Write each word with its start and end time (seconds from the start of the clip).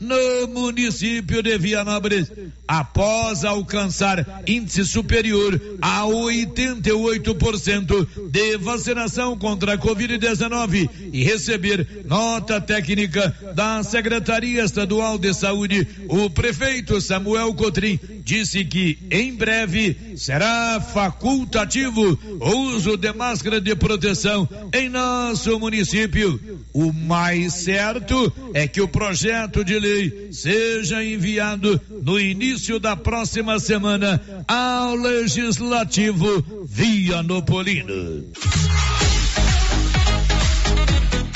no 0.00 0.48
município 0.48 1.42
de 1.42 1.58
Vianópolis, 1.58 2.32
após 2.66 3.44
alcançar 3.44 4.42
índice 4.46 4.84
superior 4.84 5.60
a 5.80 6.02
88% 6.02 8.06
de 8.30 8.58
vacinação 8.58 9.38
contra 9.38 9.74
a 9.74 9.78
Covid-19 9.78 10.90
e 11.12 11.24
receber 11.24 12.04
nota 12.04 12.60
técnica 12.60 13.34
da 13.54 13.82
Secretaria 13.82 14.62
Estadual 14.64 15.18
de 15.18 15.34
Saúde, 15.34 15.86
o 16.08 16.30
prefeito 16.30 17.00
Samuel 17.00 17.52
Cotrim 17.54 17.98
disse 18.24 18.64
que 18.64 18.98
em 19.10 19.34
breve 19.34 20.16
será 20.16 20.80
facultativo 20.80 22.18
o 22.40 22.56
uso 22.74 22.96
de 22.96 23.12
máscara 23.12 23.60
de 23.60 23.76
proteção 23.76 24.48
em 24.72 24.88
nosso 24.88 25.60
município. 25.60 26.40
O 26.72 26.92
mais 26.92 27.52
certo 27.52 28.32
é 28.54 28.66
que 28.66 28.80
o 28.80 28.88
projeto 28.88 29.62
de 29.62 29.78
lei 29.78 30.28
seja 30.32 31.04
enviado 31.04 31.78
no 32.02 32.18
início 32.18 32.80
da 32.80 32.96
próxima 32.96 33.60
semana 33.60 34.20
ao 34.48 34.94
Legislativo 34.94 36.64
Vianopolino. 36.66 38.24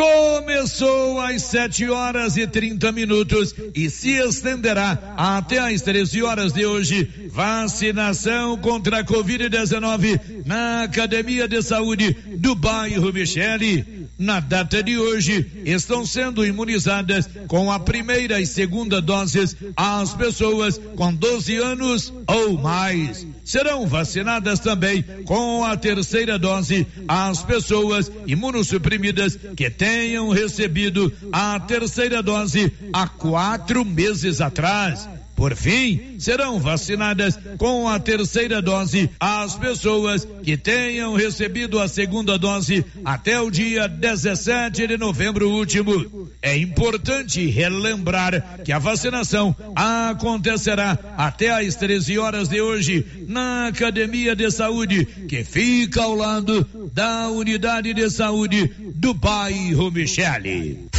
Começou 0.00 1.20
às 1.20 1.42
7 1.42 1.90
horas 1.90 2.38
e 2.38 2.46
30 2.46 2.90
minutos 2.90 3.54
e 3.74 3.90
se 3.90 4.12
estenderá 4.12 4.98
até 5.14 5.58
às 5.58 5.82
13 5.82 6.22
horas 6.22 6.54
de 6.54 6.64
hoje. 6.64 7.28
Vacinação 7.30 8.56
contra 8.56 9.00
a 9.00 9.04
Covid-19 9.04 10.46
na 10.46 10.84
Academia 10.84 11.46
de 11.46 11.60
Saúde 11.60 12.16
do 12.34 12.54
bairro 12.54 13.12
Michele. 13.12 14.08
Na 14.20 14.38
data 14.38 14.82
de 14.82 14.98
hoje, 14.98 15.50
estão 15.64 16.04
sendo 16.04 16.44
imunizadas 16.44 17.26
com 17.48 17.72
a 17.72 17.80
primeira 17.80 18.38
e 18.38 18.46
segunda 18.46 19.00
doses 19.00 19.56
as 19.74 20.12
pessoas 20.12 20.78
com 20.94 21.14
12 21.14 21.56
anos 21.56 22.12
ou 22.26 22.58
mais. 22.58 23.26
Serão 23.46 23.86
vacinadas 23.86 24.60
também 24.60 25.02
com 25.24 25.64
a 25.64 25.74
terceira 25.74 26.38
dose 26.38 26.86
as 27.08 27.42
pessoas 27.42 28.12
imunossuprimidas 28.26 29.38
que 29.56 29.70
tenham 29.70 30.28
recebido 30.28 31.10
a 31.32 31.58
terceira 31.58 32.22
dose 32.22 32.70
há 32.92 33.08
quatro 33.08 33.86
meses 33.86 34.42
atrás. 34.42 35.08
Por 35.40 35.56
fim, 35.56 36.16
serão 36.18 36.60
vacinadas 36.60 37.38
com 37.56 37.88
a 37.88 37.98
terceira 37.98 38.60
dose 38.60 39.08
as 39.18 39.56
pessoas 39.56 40.28
que 40.42 40.54
tenham 40.54 41.14
recebido 41.14 41.80
a 41.80 41.88
segunda 41.88 42.36
dose 42.36 42.84
até 43.02 43.40
o 43.40 43.50
dia 43.50 43.88
17 43.88 44.86
de 44.86 44.98
novembro 44.98 45.48
último. 45.48 46.28
É 46.42 46.54
importante 46.58 47.46
relembrar 47.46 48.60
que 48.62 48.70
a 48.70 48.78
vacinação 48.78 49.56
acontecerá 49.74 50.98
até 51.16 51.48
às 51.48 51.74
13 51.74 52.18
horas 52.18 52.46
de 52.46 52.60
hoje 52.60 53.06
na 53.26 53.68
Academia 53.68 54.36
de 54.36 54.50
Saúde, 54.50 55.06
que 55.26 55.42
fica 55.42 56.02
ao 56.02 56.14
lado 56.14 56.68
da 56.92 57.30
Unidade 57.30 57.94
de 57.94 58.10
Saúde 58.10 58.70
do 58.94 59.14
bairro 59.14 59.90
Michele. 59.90 60.90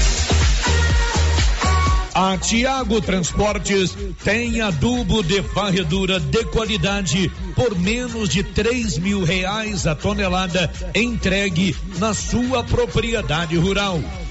A 2.23 2.37
Tiago 2.37 3.01
Transportes 3.01 3.97
tem 4.23 4.61
adubo 4.61 5.23
de 5.23 5.41
varredura 5.41 6.19
de 6.19 6.45
qualidade 6.45 7.31
por 7.55 7.75
menos 7.75 8.29
de 8.29 8.43
três 8.43 8.99
mil 8.99 9.23
reais 9.23 9.87
a 9.87 9.95
tonelada 9.95 10.71
entregue 10.93 11.75
na 11.97 12.13
sua 12.13 12.63
propriedade 12.63 13.57
rural. 13.57 13.99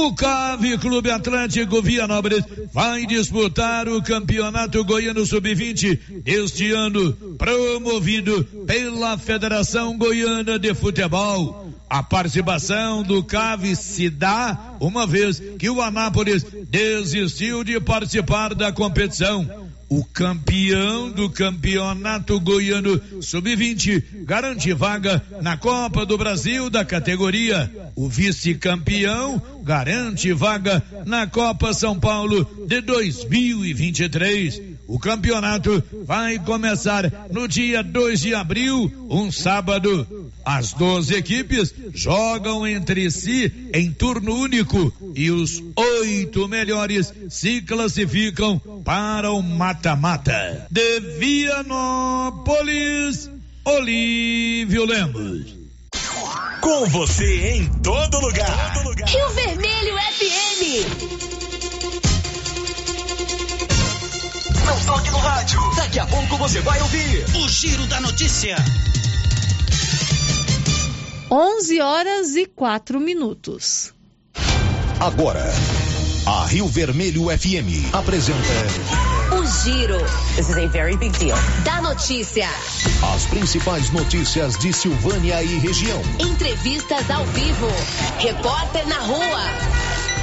O 0.00 0.14
CAV 0.14 0.78
Clube 0.78 1.10
Atlântico 1.10 1.82
Vianópolis 1.82 2.44
vai 2.72 3.04
disputar 3.04 3.88
o 3.88 4.00
Campeonato 4.00 4.84
Goiano 4.84 5.26
Sub-20 5.26 6.22
este 6.24 6.70
ano, 6.70 7.12
promovido 7.36 8.44
pela 8.64 9.18
Federação 9.18 9.98
Goiana 9.98 10.56
de 10.56 10.72
Futebol. 10.72 11.74
A 11.90 12.00
participação 12.00 13.02
do 13.02 13.24
CAV 13.24 13.74
se 13.74 14.08
dá 14.08 14.76
uma 14.78 15.04
vez 15.04 15.42
que 15.58 15.68
o 15.68 15.82
Anápolis 15.82 16.46
desistiu 16.70 17.64
de 17.64 17.80
participar 17.80 18.54
da 18.54 18.70
competição. 18.70 19.67
O 19.88 20.04
campeão 20.04 21.10
do 21.10 21.30
campeonato 21.30 22.38
goiano 22.38 23.00
sub-20 23.22 24.24
garante 24.24 24.72
vaga 24.74 25.22
na 25.40 25.56
Copa 25.56 26.04
do 26.04 26.18
Brasil 26.18 26.68
da 26.68 26.84
categoria. 26.84 27.70
O 27.96 28.06
vice-campeão 28.08 29.40
garante 29.62 30.30
vaga 30.32 30.82
na 31.06 31.26
Copa 31.26 31.72
São 31.72 31.98
Paulo 31.98 32.44
de 32.66 32.82
2023. 32.82 34.77
O 34.88 34.98
campeonato 34.98 35.84
vai 36.06 36.38
começar 36.38 37.12
no 37.30 37.46
dia 37.46 37.82
2 37.82 38.20
de 38.20 38.34
abril, 38.34 38.90
um 39.10 39.30
sábado. 39.30 40.32
As 40.42 40.72
12 40.72 41.14
equipes 41.14 41.74
jogam 41.92 42.66
entre 42.66 43.10
si 43.10 43.52
em 43.74 43.92
turno 43.92 44.34
único 44.34 44.90
e 45.14 45.30
os 45.30 45.62
oito 45.76 46.48
melhores 46.48 47.12
se 47.28 47.60
classificam 47.60 48.58
para 48.82 49.30
o 49.30 49.42
mata-mata. 49.42 50.66
De 50.70 51.00
Vianópolis, 51.18 52.48
Olívio 53.66 54.86
Lemos. 54.86 55.54
Com 56.62 56.86
você 56.86 57.56
em 57.56 57.66
todo 57.82 58.18
lugar. 58.20 58.72
Todo 58.72 58.88
lugar. 58.88 59.06
Rio 59.06 59.28
Vermelho 59.34 59.98
FM. 59.98 61.27
Não 64.68 64.84
toque 64.84 65.10
no 65.10 65.18
rádio. 65.18 65.58
Daqui 65.76 65.98
a 65.98 66.06
pouco 66.06 66.36
você 66.36 66.60
vai 66.60 66.78
ouvir 66.82 67.24
o 67.36 67.48
Giro 67.48 67.86
da 67.86 68.02
Notícia. 68.02 68.54
11 71.30 71.80
horas 71.80 72.36
e 72.36 72.44
4 72.44 73.00
minutos. 73.00 73.94
Agora, 75.00 75.42
a 76.26 76.44
Rio 76.46 76.68
Vermelho 76.68 77.26
FM 77.30 77.94
apresenta 77.94 78.38
O 79.34 79.46
Giro. 79.64 79.98
This 80.36 80.50
is 80.50 80.58
a 80.58 80.66
very 80.66 80.98
big 80.98 81.18
deal. 81.18 81.38
Da 81.64 81.80
notícia. 81.80 82.48
as 83.14 83.24
principais 83.24 83.90
notícias 83.90 84.58
de 84.58 84.70
Silvânia 84.70 85.42
e 85.42 85.58
região. 85.58 86.02
Entrevistas 86.18 87.10
ao 87.10 87.24
vivo. 87.24 87.68
Repórter 88.18 88.86
na 88.86 88.98
rua. 88.98 89.87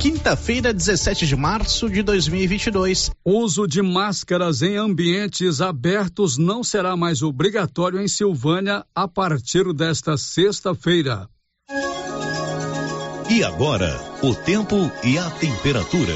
Quinta-feira, 0.00 0.72
17 0.72 1.26
de 1.26 1.36
março 1.36 1.90
de 1.90 2.02
2022. 2.02 3.10
Uso 3.22 3.66
de 3.66 3.82
máscaras 3.82 4.62
em 4.62 4.76
ambientes 4.76 5.60
abertos 5.60 6.38
não 6.38 6.64
será 6.64 6.96
mais 6.96 7.22
obrigatório 7.22 8.00
em 8.00 8.08
Silvânia 8.08 8.82
a 8.94 9.06
partir 9.06 9.74
desta 9.74 10.16
sexta-feira. 10.16 11.28
E 13.28 13.44
agora, 13.44 14.00
o 14.22 14.34
tempo 14.34 14.90
e 15.04 15.18
a 15.18 15.28
temperatura. 15.32 16.14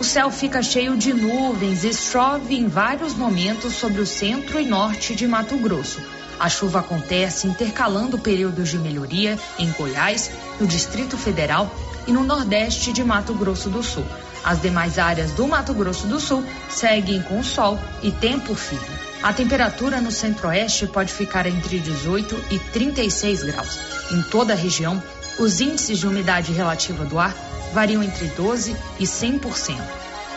O 0.00 0.04
céu 0.04 0.28
fica 0.32 0.60
cheio 0.60 0.96
de 0.96 1.14
nuvens 1.14 1.84
e 1.84 1.94
chove 1.94 2.56
em 2.56 2.66
vários 2.66 3.14
momentos 3.14 3.74
sobre 3.74 4.00
o 4.00 4.06
centro 4.06 4.60
e 4.60 4.66
norte 4.66 5.14
de 5.14 5.24
Mato 5.28 5.56
Grosso. 5.56 6.00
A 6.40 6.48
chuva 6.48 6.80
acontece 6.80 7.46
intercalando 7.46 8.18
períodos 8.18 8.70
de 8.70 8.78
melhoria 8.78 9.38
em 9.56 9.70
Goiás, 9.70 10.32
no 10.60 10.66
Distrito 10.66 11.16
Federal 11.16 11.70
e 12.06 12.12
no 12.12 12.24
Nordeste 12.24 12.92
de 12.92 13.02
Mato 13.04 13.34
Grosso 13.34 13.68
do 13.68 13.82
Sul. 13.82 14.04
As 14.44 14.60
demais 14.60 14.98
áreas 14.98 15.32
do 15.32 15.46
Mato 15.46 15.72
Grosso 15.72 16.06
do 16.06 16.20
Sul 16.20 16.44
seguem 16.68 17.22
com 17.22 17.42
sol 17.42 17.78
e 18.02 18.10
tempo 18.10 18.54
firme. 18.54 19.04
A 19.22 19.32
temperatura 19.32 20.00
no 20.02 20.10
centro-oeste 20.10 20.86
pode 20.86 21.12
ficar 21.12 21.46
entre 21.46 21.78
18 21.78 22.44
e 22.50 22.58
36 22.58 23.44
graus. 23.44 23.78
Em 24.10 24.22
toda 24.24 24.52
a 24.52 24.56
região, 24.56 25.02
os 25.38 25.60
índices 25.60 25.98
de 25.98 26.06
umidade 26.06 26.52
relativa 26.52 27.04
do 27.06 27.18
ar 27.18 27.34
variam 27.72 28.02
entre 28.02 28.26
12 28.28 28.76
e 29.00 29.04
100%. 29.04 29.80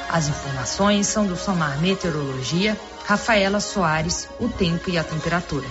As 0.10 0.30
informações 0.30 1.08
são 1.08 1.28
do 1.28 1.36
Somar 1.36 1.80
Meteorologia, 1.82 2.78
Rafaela 3.06 3.60
Soares, 3.60 4.30
o 4.40 4.48
tempo 4.48 4.90
e 4.90 4.98
a 4.98 5.04
temperatura. 5.04 5.68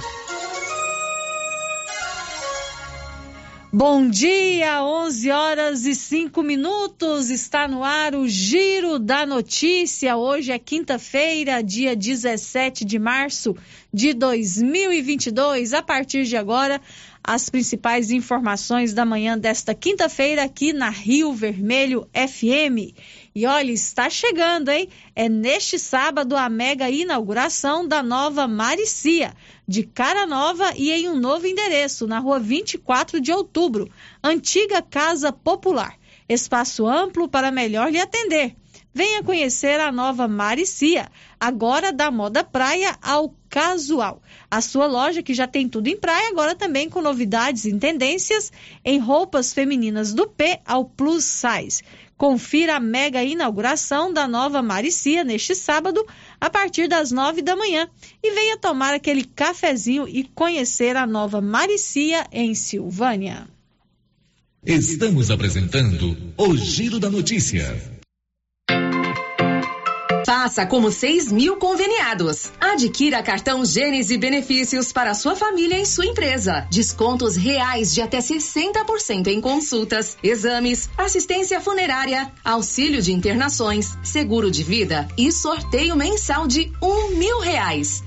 Bom 3.79 4.09
dia, 4.09 4.83
11 4.83 5.31
horas 5.31 5.85
e 5.85 5.95
5 5.95 6.43
minutos. 6.43 7.29
Está 7.29 7.69
no 7.69 7.85
ar 7.85 8.15
o 8.15 8.27
Giro 8.27 8.99
da 8.99 9.27
Notícia. 9.27 10.17
Hoje 10.17 10.51
é 10.51 10.59
quinta-feira, 10.59 11.63
dia 11.63 11.95
17 11.95 12.87
de 12.87 12.99
março 12.99 13.55
de 13.93 14.15
2022. 14.15 15.75
A 15.75 15.83
partir 15.83 16.25
de 16.25 16.39
agora, 16.39 16.81
as 17.23 17.51
principais 17.51 18.11
informações 18.11 18.95
da 18.95 19.05
manhã 19.05 19.37
desta 19.37 19.75
quinta-feira 19.75 20.45
aqui 20.45 20.73
na 20.73 20.89
Rio 20.89 21.35
Vermelho 21.35 22.09
FM. 22.15 22.97
E 23.37 23.45
olha, 23.45 23.71
está 23.71 24.09
chegando, 24.09 24.71
hein? 24.71 24.89
É 25.15 25.29
neste 25.29 25.79
sábado 25.79 26.35
a 26.35 26.49
mega 26.49 26.89
inauguração 26.89 27.87
da 27.87 28.03
nova 28.03 28.49
Maricia, 28.49 29.35
de 29.69 29.83
cara 29.83 30.27
nova 30.27 30.73
e 30.75 30.91
em 30.91 31.11
um 31.11 31.21
novo 31.21 31.47
endereço, 31.47 32.07
na 32.07 32.19
rua 32.19 32.41
24 32.41 33.21
de 33.21 33.31
outubro, 33.31 33.91
antiga 34.25 34.81
Casa 34.81 35.31
Popular. 35.31 35.99
Espaço 36.27 36.87
amplo 36.87 37.29
para 37.29 37.51
melhor 37.51 37.93
lhe 37.93 38.01
atender. 38.01 38.57
Venha 38.95 39.23
conhecer 39.23 39.79
a 39.81 39.93
nova 39.93 40.27
Maricia, 40.27 41.11
agora 41.39 41.93
da 41.93 42.11
moda 42.11 42.43
praia 42.43 42.97
ao 43.03 43.35
casual. 43.51 44.23
A 44.51 44.63
sua 44.63 44.87
loja 44.87 45.23
que 45.23 45.35
já 45.35 45.47
tem 45.47 45.69
tudo 45.69 45.89
em 45.89 45.99
praia, 45.99 46.31
agora 46.31 46.55
também 46.55 46.89
com 46.89 47.03
novidades 47.03 47.67
e 47.67 47.79
tendências 47.79 48.51
em 48.83 48.99
roupas 48.99 49.53
femininas 49.53 50.15
do 50.15 50.27
P 50.27 50.59
ao 50.65 50.87
plus 50.87 51.25
size. 51.25 51.83
Confira 52.17 52.77
a 52.77 52.81
mega 52.81 53.23
inauguração 53.23 54.13
da 54.13 54.27
nova 54.27 54.63
Maricia 54.63 55.23
neste 55.23 55.55
sábado, 55.55 56.05
a 56.41 56.49
partir 56.49 56.89
das 56.89 57.11
nove 57.13 57.43
da 57.43 57.55
manhã. 57.55 57.89
E 58.23 58.31
venha 58.35 58.57
tomar 58.57 58.95
aquele 58.95 59.25
cafezinho 59.25 60.09
e 60.09 60.25
conhecer 60.25 60.97
a 60.97 61.07
nova 61.07 61.41
Maricia 61.41 62.27
em 62.33 62.55
Silvânia. 62.55 63.47
Estamos 64.65 65.31
apresentando 65.31 66.17
o 66.37 66.57
Giro 66.57 66.99
da 66.99 67.11
Notícia. 67.11 67.97
Faça 70.37 70.67
como 70.67 70.93
6 70.93 71.33
mil 71.33 71.57
conveniados. 71.57 72.53
Adquira 72.61 73.23
cartão 73.23 73.65
Gênese 73.65 74.19
Benefícios 74.19 74.93
para 74.93 75.15
sua 75.15 75.35
família 75.35 75.81
e 75.81 75.87
sua 75.87 76.05
empresa. 76.05 76.67
Descontos 76.71 77.37
reais 77.37 77.95
de 77.95 78.03
até 78.03 78.19
60% 78.19 79.29
em 79.29 79.41
consultas, 79.41 80.19
exames, 80.23 80.91
assistência 80.99 81.59
funerária, 81.59 82.31
auxílio 82.45 83.01
de 83.01 83.15
internações, 83.15 83.97
seguro 84.03 84.51
de 84.51 84.63
vida 84.63 85.09
e 85.17 85.33
sorteio 85.33 85.97
mensal 85.97 86.47
de 86.47 86.71
um 86.83 87.17
mil 87.17 87.41
reais. 87.41 88.05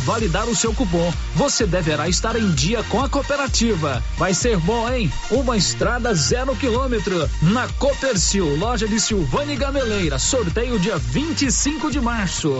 validar 0.00 0.48
o 0.48 0.56
seu 0.56 0.74
cupom, 0.74 1.12
você 1.34 1.66
deverá 1.66 2.08
estar 2.08 2.36
em 2.36 2.50
dia 2.52 2.82
com 2.84 3.02
a 3.02 3.08
cooperativa. 3.08 4.02
Vai 4.16 4.34
ser 4.34 4.56
bom, 4.58 4.88
hein? 4.92 5.10
Uma 5.30 5.56
estrada 5.56 6.14
zero 6.14 6.54
quilômetro 6.56 7.28
na 7.42 7.68
Copercil, 7.78 8.56
loja 8.56 8.88
de 8.88 8.98
Silvânia 8.98 9.56
Gameleira. 9.56 10.18
Sorteio 10.18 10.78
dia 10.78 10.96
25 10.98 11.90
de 11.90 12.00
março. 12.00 12.50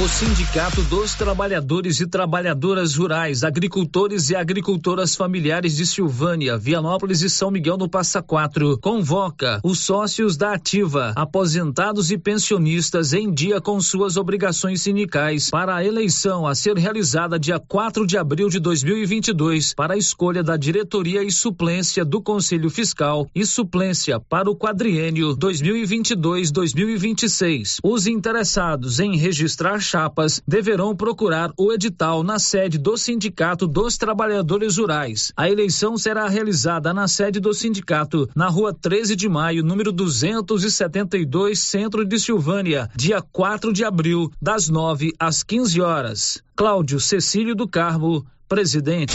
O 0.00 0.08
Sindicato 0.08 0.82
dos 0.82 1.14
Trabalhadores 1.14 2.00
e 2.00 2.06
Trabalhadoras 2.06 2.94
Rurais, 2.94 3.42
Agricultores 3.42 4.30
e 4.30 4.36
Agricultoras 4.36 5.16
Familiares 5.16 5.76
de 5.76 5.84
Silvânia, 5.84 6.56
Vianópolis 6.56 7.22
e 7.22 7.30
São 7.30 7.50
Miguel 7.50 7.76
do 7.76 7.88
Passa 7.88 8.22
Quatro 8.22 8.78
convoca 8.78 9.60
os 9.64 9.80
sócios 9.80 10.36
da 10.36 10.52
Ativa, 10.52 11.12
aposentados 11.16 12.10
e 12.10 12.18
pensionistas 12.18 13.12
em 13.12 13.32
dia 13.32 13.60
com 13.60 13.80
suas 13.80 14.16
obrigações 14.16 14.82
sindicais 14.82 15.50
para 15.50 15.74
a 15.74 15.84
eleição 15.84 16.37
eleição 16.38 16.46
a 16.46 16.54
ser 16.54 16.76
realizada 16.76 17.36
dia 17.38 17.58
4 17.58 18.06
de 18.06 18.16
abril 18.16 18.48
de 18.48 18.60
2022 18.60 19.74
para 19.74 19.94
a 19.94 19.96
escolha 19.96 20.40
da 20.42 20.56
diretoria 20.56 21.24
e 21.24 21.32
suplência 21.32 22.04
do 22.04 22.20
Conselho 22.22 22.68
Fiscal 22.70 23.28
e 23.34 23.44
suplência 23.44 24.20
para 24.20 24.48
o 24.50 24.56
quadriênio 24.56 25.36
2022-2026. 25.36 27.80
Os 27.82 28.06
interessados 28.06 29.00
em 29.00 29.16
registrar 29.16 29.80
chapas 29.80 30.40
deverão 30.46 30.94
procurar 30.94 31.50
o 31.58 31.72
edital 31.72 32.22
na 32.22 32.38
sede 32.38 32.78
do 32.78 32.96
Sindicato 32.96 33.66
dos 33.66 33.96
Trabalhadores 33.96 34.76
Rurais. 34.76 35.32
A 35.36 35.50
eleição 35.50 35.98
será 35.98 36.28
realizada 36.28 36.94
na 36.94 37.08
sede 37.08 37.40
do 37.40 37.52
sindicato, 37.52 38.28
na 38.34 38.48
rua 38.48 38.72
13 38.72 39.16
de 39.16 39.28
maio, 39.28 39.64
número 39.64 39.90
272, 39.90 41.58
centro 41.58 42.04
de 42.04 42.16
Silvânia, 42.18 42.88
dia 42.94 43.20
4 43.20 43.72
de 43.72 43.84
abril, 43.84 44.30
das 44.40 44.68
9 44.68 45.12
às 45.18 45.42
15 45.42 45.80
horas. 45.80 46.27
Cláudio 46.56 46.98
Cecílio 47.00 47.54
do 47.54 47.68
Carmo, 47.68 48.26
presidente. 48.48 49.14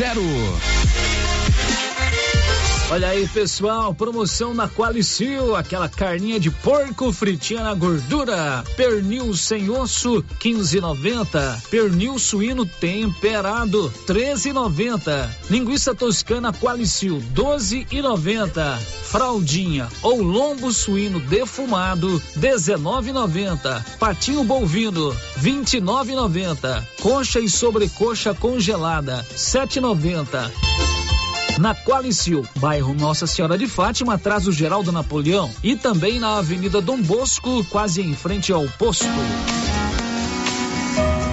8200 0.01 1.90
Olha 2.91 3.07
aí, 3.07 3.25
pessoal, 3.25 3.93
promoção 3.93 4.53
na 4.53 4.67
Qualicil, 4.67 5.55
aquela 5.55 5.87
carninha 5.87 6.37
de 6.37 6.51
porco 6.51 7.13
fritinha 7.13 7.63
na 7.63 7.73
gordura, 7.73 8.65
pernil 8.75 9.33
sem 9.33 9.69
osso, 9.69 10.21
15,90, 10.41 11.69
pernil 11.69 12.19
suíno 12.19 12.65
temperado, 12.65 13.89
13,90, 14.05 15.29
linguiça 15.49 15.95
toscana 15.95 16.51
Qualicil, 16.51 17.23
12,90, 17.33 18.77
fraldinha 19.05 19.87
ou 20.01 20.21
lombo 20.21 20.73
suíno 20.73 21.21
defumado, 21.21 22.21
19,90, 22.37 23.85
patinho 23.99 24.43
bovino, 24.43 25.15
29,90, 25.39 26.85
coxa 27.01 27.39
e 27.39 27.47
sobrecoxa 27.47 28.33
congelada, 28.33 29.25
7,90. 29.33 31.00
Na 31.61 31.75
Qualicil, 31.75 32.43
bairro 32.55 32.95
Nossa 32.95 33.27
Senhora 33.27 33.55
de 33.55 33.67
Fátima, 33.67 34.15
atrás 34.15 34.45
do 34.45 34.51
Geraldo 34.51 34.91
Napoleão 34.91 35.53
e 35.63 35.75
também 35.75 36.19
na 36.19 36.39
Avenida 36.39 36.81
Dom 36.81 36.99
Bosco, 36.99 37.63
quase 37.65 38.01
em 38.01 38.15
frente 38.15 38.51
ao 38.51 38.67
posto. 38.79 39.05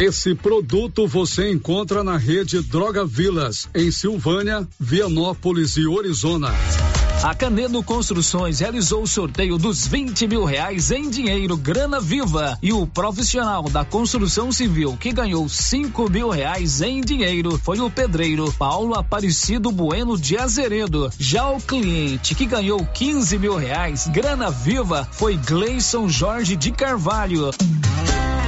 Esse 0.00 0.34
produto 0.34 1.06
você 1.06 1.50
encontra 1.50 2.02
na 2.02 2.16
rede 2.16 2.60
Droga 2.60 3.04
Vilas, 3.04 3.68
em 3.74 3.90
Silvânia, 3.90 4.66
Vianópolis 4.78 5.76
e 5.76 5.86
Orizona. 5.86 6.52
A 7.22 7.34
Canedo 7.34 7.82
Construções 7.82 8.60
realizou 8.60 9.02
o 9.02 9.06
sorteio 9.06 9.56
dos 9.56 9.86
20 9.86 10.26
mil 10.26 10.44
reais 10.44 10.90
em 10.90 11.08
dinheiro 11.08 11.56
grana 11.56 11.98
viva 11.98 12.58
e 12.62 12.70
o 12.70 12.86
profissional 12.86 13.62
da 13.62 13.82
construção 13.82 14.52
civil 14.52 14.94
que 14.98 15.10
ganhou 15.10 15.48
5 15.48 16.10
mil 16.10 16.28
reais 16.28 16.82
em 16.82 17.00
dinheiro 17.00 17.58
foi 17.58 17.80
o 17.80 17.88
pedreiro 17.88 18.52
Paulo 18.58 18.94
Aparecido 18.94 19.72
Bueno 19.72 20.18
de 20.18 20.36
Azeredo. 20.36 21.10
Já 21.18 21.48
o 21.48 21.60
cliente 21.60 22.34
que 22.34 22.44
ganhou 22.44 22.84
15 22.84 23.38
mil 23.38 23.56
reais 23.56 24.06
grana 24.08 24.50
viva 24.50 25.08
foi 25.12 25.36
Gleison 25.36 26.08
Jorge 26.08 26.56
de 26.56 26.72
Carvalho. 26.72 27.52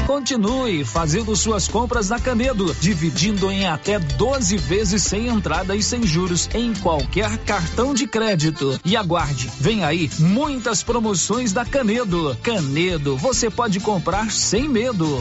Continue 0.06 0.84
fazendo 0.84 1.34
suas 1.34 1.66
compras 1.66 2.08
na 2.08 2.20
Canedo, 2.20 2.72
dividindo 2.80 3.50
em 3.50 3.66
até 3.66 3.98
12 3.98 4.56
vezes 4.56 5.02
sem 5.02 5.26
entrada 5.26 5.74
e 5.74 5.82
sem 5.82 6.06
juros 6.06 6.48
em 6.54 6.72
qualquer 6.74 7.36
cartão 7.38 7.92
de 7.92 8.06
crédito. 8.06 8.80
E 8.84 8.96
aguarde, 8.96 9.50
vem 9.58 9.84
aí 9.84 10.08
muitas 10.20 10.80
promoções 10.80 11.52
da 11.52 11.64
Canedo. 11.64 12.36
Canedo, 12.40 13.16
você 13.16 13.50
pode 13.50 13.80
comprar 13.80 14.30
sem 14.30 14.68
medo. 14.68 15.20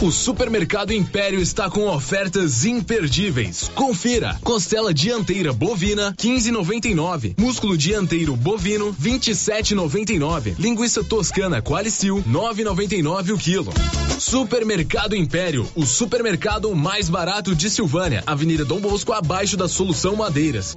O 0.00 0.12
Supermercado 0.12 0.92
Império 0.92 1.40
está 1.40 1.68
com 1.68 1.88
ofertas 1.88 2.64
imperdíveis. 2.64 3.68
Confira: 3.74 4.38
costela 4.44 4.94
dianteira 4.94 5.52
bovina 5.52 6.14
15,99, 6.16 7.34
músculo 7.36 7.76
dianteiro 7.76 8.36
bovino 8.36 8.94
27,99, 8.94 10.54
linguiça 10.56 11.02
toscana 11.02 11.60
Qualicil 11.60 12.22
9,99 12.28 13.34
o 13.34 13.38
quilo. 13.38 13.74
Supermercado 14.20 15.16
Império, 15.16 15.68
o 15.74 15.84
supermercado 15.84 16.72
mais 16.76 17.08
barato 17.08 17.52
de 17.52 17.68
Silvânia, 17.68 18.22
Avenida 18.24 18.64
Dom 18.64 18.78
Bosco 18.78 19.12
abaixo 19.12 19.56
da 19.56 19.66
Solução 19.66 20.14
Madeiras. 20.14 20.76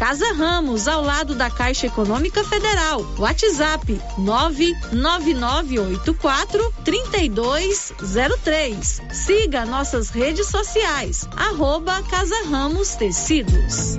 Casa 0.00 0.32
Ramos, 0.32 0.88
ao 0.88 1.02
lado 1.02 1.34
da 1.34 1.50
Caixa 1.50 1.86
Econômica 1.86 2.42
Federal. 2.42 3.04
WhatsApp 3.18 4.00
99984 4.16 6.72
3203. 6.82 9.02
Siga 9.12 9.66
nossas 9.66 10.08
redes 10.08 10.46
sociais. 10.46 11.28
Arroba 11.36 12.02
Casa 12.04 12.34
Ramos 12.48 12.94
Tecidos. 12.94 13.98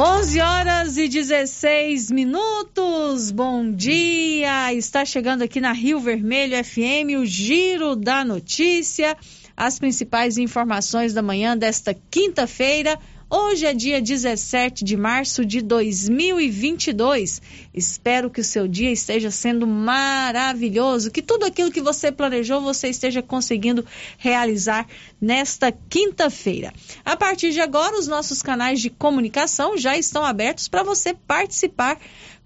11 0.00 0.40
horas 0.40 0.96
e 0.96 1.08
16 1.08 2.12
minutos. 2.12 3.32
Bom 3.32 3.68
dia. 3.72 4.72
Está 4.72 5.04
chegando 5.04 5.42
aqui 5.42 5.60
na 5.60 5.72
Rio 5.72 5.98
Vermelho 5.98 6.54
FM 6.64 7.18
o 7.20 7.26
Giro 7.26 7.96
da 7.96 8.24
Notícia. 8.24 9.16
As 9.56 9.80
principais 9.80 10.38
informações 10.38 11.12
da 11.12 11.20
manhã 11.20 11.56
desta 11.56 11.96
quinta-feira. 12.12 12.96
Hoje 13.30 13.66
é 13.66 13.74
dia 13.74 14.00
17 14.00 14.82
de 14.82 14.96
março 14.96 15.44
de 15.44 15.60
2022. 15.60 17.42
Espero 17.74 18.30
que 18.30 18.40
o 18.40 18.44
seu 18.44 18.66
dia 18.66 18.90
esteja 18.90 19.30
sendo 19.30 19.66
maravilhoso, 19.66 21.10
que 21.10 21.20
tudo 21.20 21.44
aquilo 21.44 21.70
que 21.70 21.82
você 21.82 22.10
planejou 22.10 22.62
você 22.62 22.88
esteja 22.88 23.20
conseguindo 23.20 23.84
realizar 24.16 24.86
nesta 25.20 25.70
quinta-feira. 25.70 26.72
A 27.04 27.18
partir 27.18 27.50
de 27.52 27.60
agora, 27.60 27.98
os 27.98 28.06
nossos 28.06 28.40
canais 28.40 28.80
de 28.80 28.88
comunicação 28.88 29.76
já 29.76 29.94
estão 29.94 30.24
abertos 30.24 30.66
para 30.66 30.82
você 30.82 31.12
participar 31.12 31.98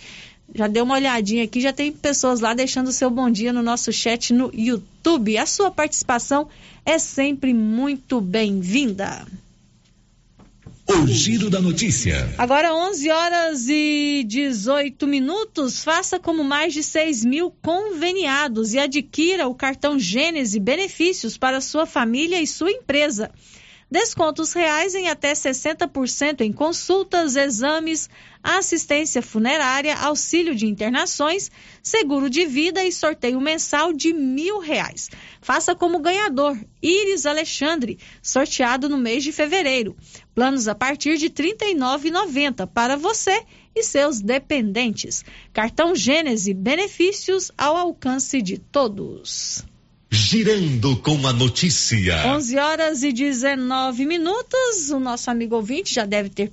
Já 0.55 0.67
deu 0.67 0.85
uma 0.85 0.95
olhadinha 0.95 1.43
aqui, 1.43 1.59
já 1.59 1.73
tem 1.73 1.91
pessoas 1.91 2.39
lá 2.39 2.53
deixando 2.53 2.87
o 2.87 2.93
seu 2.93 3.09
bom 3.09 3.29
dia 3.29 3.51
no 3.51 3.61
nosso 3.61 3.91
chat 3.91 4.33
no 4.33 4.49
YouTube. 4.53 5.37
A 5.37 5.45
sua 5.45 5.69
participação 5.69 6.47
é 6.85 6.97
sempre 6.97 7.53
muito 7.53 8.21
bem-vinda. 8.21 9.27
O 10.87 11.07
Giro 11.07 11.49
da 11.49 11.59
Notícia. 11.59 12.33
Agora 12.37 12.73
11 12.73 13.09
horas 13.09 13.65
e 13.67 14.23
18 14.25 15.05
minutos. 15.05 15.83
Faça 15.83 16.19
como 16.19 16.41
mais 16.41 16.73
de 16.73 16.83
6 16.83 17.25
mil 17.25 17.51
conveniados 17.61 18.73
e 18.73 18.79
adquira 18.79 19.49
o 19.49 19.55
cartão 19.55 19.99
Gênese 19.99 20.57
benefícios 20.57 21.37
para 21.37 21.59
sua 21.59 21.85
família 21.85 22.41
e 22.41 22.47
sua 22.47 22.71
empresa. 22.71 23.29
Descontos 23.89 24.51
reais 24.51 24.95
em 24.95 25.09
até 25.09 25.33
60% 25.33 26.41
em 26.41 26.51
consultas, 26.51 27.35
exames, 27.35 28.09
assistência 28.41 29.21
funerária, 29.21 29.95
auxílio 29.95 30.55
de 30.55 30.65
internações, 30.65 31.51
seguro 31.83 32.27
de 32.27 32.47
vida 32.47 32.83
e 32.83 32.91
sorteio 32.91 33.39
mensal 33.39 33.93
de 33.93 34.11
mil 34.11 34.59
reais. 34.59 35.09
Faça 35.39 35.75
como 35.75 35.99
ganhador, 35.99 36.57
Iris 36.81 37.27
Alexandre, 37.27 37.99
sorteado 38.23 38.89
no 38.89 38.97
mês 38.97 39.23
de 39.23 39.31
fevereiro. 39.31 39.95
Planos 40.33 40.67
a 40.67 40.73
partir 40.73 41.17
de 41.17 41.27
R$ 41.27 41.53
39,90 41.55 42.67
para 42.67 42.97
você 42.97 43.43
e 43.75 43.83
seus 43.83 44.19
dependentes. 44.19 45.23
Cartão 45.53 45.95
Gênese, 45.95 46.55
benefícios 46.55 47.51
ao 47.55 47.77
alcance 47.77 48.41
de 48.41 48.57
todos. 48.57 49.63
Girando 50.11 50.95
com 50.97 51.27
a 51.27 51.33
notícia. 51.33 52.27
11 52.27 52.57
horas 52.57 53.03
e 53.03 53.11
19 53.11 54.05
minutos. 54.05 54.89
O 54.91 54.99
nosso 54.99 55.29
amigo 55.31 55.55
ouvinte 55.55 55.93
já 55.93 56.05
deve 56.05 56.29
ter 56.29 56.51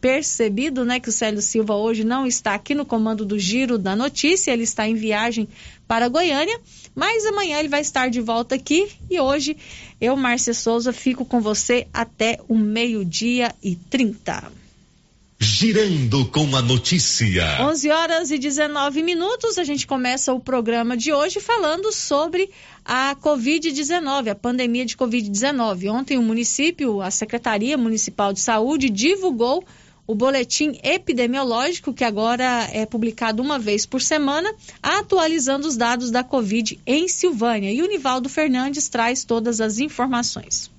percebido, 0.00 0.84
né, 0.84 1.00
que 1.00 1.08
o 1.08 1.12
Célio 1.12 1.40
Silva 1.40 1.74
hoje 1.74 2.04
não 2.04 2.26
está 2.26 2.54
aqui 2.54 2.74
no 2.74 2.84
comando 2.84 3.24
do 3.24 3.38
Giro 3.38 3.78
da 3.78 3.94
Notícia. 3.94 4.50
Ele 4.50 4.64
está 4.64 4.88
em 4.88 4.94
viagem 4.94 5.48
para 5.86 6.08
Goiânia, 6.08 6.60
mas 6.94 7.24
amanhã 7.26 7.58
ele 7.58 7.68
vai 7.68 7.80
estar 7.80 8.10
de 8.10 8.20
volta 8.20 8.54
aqui 8.54 8.88
e 9.10 9.18
hoje 9.18 9.56
eu, 10.00 10.16
Márcia 10.16 10.54
Souza, 10.54 10.92
fico 10.92 11.24
com 11.24 11.40
você 11.40 11.86
até 11.92 12.38
o 12.48 12.56
meio-dia 12.56 13.54
e 13.62 13.74
30. 13.74 14.59
Girando 15.42 16.26
com 16.26 16.54
a 16.54 16.60
notícia. 16.60 17.62
11 17.62 17.90
horas 17.90 18.30
e 18.30 18.36
19 18.36 19.02
minutos. 19.02 19.56
A 19.56 19.64
gente 19.64 19.86
começa 19.86 20.34
o 20.34 20.38
programa 20.38 20.98
de 20.98 21.14
hoje 21.14 21.40
falando 21.40 21.90
sobre 21.90 22.50
a 22.84 23.16
Covid-19, 23.16 24.28
a 24.28 24.34
pandemia 24.34 24.84
de 24.84 24.98
Covid-19. 24.98 25.90
Ontem, 25.90 26.18
o 26.18 26.22
município, 26.22 27.00
a 27.00 27.10
Secretaria 27.10 27.78
Municipal 27.78 28.34
de 28.34 28.40
Saúde, 28.40 28.90
divulgou 28.90 29.64
o 30.06 30.14
boletim 30.14 30.78
epidemiológico, 30.82 31.94
que 31.94 32.04
agora 32.04 32.68
é 32.70 32.84
publicado 32.84 33.42
uma 33.42 33.58
vez 33.58 33.86
por 33.86 34.02
semana, 34.02 34.54
atualizando 34.82 35.66
os 35.66 35.74
dados 35.74 36.10
da 36.10 36.22
Covid 36.22 36.78
em 36.86 37.08
Silvânia. 37.08 37.72
E 37.72 37.80
o 37.80 37.88
Nivaldo 37.88 38.28
Fernandes 38.28 38.90
traz 38.90 39.24
todas 39.24 39.58
as 39.62 39.78
informações. 39.78 40.70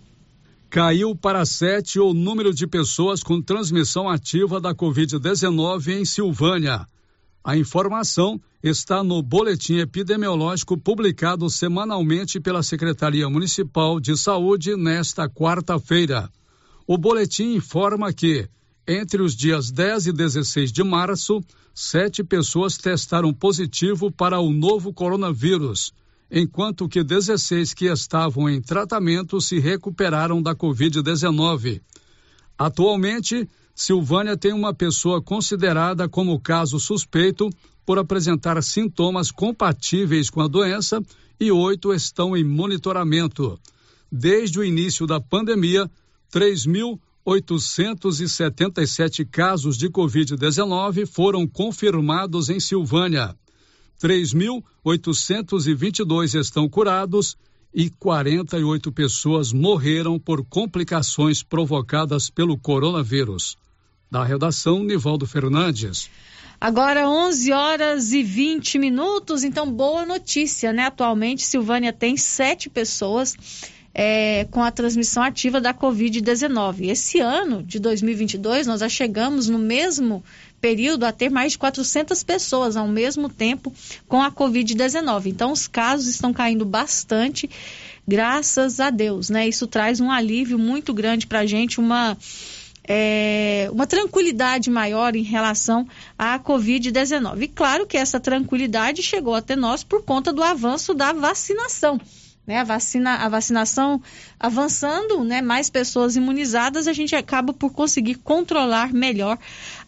Caiu 0.71 1.13
para 1.13 1.45
sete 1.45 1.99
o 1.99 2.13
número 2.13 2.53
de 2.53 2.65
pessoas 2.65 3.21
com 3.21 3.41
transmissão 3.41 4.07
ativa 4.07 4.57
da 4.61 4.73
Covid-19 4.73 5.99
em 5.99 6.05
Silvânia. 6.05 6.87
A 7.43 7.57
informação 7.57 8.39
está 8.63 9.03
no 9.03 9.21
boletim 9.21 9.79
epidemiológico 9.79 10.77
publicado 10.77 11.49
semanalmente 11.49 12.39
pela 12.39 12.63
Secretaria 12.63 13.29
Municipal 13.29 13.99
de 13.99 14.15
Saúde 14.15 14.77
nesta 14.77 15.27
quarta-feira. 15.27 16.29
O 16.87 16.97
boletim 16.97 17.55
informa 17.55 18.13
que, 18.13 18.47
entre 18.87 19.21
os 19.21 19.35
dias 19.35 19.71
10 19.71 20.07
e 20.07 20.13
16 20.13 20.71
de 20.71 20.85
março, 20.85 21.41
sete 21.75 22.23
pessoas 22.23 22.77
testaram 22.77 23.33
positivo 23.33 24.09
para 24.09 24.39
o 24.39 24.49
novo 24.49 24.93
coronavírus, 24.93 25.91
enquanto 26.31 26.87
que 26.87 27.03
16 27.03 27.73
que 27.73 27.87
estavam 27.87 28.49
em 28.49 28.61
tratamento 28.61 29.41
se 29.41 29.59
recuperaram 29.59 30.41
da 30.41 30.55
Covid-19. 30.55 31.81
Atualmente, 32.57 33.49
Silvânia 33.75 34.37
tem 34.37 34.53
uma 34.53 34.73
pessoa 34.73 35.21
considerada 35.21 36.07
como 36.07 36.39
caso 36.39 36.79
suspeito 36.79 37.49
por 37.85 37.99
apresentar 37.99 38.63
sintomas 38.63 39.29
compatíveis 39.31 40.29
com 40.29 40.39
a 40.39 40.47
doença 40.47 41.03
e 41.39 41.51
oito 41.51 41.91
estão 41.93 42.37
em 42.37 42.43
monitoramento. 42.43 43.59
Desde 44.09 44.59
o 44.59 44.63
início 44.63 45.05
da 45.07 45.19
pandemia, 45.19 45.91
3.877 46.31 49.27
casos 49.29 49.77
de 49.77 49.89
Covid-19 49.89 51.05
foram 51.07 51.45
confirmados 51.47 52.49
em 52.49 52.59
Silvânia. 52.59 53.35
3.822 54.01 56.39
estão 56.39 56.67
curados 56.67 57.37
e 57.73 57.89
48 57.89 58.91
pessoas 58.91 59.53
morreram 59.53 60.19
por 60.19 60.43
complicações 60.43 61.41
provocadas 61.43 62.29
pelo 62.29 62.57
coronavírus. 62.57 63.55
Da 64.09 64.23
redação, 64.23 64.83
Nivaldo 64.83 65.27
Fernandes. 65.27 66.09
Agora 66.59 67.07
11 67.07 67.51
horas 67.51 68.11
e 68.11 68.23
20 68.23 68.79
minutos, 68.79 69.43
então 69.43 69.71
boa 69.71 70.03
notícia, 70.05 70.73
né? 70.73 70.87
Atualmente, 70.87 71.43
Silvânia 71.43 71.93
tem 71.93 72.17
sete 72.17 72.67
pessoas 72.69 73.37
é, 73.93 74.47
com 74.51 74.63
a 74.63 74.71
transmissão 74.71 75.23
ativa 75.23 75.61
da 75.61 75.73
Covid-19. 75.73 76.89
Esse 76.89 77.19
ano 77.19 77.63
de 77.63 77.79
2022, 77.79 78.67
nós 78.67 78.79
já 78.79 78.89
chegamos 78.89 79.49
no 79.49 79.59
mesmo 79.59 80.23
período 80.61 81.03
a 81.03 81.11
ter 81.11 81.29
mais 81.29 81.53
de 81.53 81.57
400 81.57 82.23
pessoas 82.23 82.77
ao 82.77 82.87
mesmo 82.87 83.27
tempo 83.27 83.73
com 84.07 84.21
a 84.21 84.31
Covid-19. 84.31 85.25
Então, 85.25 85.51
os 85.51 85.67
casos 85.67 86.07
estão 86.07 86.31
caindo 86.31 86.63
bastante, 86.63 87.49
graças 88.07 88.79
a 88.79 88.89
Deus, 88.91 89.29
né? 89.29 89.47
Isso 89.47 89.65
traz 89.67 89.99
um 89.99 90.11
alívio 90.11 90.59
muito 90.59 90.93
grande 90.93 91.25
para 91.25 91.39
a 91.39 91.45
gente, 91.45 91.79
uma 91.79 92.15
é, 92.83 93.69
uma 93.71 93.85
tranquilidade 93.85 94.69
maior 94.69 95.15
em 95.15 95.23
relação 95.23 95.87
à 96.17 96.39
Covid-19. 96.39 97.43
E 97.43 97.47
claro 97.47 97.85
que 97.85 97.97
essa 97.97 98.19
tranquilidade 98.19 99.03
chegou 99.03 99.35
até 99.35 99.55
nós 99.55 99.83
por 99.83 100.03
conta 100.03 100.33
do 100.33 100.43
avanço 100.43 100.93
da 100.93 101.13
vacinação. 101.13 101.99
Né, 102.51 102.57
a, 102.57 102.65
vacina, 102.65 103.15
a 103.15 103.29
vacinação 103.29 104.01
avançando, 104.37 105.23
né, 105.23 105.41
mais 105.41 105.69
pessoas 105.69 106.17
imunizadas, 106.17 106.85
a 106.85 106.91
gente 106.91 107.15
acaba 107.15 107.53
por 107.53 107.71
conseguir 107.71 108.15
controlar 108.15 108.91
melhor 108.91 109.39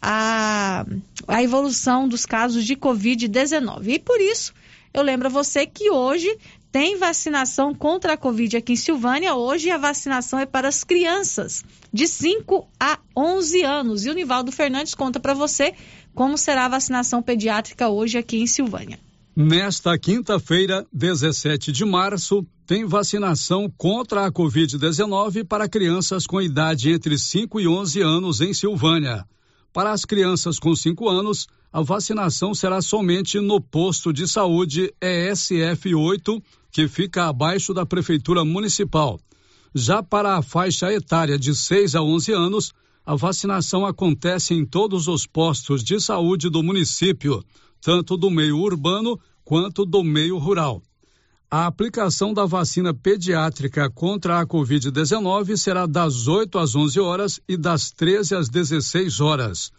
a, 0.02 0.86
a 1.28 1.43
evolução 1.43 2.08
dos 2.08 2.26
casos 2.26 2.63
de 2.63 2.78
Covid-19. 2.78 3.88
E 3.88 3.99
por 3.99 4.21
isso, 4.21 4.54
eu 4.93 5.04
lembro 5.04 5.28
a 5.28 5.30
você 5.30 5.65
que 5.65 5.91
hoje 5.91 6.38
tem 6.71 6.97
vacinação 6.97 7.76
contra 7.76 8.13
a 8.13 8.17
Covid 8.17 8.56
aqui 8.56 8.71
em 8.71 8.78
Silvânia. 8.78 9.36
Hoje 9.36 9.69
a 9.69 9.78
vacinação 9.78 10.39
é 10.39 10.45
para 10.45 10.69
as 10.69 10.86
crianças 10.86 11.65
de 11.91 12.08
5 12.08 12.65
a 12.80 12.97
11 13.13 13.62
anos. 13.62 14.06
E 14.06 14.10
o 14.10 14.13
Nivaldo 14.13 14.54
Fernandes 14.54 14.95
conta 14.95 15.19
para 15.19 15.34
você 15.34 15.73
como 16.15 16.38
será 16.38 16.63
a 16.63 16.69
vacinação 16.69 17.21
pediátrica 17.21 17.89
hoje 17.89 18.17
aqui 18.17 18.38
em 18.38 18.47
Silvânia. 18.47 18.97
Nesta 19.36 19.98
quinta-feira, 19.98 20.86
17 20.93 21.72
de 21.72 21.84
março, 21.84 22.46
tem 22.67 22.86
vacinação 22.86 23.67
contra 23.76 24.28
a 24.28 24.32
Covid-19 24.32 25.43
para 25.43 25.67
crianças 25.67 26.28
com 26.28 26.39
idade 26.39 26.91
entre 26.91 27.17
5 27.17 27.60
e 27.60 27.67
11 27.67 28.02
anos 28.02 28.41
em 28.41 28.54
Silvânia. 28.54 29.26
Para 29.74 29.91
as 29.91 30.06
crianças 30.06 30.60
com 30.60 30.76
5 30.76 31.10
anos, 31.10 31.48
a 31.72 31.82
vacinação 31.82 32.54
será 32.54 32.80
somente 32.80 33.39
no 33.39 33.60
posto 33.60 34.13
de 34.13 34.28
saúde 34.28 34.93
ESF 35.02 35.96
8 35.96 36.39
que 36.72 36.88
fica 36.88 37.26
abaixo 37.26 37.74
da 37.74 37.88
Prefeitura 37.88 38.46
Municipal. 38.46 39.19
Já 39.74 40.04
para 40.04 40.38
a 40.38 40.43
faixa 40.43 40.93
etária 40.93 41.39
de 41.39 41.56
6 41.56 41.96
a 41.96 42.04
11 42.04 42.32
anos, 42.34 42.72
a 43.04 43.15
vacinação 43.15 43.84
acontece 43.84 44.54
em 44.54 44.63
todos 44.63 45.08
os 45.08 45.26
postos 45.26 45.84
de 45.84 46.00
saúde 46.00 46.52
do 46.52 46.62
município, 46.62 47.43
tanto 47.84 48.15
do 48.15 48.32
meio 48.32 48.58
urbano 48.58 49.19
quanto 49.43 49.86
do 49.86 50.04
meio 50.04 50.38
rural. 50.38 50.82
A 51.52 51.67
aplicação 51.67 52.34
da 52.34 52.46
vacina 52.46 52.93
pediátrica 52.93 53.89
contra 53.89 54.39
a 54.39 54.48
Covid-19 54.48 55.56
será 55.58 55.86
das 55.86 56.28
8 56.28 56.58
às 56.58 56.74
11 56.76 57.00
horas 57.00 57.39
e 57.48 57.56
das 57.58 57.91
13 57.91 58.36
às 58.36 58.50
16 58.50 59.19
horas. 59.19 59.72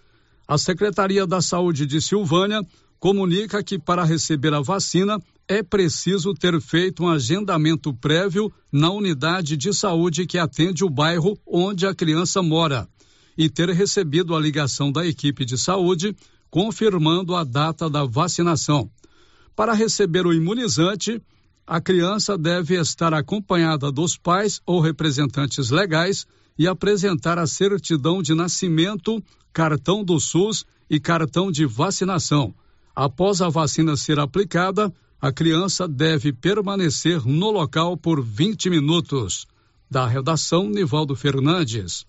A 0.46 0.58
Secretaria 0.58 1.26
da 1.26 1.40
Saúde 1.40 1.86
de 1.86 2.00
Silvânia 2.00 2.60
comunica 3.00 3.64
que 3.64 3.78
para 3.78 4.04
receber 4.04 4.52
a 4.54 4.60
vacina 4.60 5.18
é 5.48 5.62
preciso 5.62 6.32
ter 6.34 6.60
feito 6.60 7.02
um 7.02 7.08
agendamento 7.08 7.92
prévio 7.92 8.52
na 8.70 8.90
unidade 8.90 9.56
de 9.56 9.72
saúde 9.72 10.26
que 10.26 10.38
atende 10.38 10.84
o 10.84 10.90
bairro 10.90 11.36
onde 11.46 11.86
a 11.86 11.94
criança 11.94 12.42
mora 12.42 12.86
e 13.36 13.48
ter 13.48 13.68
recebido 13.70 14.34
a 14.34 14.40
ligação 14.40 14.92
da 14.92 15.04
equipe 15.06 15.44
de 15.44 15.58
saúde 15.58 16.14
confirmando 16.54 17.34
a 17.34 17.42
data 17.42 17.90
da 17.90 18.04
vacinação. 18.04 18.88
Para 19.56 19.72
receber 19.72 20.24
o 20.24 20.32
imunizante, 20.32 21.20
a 21.66 21.80
criança 21.80 22.38
deve 22.38 22.80
estar 22.80 23.12
acompanhada 23.12 23.90
dos 23.90 24.16
pais 24.16 24.60
ou 24.64 24.78
representantes 24.80 25.70
legais 25.70 26.24
e 26.56 26.68
apresentar 26.68 27.40
a 27.40 27.46
certidão 27.48 28.22
de 28.22 28.36
nascimento, 28.36 29.20
cartão 29.52 30.04
do 30.04 30.20
SUS 30.20 30.64
e 30.88 31.00
cartão 31.00 31.50
de 31.50 31.66
vacinação. 31.66 32.54
Após 32.94 33.42
a 33.42 33.48
vacina 33.48 33.96
ser 33.96 34.20
aplicada, 34.20 34.94
a 35.20 35.32
criança 35.32 35.88
deve 35.88 36.32
permanecer 36.32 37.26
no 37.26 37.50
local 37.50 37.96
por 37.96 38.22
20 38.22 38.70
minutos. 38.70 39.44
Da 39.90 40.06
redação, 40.06 40.68
Nivaldo 40.68 41.16
Fernandes. 41.16 42.06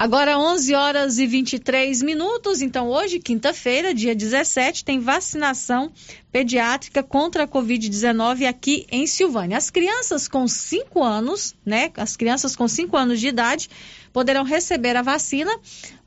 Agora 0.00 0.38
11 0.38 0.74
horas 0.76 1.18
e 1.18 1.26
23 1.26 2.02
minutos. 2.02 2.62
Então, 2.62 2.88
hoje, 2.88 3.18
quinta-feira, 3.18 3.92
dia 3.92 4.14
17, 4.14 4.84
tem 4.84 5.00
vacinação 5.00 5.90
pediátrica 6.30 7.02
contra 7.02 7.42
a 7.42 7.48
Covid-19 7.48 8.46
aqui 8.46 8.86
em 8.92 9.08
Silvânia. 9.08 9.58
As 9.58 9.70
crianças 9.70 10.28
com 10.28 10.46
5 10.46 11.02
anos, 11.02 11.52
né? 11.66 11.90
As 11.96 12.16
crianças 12.16 12.54
com 12.54 12.68
5 12.68 12.96
anos 12.96 13.18
de 13.18 13.26
idade 13.26 13.68
poderão 14.12 14.44
receber 14.44 14.94
a 14.94 15.02
vacina 15.02 15.50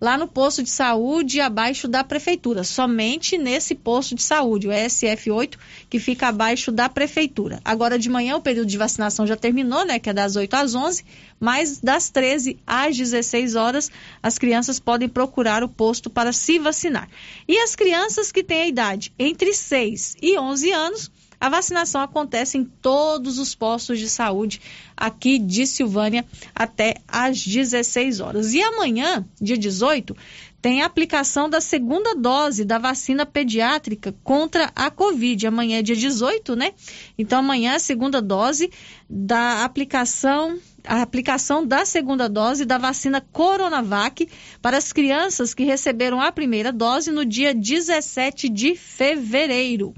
lá 0.02 0.18
no 0.18 0.28
posto 0.28 0.64
de 0.64 0.70
saúde 0.72 1.40
abaixo 1.40 1.88
da 1.88 2.04
prefeitura, 2.04 2.64
somente 2.64 3.38
nesse 3.38 3.76
posto 3.76 4.16
de 4.16 4.24
saúde, 4.24 4.68
o 4.68 4.72
SF8, 4.72 5.58
que 5.88 6.00
fica 6.00 6.30
abaixo 6.30 6.72
da 6.72 6.90
prefeitura. 6.90 7.62
Agora 7.64 8.00
de 8.00 8.10
manhã 8.10 8.36
o 8.36 8.42
período 8.42 8.68
de 8.68 8.80
vacinação 8.80 9.28
já 9.28 9.38
terminou, 9.38 9.86
né, 9.86 10.00
que 10.00 10.10
é 10.10 10.14
das 10.14 10.36
8 10.36 10.54
às 10.56 10.74
11, 10.74 11.06
mas 11.40 11.80
das 11.80 12.10
13 12.10 12.58
às 12.66 12.98
16 12.98 13.54
horas 13.54 13.92
as 14.24 14.40
crianças 14.40 14.80
podem 14.80 15.08
procurar 15.08 15.64
o 15.64 15.70
posto 15.70 16.10
para 16.10 16.34
se 16.34 16.58
vacinar. 16.58 17.08
E 17.48 17.56
as 17.60 17.76
crianças 17.76 18.32
que 18.32 18.44
têm 18.44 18.64
a 18.64 18.68
idade 18.68 19.14
entre 19.20 19.54
6 19.54 20.18
e 20.20 20.38
11 20.38 20.72
anos 20.72 21.12
a 21.42 21.50
vacinação 21.50 22.02
acontece 22.02 22.56
em 22.56 22.64
todos 22.64 23.40
os 23.40 23.56
postos 23.56 23.98
de 23.98 24.08
saúde 24.08 24.62
aqui 24.96 25.40
de 25.40 25.66
Silvânia 25.66 26.24
até 26.54 26.98
às 27.08 27.44
16 27.44 28.20
horas. 28.20 28.54
E 28.54 28.62
amanhã, 28.62 29.26
dia 29.42 29.58
18, 29.58 30.16
tem 30.62 30.84
a 30.84 30.86
aplicação 30.86 31.50
da 31.50 31.60
segunda 31.60 32.14
dose 32.14 32.64
da 32.64 32.78
vacina 32.78 33.26
pediátrica 33.26 34.14
contra 34.24 34.72
a 34.76 34.92
Covid. 34.92 35.48
Amanhã 35.48 35.80
é 35.80 35.82
dia 35.82 35.96
18, 35.96 36.56
né? 36.56 36.74
Então 37.18 37.40
amanhã 37.40 37.74
a 37.74 37.80
segunda 37.80 38.22
dose 38.22 38.70
da 39.10 39.66
aplicação 39.66 40.60
a 40.84 41.02
aplicação 41.02 41.66
da 41.66 41.86
segunda 41.86 42.28
dose 42.28 42.66
da 42.66 42.78
vacina 42.78 43.22
Coronavac 43.22 44.28
para 44.62 44.78
as 44.78 44.92
crianças 44.92 45.54
que 45.54 45.64
receberam 45.64 46.20
a 46.20 46.32
primeira 46.32 46.72
dose 46.72 47.12
no 47.12 47.24
dia 47.24 47.54
17 47.54 48.50
de 48.50 48.76
fevereiro. 48.76 49.94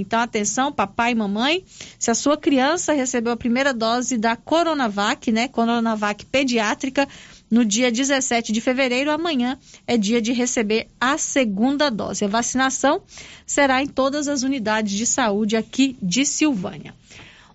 Então, 0.00 0.20
atenção, 0.20 0.72
papai 0.72 1.12
e 1.12 1.14
mamãe, 1.14 1.64
se 1.98 2.10
a 2.10 2.14
sua 2.14 2.36
criança 2.36 2.92
recebeu 2.92 3.32
a 3.32 3.36
primeira 3.36 3.72
dose 3.74 4.16
da 4.16 4.36
Coronavac, 4.36 5.30
né, 5.32 5.48
Coronavac 5.48 6.24
pediátrica, 6.26 7.08
no 7.50 7.64
dia 7.64 7.90
17 7.90 8.52
de 8.52 8.60
fevereiro. 8.60 9.10
Amanhã 9.10 9.58
é 9.86 9.96
dia 9.96 10.20
de 10.20 10.32
receber 10.32 10.88
a 11.00 11.16
segunda 11.16 11.90
dose. 11.90 12.24
A 12.24 12.28
vacinação 12.28 13.02
será 13.46 13.82
em 13.82 13.86
todas 13.86 14.28
as 14.28 14.42
unidades 14.42 14.92
de 14.92 15.06
saúde 15.06 15.56
aqui 15.56 15.96
de 16.02 16.24
Silvânia. 16.24 16.94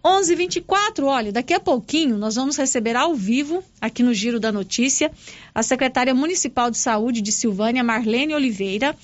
11:24. 0.03 1.05
Olha, 1.05 1.31
daqui 1.31 1.53
a 1.53 1.59
pouquinho 1.61 2.17
nós 2.17 2.35
vamos 2.35 2.57
receber 2.57 2.95
ao 2.95 3.15
vivo 3.15 3.63
aqui 3.79 4.03
no 4.03 4.13
Giro 4.13 4.37
da 4.37 4.51
Notícia 4.51 5.09
a 5.55 5.63
secretária 5.63 6.13
municipal 6.13 6.69
de 6.69 6.77
saúde 6.77 7.21
de 7.21 7.31
Silvânia, 7.31 7.83
Marlene 7.83 8.35
Oliveira. 8.35 8.95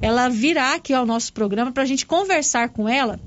Ela 0.00 0.28
virá 0.28 0.74
aqui 0.74 0.92
ao 0.92 1.04
nosso 1.04 1.32
programa 1.32 1.72
para 1.72 1.82
a 1.82 1.86
gente 1.86 2.06
conversar 2.06 2.68
com 2.70 2.88
ela 2.88 3.18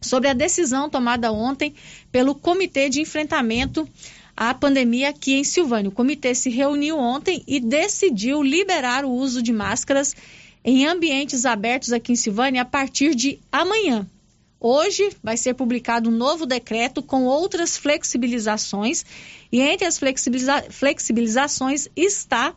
sobre 0.00 0.28
a 0.28 0.34
decisão 0.34 0.90
tomada 0.90 1.32
ontem 1.32 1.74
pelo 2.12 2.34
Comitê 2.34 2.88
de 2.88 3.00
Enfrentamento 3.00 3.88
à 4.36 4.52
Pandemia 4.52 5.08
aqui 5.08 5.34
em 5.34 5.44
Silvânia. 5.44 5.88
O 5.88 5.94
comitê 5.94 6.34
se 6.34 6.50
reuniu 6.50 6.98
ontem 6.98 7.42
e 7.46 7.58
decidiu 7.58 8.42
liberar 8.42 9.04
o 9.04 9.10
uso 9.10 9.42
de 9.42 9.52
máscaras 9.52 10.14
em 10.64 10.84
ambientes 10.86 11.46
abertos 11.46 11.92
aqui 11.92 12.12
em 12.12 12.16
Silvânia 12.16 12.62
a 12.62 12.64
partir 12.64 13.14
de 13.14 13.38
amanhã. 13.50 14.06
Hoje 14.58 15.10
vai 15.22 15.36
ser 15.36 15.54
publicado 15.54 16.08
um 16.10 16.12
novo 16.12 16.46
decreto 16.46 17.02
com 17.02 17.24
outras 17.24 17.76
flexibilizações, 17.76 19.04
e 19.52 19.60
entre 19.60 19.86
as 19.86 19.98
flexibiliza 19.98 20.62
flexibilizações 20.70 21.88
está 21.94 22.54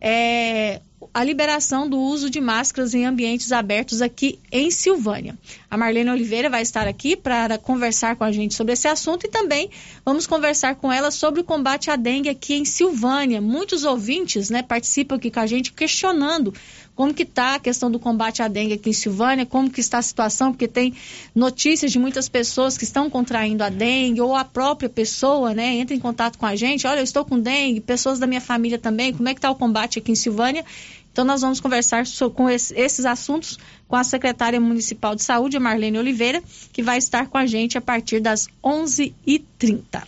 é, 0.00 0.80
a 1.12 1.24
liberação 1.24 1.88
do 1.88 1.98
uso 1.98 2.30
de 2.30 2.40
máscaras 2.40 2.94
em 2.94 3.04
ambientes 3.04 3.52
abertos 3.52 4.00
aqui 4.00 4.38
em 4.52 4.70
Silvânia. 4.70 5.36
A 5.70 5.76
Marlene 5.76 6.10
Oliveira 6.10 6.48
vai 6.48 6.62
estar 6.62 6.86
aqui 6.86 7.16
para 7.16 7.58
conversar 7.58 8.16
com 8.16 8.24
a 8.24 8.30
gente 8.30 8.54
sobre 8.54 8.74
esse 8.74 8.86
assunto 8.86 9.26
e 9.26 9.30
também 9.30 9.70
vamos 10.04 10.26
conversar 10.26 10.76
com 10.76 10.92
ela 10.92 11.10
sobre 11.10 11.40
o 11.40 11.44
combate 11.44 11.90
à 11.90 11.96
dengue 11.96 12.28
aqui 12.28 12.54
em 12.54 12.64
Silvânia. 12.64 13.40
Muitos 13.40 13.84
ouvintes 13.84 14.50
né, 14.50 14.62
participam 14.62 15.16
aqui 15.16 15.30
com 15.30 15.40
a 15.40 15.46
gente 15.46 15.72
questionando 15.72 16.54
como 17.00 17.14
que 17.14 17.22
está 17.22 17.54
a 17.54 17.58
questão 17.58 17.90
do 17.90 17.98
combate 17.98 18.42
à 18.42 18.46
dengue 18.46 18.74
aqui 18.74 18.90
em 18.90 18.92
Silvânia, 18.92 19.46
como 19.46 19.70
que 19.70 19.80
está 19.80 19.96
a 19.96 20.02
situação, 20.02 20.52
porque 20.52 20.68
tem 20.68 20.92
notícias 21.34 21.90
de 21.90 21.98
muitas 21.98 22.28
pessoas 22.28 22.76
que 22.76 22.84
estão 22.84 23.08
contraindo 23.08 23.64
a 23.64 23.70
dengue, 23.70 24.20
ou 24.20 24.36
a 24.36 24.44
própria 24.44 24.86
pessoa, 24.86 25.54
né, 25.54 25.76
entra 25.76 25.96
em 25.96 25.98
contato 25.98 26.36
com 26.36 26.44
a 26.44 26.54
gente, 26.54 26.86
olha, 26.86 27.00
eu 27.00 27.04
estou 27.04 27.24
com 27.24 27.40
dengue, 27.40 27.80
pessoas 27.80 28.18
da 28.18 28.26
minha 28.26 28.40
família 28.42 28.78
também, 28.78 29.14
como 29.14 29.26
é 29.30 29.32
que 29.32 29.38
está 29.38 29.50
o 29.50 29.54
combate 29.54 29.98
aqui 29.98 30.12
em 30.12 30.14
Silvânia? 30.14 30.62
Então, 31.10 31.24
nós 31.24 31.40
vamos 31.40 31.58
conversar 31.58 32.04
com 32.34 32.50
esses 32.50 33.06
assuntos 33.06 33.58
com 33.90 33.96
a 33.96 34.04
secretária 34.04 34.60
municipal 34.60 35.16
de 35.16 35.24
saúde, 35.24 35.58
Marlene 35.58 35.98
Oliveira, 35.98 36.40
que 36.72 36.80
vai 36.80 36.96
estar 36.96 37.26
com 37.26 37.36
a 37.36 37.44
gente 37.44 37.76
a 37.76 37.80
partir 37.80 38.20
das 38.20 38.46
11h30. 38.62 40.04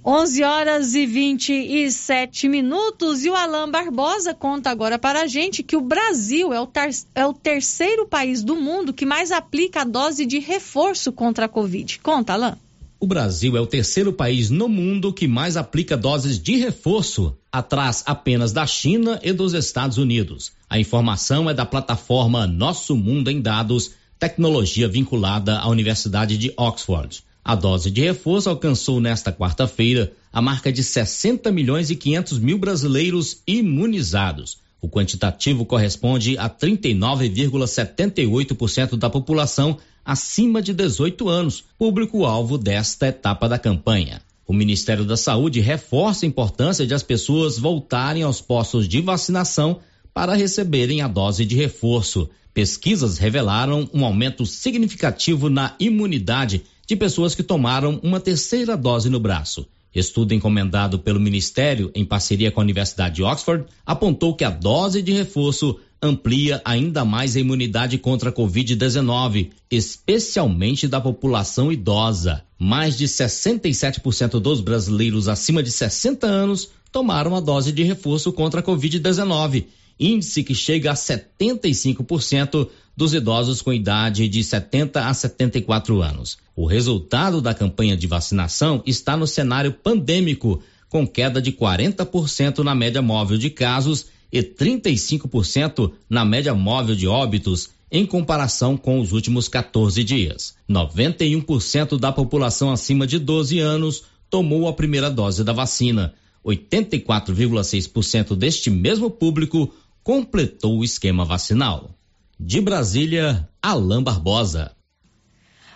11 0.06 0.44
horas 0.44 0.96
e 0.96 1.06
27 1.06 2.48
minutos 2.48 3.26
e 3.26 3.30
o 3.30 3.36
Alain 3.36 3.70
Barbosa 3.70 4.34
conta 4.34 4.70
agora 4.70 4.98
para 4.98 5.24
a 5.24 5.28
gente 5.28 5.62
que 5.62 5.76
o 5.76 5.82
Brasil 5.82 6.54
é 6.54 6.62
o, 6.62 6.70
é 7.14 7.26
o 7.26 7.34
terceiro 7.34 8.08
país 8.08 8.42
do 8.42 8.56
mundo 8.56 8.94
que 8.94 9.06
mais 9.06 9.32
aplica 9.32 9.82
a 9.82 9.86
dose 9.86 10.26
de 10.26 10.40
reforço 10.40 11.12
contra 11.12 11.46
a 11.46 11.50
Covid. 11.50 12.00
Conta, 12.00 12.34
Alain. 12.34 12.56
O 13.02 13.08
Brasil 13.08 13.56
é 13.56 13.62
o 13.62 13.66
terceiro 13.66 14.12
país 14.12 14.50
no 14.50 14.68
mundo 14.68 15.14
que 15.14 15.26
mais 15.26 15.56
aplica 15.56 15.96
doses 15.96 16.38
de 16.38 16.58
reforço, 16.58 17.34
atrás 17.50 18.04
apenas 18.06 18.52
da 18.52 18.68
China 18.68 19.18
e 19.24 19.32
dos 19.32 19.54
Estados 19.54 19.98
Unidos. 19.98 20.52
A 20.70 20.78
informação 20.78 21.50
é 21.50 21.54
da 21.54 21.66
plataforma 21.66 22.46
Nosso 22.46 22.98
Mundo 22.98 23.32
em 23.32 23.40
Dados, 23.40 23.92
tecnologia 24.20 24.86
vinculada 24.86 25.60
à 25.60 25.70
Universidade 25.70 26.38
de 26.38 26.52
Oxford. 26.58 27.24
A 27.42 27.56
dose 27.56 27.90
de 27.90 28.02
reforço 28.02 28.50
alcançou 28.50 29.00
nesta 29.00 29.32
quarta-feira 29.32 30.12
a 30.34 30.42
marca 30.42 30.70
de 30.70 30.84
60 30.84 31.54
milhões 31.54 31.90
e 31.90 31.96
500 31.96 32.38
mil 32.40 32.58
brasileiros 32.58 33.38
imunizados. 33.48 34.58
O 34.82 34.88
quantitativo 34.88 35.66
corresponde 35.66 36.38
a 36.38 36.50
39,78% 36.50 38.98
da 38.98 39.10
população 39.10 39.78
acima 40.06 40.62
de 40.62 40.74
18 40.74 41.28
anos, 41.28 41.62
público-alvo 41.78 42.58
desta 42.58 43.08
etapa 43.08 43.50
da 43.50 43.60
campanha. 43.60 44.22
O 44.48 44.54
Ministério 44.54 45.06
da 45.06 45.16
Saúde 45.16 45.60
reforça 45.60 46.26
a 46.26 46.28
importância 46.28 46.88
de 46.88 46.94
as 46.94 47.04
pessoas 47.04 47.60
voltarem 47.60 48.24
aos 48.24 48.42
postos 48.42 48.88
de 48.88 49.02
vacinação 49.02 49.80
para 50.14 50.34
receberem 50.34 51.02
a 51.02 51.08
dose 51.08 51.46
de 51.46 51.56
reforço. 51.56 52.30
Pesquisas 52.54 53.20
revelaram 53.20 53.90
um 53.94 54.04
aumento 54.04 54.46
significativo 54.46 55.50
na 55.50 55.76
imunidade 55.80 56.64
de 56.88 56.96
pessoas 56.96 57.36
que 57.36 57.44
tomaram 57.44 58.00
uma 58.02 58.20
terceira 58.20 58.76
dose 58.76 59.08
no 59.10 59.20
braço. 59.20 59.68
Estudo 59.94 60.34
encomendado 60.34 61.00
pelo 61.00 61.20
Ministério, 61.20 61.92
em 61.96 62.06
parceria 62.06 62.52
com 62.52 62.62
a 62.62 62.64
Universidade 62.64 63.16
de 63.16 63.24
Oxford, 63.24 63.66
apontou 63.86 64.36
que 64.36 64.44
a 64.44 64.50
dose 64.50 65.02
de 65.02 65.12
reforço 65.14 65.80
amplia 66.02 66.62
ainda 66.64 67.04
mais 67.04 67.36
a 67.36 67.40
imunidade 67.40 67.98
contra 67.98 68.30
a 68.30 68.34
Covid-19, 68.34 69.50
especialmente 69.70 70.88
da 70.88 71.02
população 71.02 71.72
idosa. 71.72 72.44
Mais 72.58 72.98
de 72.98 73.06
67% 73.06 74.40
dos 74.40 74.62
brasileiros 74.62 75.28
acima 75.28 75.62
de 75.62 75.72
60 75.72 76.26
anos 76.26 76.70
tomaram 76.92 77.36
a 77.36 77.40
dose 77.40 77.72
de 77.72 77.84
reforço 77.84 78.32
contra 78.32 78.62
a 78.62 78.64
Covid-19, 78.64 79.66
índice 80.00 80.44
que 80.44 80.56
chega 80.56 80.92
a 80.92 80.96
75% 80.96 82.70
dos 82.96 83.14
idosos 83.14 83.62
com 83.62 83.72
idade 83.74 84.28
de 84.28 84.44
70 84.44 85.06
a 85.08 85.14
74 85.14 86.02
anos. 86.02 86.38
O 86.56 86.66
resultado 86.66 87.42
da 87.42 87.54
campanha 87.54 87.96
de 87.96 88.08
vacinação 88.08 88.82
está 88.86 89.16
no 89.16 89.28
cenário 89.28 89.72
pandêmico, 89.72 90.62
com 90.90 91.08
queda 91.08 91.42
de 91.42 91.52
40% 91.52 92.60
na 92.60 92.76
média 92.76 93.02
móvel 93.02 93.38
de 93.38 93.50
casos 93.50 94.08
e 94.32 94.42
35% 94.42 95.92
na 96.10 96.26
média 96.26 96.54
móvel 96.54 96.96
de 96.96 97.08
óbitos 97.08 97.70
em 97.92 98.06
comparação 98.06 98.78
com 98.78 99.00
os 99.00 99.12
últimos 99.12 99.48
14 99.48 100.04
dias. 100.04 100.56
91% 100.70 101.98
da 101.98 102.12
população 102.12 102.72
acima 102.72 103.08
de 103.08 103.18
12 103.18 103.60
anos 103.60 104.04
tomou 104.30 104.68
a 104.68 104.74
primeira 104.74 105.10
dose 105.10 105.44
da 105.44 105.54
vacina. 105.54 106.14
84,6% 106.46 108.36
deste 108.36 108.70
mesmo 108.70 109.10
público 109.10 109.74
completou 110.10 110.80
o 110.80 110.84
esquema 110.84 111.24
vacinal. 111.24 111.92
De 112.40 112.60
Brasília, 112.60 113.48
Alain 113.62 114.02
Barbosa. 114.02 114.76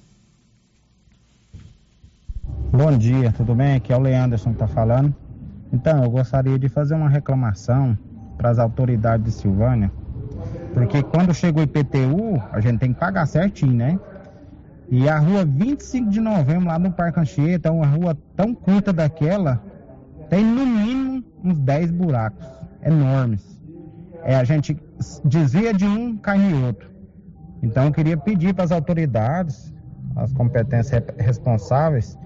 Bom 2.82 2.96
dia, 2.96 3.30
tudo 3.30 3.54
bem? 3.54 3.74
Aqui 3.74 3.92
é 3.92 3.96
o 3.96 4.00
Leanderson 4.00 4.54
que 4.54 4.54
está 4.54 4.66
falando. 4.66 5.14
Então, 5.70 6.02
eu 6.02 6.10
gostaria 6.10 6.58
de 6.58 6.66
fazer 6.66 6.94
uma 6.94 7.10
reclamação 7.10 7.96
para 8.38 8.48
as 8.48 8.58
autoridades 8.58 9.22
de 9.22 9.32
Silvânia, 9.32 9.92
porque 10.72 11.02
quando 11.02 11.34
chega 11.34 11.60
o 11.60 11.62
IPTU, 11.62 12.42
a 12.50 12.58
gente 12.58 12.78
tem 12.78 12.94
que 12.94 12.98
pagar 12.98 13.26
certinho, 13.26 13.74
né? 13.74 14.00
E 14.88 15.10
a 15.10 15.18
rua 15.18 15.44
25 15.44 16.08
de 16.08 16.20
novembro, 16.20 16.68
lá 16.68 16.78
no 16.78 16.90
Parque 16.90 17.20
Anchieta, 17.20 17.68
é 17.68 17.70
uma 17.70 17.84
rua 17.84 18.16
tão 18.34 18.54
curta 18.54 18.94
daquela, 18.94 19.60
tem 20.30 20.42
no 20.42 20.64
mínimo 20.64 21.22
uns 21.44 21.58
10 21.58 21.90
buracos 21.90 22.46
enormes. 22.82 23.60
É, 24.22 24.36
a 24.36 24.44
gente 24.44 24.74
desvia 25.22 25.74
de 25.74 25.84
um, 25.84 26.16
cai 26.16 26.38
no 26.38 26.66
outro. 26.66 26.88
Então, 27.62 27.84
eu 27.84 27.92
queria 27.92 28.16
pedir 28.16 28.54
para 28.54 28.64
as 28.64 28.72
autoridades, 28.72 29.70
as 30.16 30.32
competências 30.32 31.04
responsáveis, 31.18 32.18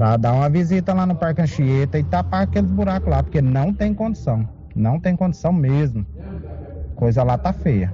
para 0.00 0.16
dar 0.16 0.32
uma 0.32 0.48
visita 0.48 0.94
lá 0.94 1.04
no 1.04 1.14
Parque 1.14 1.42
Anchieta 1.42 1.98
e 1.98 2.02
tapar 2.02 2.44
aqueles 2.44 2.70
buracos 2.70 3.10
lá, 3.10 3.22
porque 3.22 3.42
não 3.42 3.70
tem 3.70 3.92
condição. 3.92 4.48
Não 4.74 4.98
tem 4.98 5.14
condição 5.14 5.52
mesmo. 5.52 6.06
Coisa 6.96 7.22
lá 7.22 7.36
tá 7.36 7.52
feia. 7.52 7.92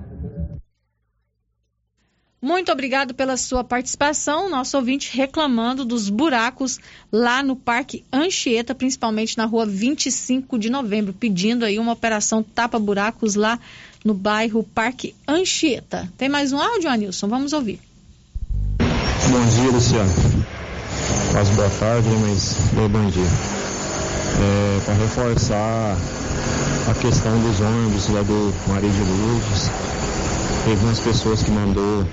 Muito 2.40 2.70
obrigado 2.70 3.12
pela 3.12 3.36
sua 3.36 3.64
participação. 3.64 4.48
Nosso 4.48 4.76
ouvinte 4.76 5.16
reclamando 5.16 5.84
dos 5.84 6.08
buracos 6.08 6.78
lá 7.10 7.42
no 7.42 7.56
Parque 7.56 8.04
Anchieta, 8.12 8.72
principalmente 8.72 9.36
na 9.36 9.44
rua 9.44 9.66
25 9.66 10.60
de 10.60 10.70
novembro, 10.70 11.12
pedindo 11.12 11.64
aí 11.64 11.76
uma 11.76 11.90
operação 11.90 12.40
tapa-buracos 12.40 13.34
lá 13.34 13.58
no 14.04 14.14
bairro 14.14 14.62
Parque 14.62 15.12
Anchieta. 15.26 16.08
Tem 16.16 16.28
mais 16.28 16.52
um 16.52 16.60
áudio, 16.60 16.88
Anilson? 16.88 17.26
Vamos 17.26 17.52
ouvir. 17.52 17.80
Bom 18.78 19.44
dia, 19.60 19.72
Luciano 19.72 20.55
quase 21.32 21.52
boa 21.52 21.70
tarde, 21.78 22.08
mas 22.20 22.56
bom 22.72 23.10
dia. 23.10 23.22
É, 24.38 24.80
Para 24.84 24.94
reforçar 24.94 25.96
a 26.88 26.94
questão 26.94 27.38
dos 27.40 27.60
ônibus 27.60 28.08
lá 28.08 28.22
do 28.22 28.54
Maria 28.68 28.90
de 28.90 29.02
Lourdes, 29.02 29.70
teve 30.64 30.84
umas 30.84 31.00
pessoas 31.00 31.42
que 31.42 31.50
mandou 31.50 32.06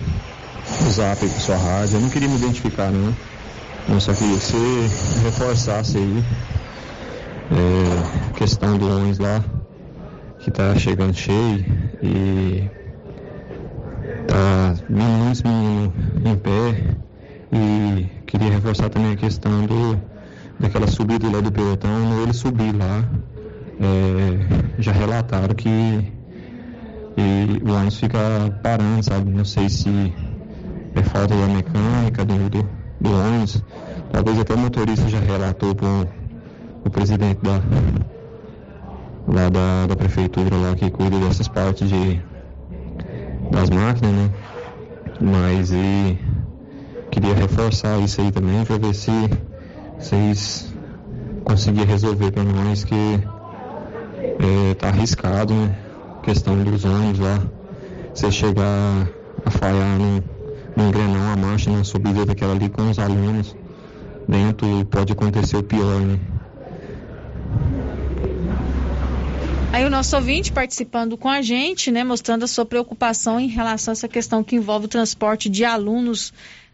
o 0.86 0.92
zap 0.92 1.20
para 1.20 1.40
sua 1.40 1.58
rádio, 1.58 1.98
eu 1.98 2.02
não 2.02 2.10
queria 2.10 2.28
me 2.28 2.36
identificar 2.36 2.92
não, 2.92 3.16
eu 3.90 4.00
só 4.00 4.14
queria 4.14 4.38
que 4.38 4.44
você 4.44 4.90
reforçasse 5.24 5.98
aí 5.98 6.24
é, 7.52 8.34
questão 8.38 8.78
do 8.78 8.90
ônibus 8.90 9.20
lá, 9.20 9.44
que 10.40 10.52
tá 10.52 10.76
chegando 10.76 11.14
cheio 11.14 11.66
e 12.02 12.70
tá 14.28 14.76
meninos, 14.90 15.42
menino 15.44 15.94
em 16.26 16.36
pé 16.36 16.96
e 17.52 18.23
queria 18.34 18.50
reforçar 18.50 18.90
também 18.90 19.12
a 19.12 19.16
questão 19.16 19.64
do, 19.68 20.02
daquela 20.60 20.88
subida 20.88 21.30
lá 21.30 21.40
do 21.40 21.52
pelotão, 21.52 22.24
ele 22.24 22.34
subir 22.34 22.76
lá, 22.76 23.08
é, 23.80 24.82
já 24.82 24.92
relataram 24.92 25.54
que 25.54 25.70
e 25.70 27.62
o 27.64 27.72
ônibus 27.72 28.00
fica 28.00 28.18
parando, 28.64 29.04
sabe? 29.04 29.30
Não 29.30 29.46
sei 29.46 29.70
se 29.70 30.12
é 30.96 31.04
falta 31.04 31.36
da 31.36 31.46
mecânica 31.46 32.26
do, 32.26 32.50
do, 32.50 32.68
do 33.00 33.12
ônibus. 33.12 33.64
Talvez 34.12 34.40
até 34.40 34.56
o 34.56 34.58
motorista 34.58 35.08
já 35.08 35.20
relatou 35.20 35.76
para 35.76 36.08
o 36.84 36.90
presidente 36.90 37.40
da, 37.44 37.62
lá 39.28 39.48
da, 39.48 39.86
da 39.86 39.96
prefeitura 39.96 40.56
lá 40.56 40.74
que 40.76 40.90
cuida 40.90 41.20
dessas 41.20 41.48
partes 41.48 41.88
de, 41.88 42.20
das 43.52 43.70
máquinas, 43.70 44.12
né? 44.12 44.32
Mas 45.22 45.72
e 45.72 46.18
queria 47.14 47.36
reforçar 47.36 48.00
isso 48.00 48.22
aí 48.22 48.32
também 48.32 48.66
para 48.66 48.76
ver 48.80 48.96
se 48.96 49.12
vocês 50.00 50.74
conseguirem 51.44 51.88
resolver 51.88 52.32
para 52.32 52.44
nós 52.44 52.84
que 52.84 52.96
é, 52.96 54.74
tá 54.74 54.88
arriscado, 54.88 55.54
né? 55.54 55.76
Questão 56.24 56.58
dos 56.64 56.84
ônibus 56.84 57.20
lá. 57.20 57.40
Você 58.14 58.32
chegar 58.32 59.08
a 59.46 59.52
falhar 59.52 60.00
no, 60.00 60.24
no 60.76 60.88
engrenão 60.90 61.34
a 61.34 61.36
marcha 61.36 61.70
na 61.70 61.84
subida 61.84 62.26
daquela 62.26 62.54
ali 62.54 62.68
com 62.68 62.90
os 62.90 62.98
alunos 62.98 63.56
dentro 64.28 64.84
pode 64.86 65.14
acontecer 65.14 65.58
o 65.58 65.64
pior, 65.64 66.02
né? 66.02 66.20
Aí 69.72 69.86
o 69.86 69.90
nosso 69.90 70.16
ouvinte 70.16 70.52
participando 70.52 71.18
com 71.18 71.30
a 71.30 71.42
gente, 71.42 71.92
né, 71.92 72.04
mostrando 72.04 72.44
a 72.44 72.48
sua 72.48 72.66
preocupação 72.66 73.40
em 73.40 73.48
relação 73.48 73.92
a 73.92 73.94
essa 73.94 74.08
questão 74.08 74.44
que 74.44 74.56
envolve 74.56 74.86
o 74.86 74.88
transporte 74.88 75.50
de 75.50 75.66
alunos 75.66 76.32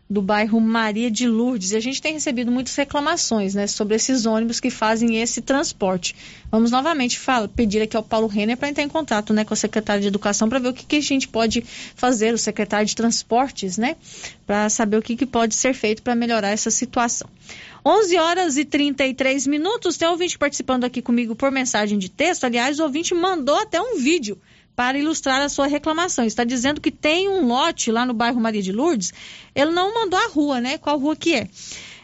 do 0.09 0.23
bairro 0.23 0.59
Maria 0.59 1.11
de 1.11 1.27
Lourdes. 1.27 1.73
A 1.73 1.79
gente 1.79 2.01
tem 2.01 2.13
recebido 2.13 2.51
muitas 2.51 2.75
reclamações 2.75 3.53
né, 3.53 3.67
sobre 3.67 3.95
esses 3.95 4.25
ônibus 4.25 4.59
que 4.59 4.71
fazem 4.71 5.21
esse 5.21 5.39
transporte. 5.39 6.15
Vamos 6.51 6.71
novamente 6.71 7.19
fala, 7.19 7.47
pedir 7.47 7.79
aqui 7.79 7.95
ao 7.95 8.01
Paulo 8.01 8.25
Renner 8.25 8.57
para 8.57 8.69
entrar 8.69 8.83
em 8.83 8.89
contato 8.89 9.33
né, 9.33 9.45
com 9.45 9.53
a 9.53 9.57
secretária 9.57 10.01
de 10.01 10.07
Educação 10.07 10.49
para 10.49 10.57
ver 10.57 10.69
o 10.69 10.73
que, 10.73 10.83
que, 10.83 10.95
a 10.95 11.01
gente 11.01 11.27
pode 11.27 11.63
fazer, 11.95 12.33
o 12.33 12.39
secretário 12.39 12.87
de 12.87 12.95
Transportes, 12.95 13.77
né, 13.77 13.95
para 14.47 14.67
saber 14.69 14.97
o 14.97 15.01
que, 15.01 15.15
que 15.15 15.27
pode 15.27 15.53
ser 15.53 15.75
feito 15.75 16.01
para 16.01 16.15
melhorar 16.15 16.49
essa 16.49 16.71
situação. 16.71 17.29
11 17.85 18.17
horas 18.17 18.57
e 18.57 18.65
33 18.65 19.45
minutos. 19.45 19.95
Tem 19.95 20.07
ouvinte 20.07 20.37
participando 20.37 20.85
aqui 20.85 21.01
comigo 21.01 21.35
por 21.35 21.51
mensagem 21.51 21.99
de 21.99 22.09
texto. 22.09 22.45
Aliás, 22.45 22.79
o 22.79 22.83
ouvinte 22.83 23.13
mandou 23.13 23.55
até 23.55 23.79
um 23.79 23.97
vídeo 23.97 24.37
para 24.79 24.97
ilustrar 24.97 25.41
a 25.41 25.49
sua 25.49 25.67
reclamação. 25.67 26.23
Está 26.23 26.45
dizendo 26.45 26.79
que 26.79 26.89
tem 26.89 27.27
um 27.27 27.45
lote 27.45 27.91
lá 27.91 28.05
no 28.05 28.13
bairro 28.13 28.39
Maria 28.39 28.61
de 28.61 28.71
Lourdes. 28.71 29.13
Ele 29.53 29.71
não 29.71 29.93
mandou 29.93 30.17
a 30.17 30.27
rua, 30.29 30.61
né? 30.61 30.77
Qual 30.77 30.97
rua 30.97 31.17
que 31.17 31.35
é? 31.35 31.49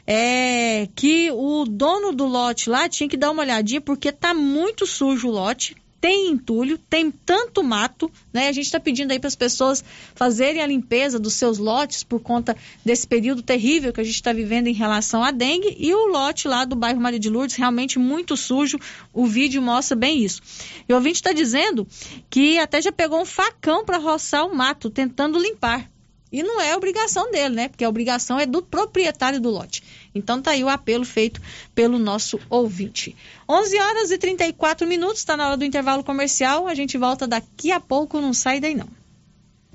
É 0.06 0.90
que 0.94 1.32
o 1.32 1.64
dono 1.64 2.12
do 2.12 2.26
lote 2.26 2.70
lá 2.70 2.90
tinha 2.90 3.08
que 3.08 3.16
dar 3.16 3.32
uma 3.32 3.44
olhadinha 3.44 3.80
porque 3.80 4.12
tá 4.12 4.34
muito 4.34 4.86
sujo 4.86 5.30
o 5.30 5.32
lote 5.32 5.74
tem 6.06 6.30
entulho, 6.30 6.78
tem 6.78 7.10
tanto 7.10 7.64
mato, 7.64 8.12
né? 8.32 8.48
A 8.48 8.52
gente 8.52 8.68
está 8.68 8.80
pedindo 8.80 9.10
aí 9.10 9.18
para 9.18 9.28
as 9.28 9.36
pessoas 9.36 9.84
fazerem 10.14 10.62
a 10.62 10.68
limpeza 10.68 11.18
dos 11.18 11.34
seus 11.34 11.58
lotes 11.58 12.04
por 12.04 12.20
conta 12.20 12.56
desse 12.86 13.08
período 13.08 13.42
terrível 13.42 13.92
que 13.92 14.00
a 14.00 14.04
gente 14.04 14.14
está 14.14 14.32
vivendo 14.32 14.68
em 14.68 14.74
relação 14.74 15.24
à 15.24 15.32
dengue 15.32 15.76
e 15.80 15.92
o 15.96 16.06
lote 16.06 16.48
lá 16.48 16.64
do 16.64 16.76
bairro 16.76 17.02
Maria 17.02 17.18
de 17.18 17.28
Lourdes 17.28 17.56
realmente 17.56 17.98
muito 17.98 18.38
sujo. 18.38 18.78
O 19.12 19.26
vídeo 19.26 19.64
mostra 19.64 19.96
bem 19.96 20.24
isso. 20.24 20.44
E 20.88 20.94
o 20.94 20.96
ouvinte 20.96 21.16
está 21.16 21.34
dizendo 21.34 21.88
que 22.30 22.60
até 22.60 22.80
já 22.84 22.92
pegou 22.92 23.20
um 23.20 23.26
facão 23.26 23.84
para 23.84 23.98
roçar 23.98 24.46
o 24.46 24.56
mato, 24.56 24.92
tentando 24.92 25.40
limpar. 25.40 25.90
E 26.32 26.44
não 26.44 26.62
é 26.62 26.76
obrigação 26.76 27.32
dele, 27.32 27.56
né? 27.56 27.68
Porque 27.68 27.84
a 27.84 27.90
obrigação 27.90 28.40
é 28.40 28.46
do 28.46 28.62
proprietário 28.62 29.40
do 29.42 29.50
lote. 29.50 29.82
Então 30.16 30.42
tá 30.42 30.52
aí 30.52 30.64
o 30.64 30.70
apelo 30.70 31.04
feito 31.04 31.42
pelo 31.76 32.00
nosso 32.00 32.40
ouvinte. 32.50 33.14
11 33.48 33.80
horas 33.80 34.12
e 34.12 34.18
34 34.18 34.88
minutos, 34.88 35.20
está 35.20 35.36
na 35.36 35.48
hora 35.48 35.58
do 35.58 35.66
intervalo 35.66 36.04
comercial. 36.04 36.68
A 36.68 36.74
gente 36.74 36.98
volta 36.98 37.28
daqui 37.28 37.72
a 37.72 37.80
pouco, 37.82 38.22
não 38.22 38.34
sai 38.34 38.62
daí 38.62 38.74
não. 38.74 38.88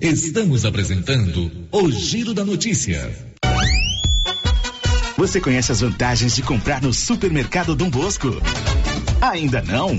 Estamos 0.00 0.64
apresentando 0.64 1.52
o 1.70 1.92
Giro 1.92 2.32
da 2.32 2.42
Notícia. 2.42 3.14
Você 5.18 5.38
conhece 5.38 5.70
as 5.70 5.82
vantagens 5.82 6.34
de 6.34 6.42
comprar 6.42 6.80
no 6.80 6.94
supermercado 6.94 7.76
Dom 7.76 7.90
Bosco? 7.90 8.28
Ainda 9.20 9.60
não? 9.60 9.98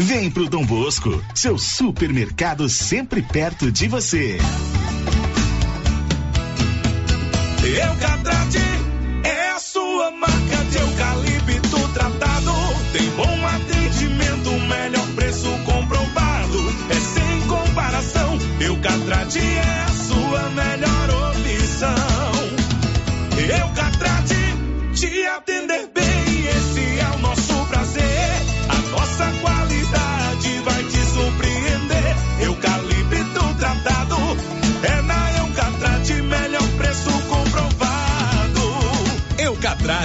Vem 0.00 0.30
pro 0.30 0.48
Dom 0.48 0.64
Bosco, 0.64 1.10
seu 1.34 1.58
supermercado 1.58 2.68
sempre 2.68 3.20
perto 3.20 3.70
de 3.72 3.88
você. 3.88 4.38
Eucatrate 7.64 8.62
é 9.24 9.50
a 9.50 9.58
sua 9.58 10.12
marca 10.12 10.64
de 10.70 10.78
eucalipto 10.78 11.88
tratado. 11.94 12.52
Tem 12.92 13.10
bom 13.10 13.46
atendimento, 13.46 14.52
melhor 14.68 15.06
preço 15.16 15.50
comprovado. 15.64 16.58
É 16.90 16.94
sem 16.94 17.40
comparação. 17.48 18.38
Eucatrate 18.60 19.40
é 19.40 19.82
a 19.84 19.87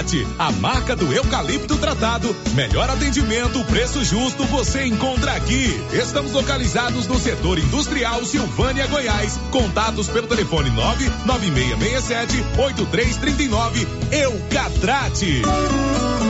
Eucatrate, 0.04 0.26
a 0.38 0.52
marca 0.52 0.94
do 0.94 1.12
eucalipto 1.12 1.76
tratado. 1.78 2.34
Melhor 2.54 2.88
atendimento, 2.90 3.64
preço 3.64 4.04
justo, 4.04 4.44
você 4.44 4.84
encontra 4.84 5.32
aqui. 5.32 5.80
Estamos 5.92 6.32
localizados 6.32 7.06
no 7.06 7.18
setor 7.18 7.58
industrial 7.58 8.24
Silvânia, 8.24 8.86
Goiás. 8.86 9.38
Contatos 9.50 10.08
pelo 10.08 10.26
telefone 10.26 10.70
99667 10.70 12.44
8339. 12.58 13.86
Eucatrate. 14.12 15.42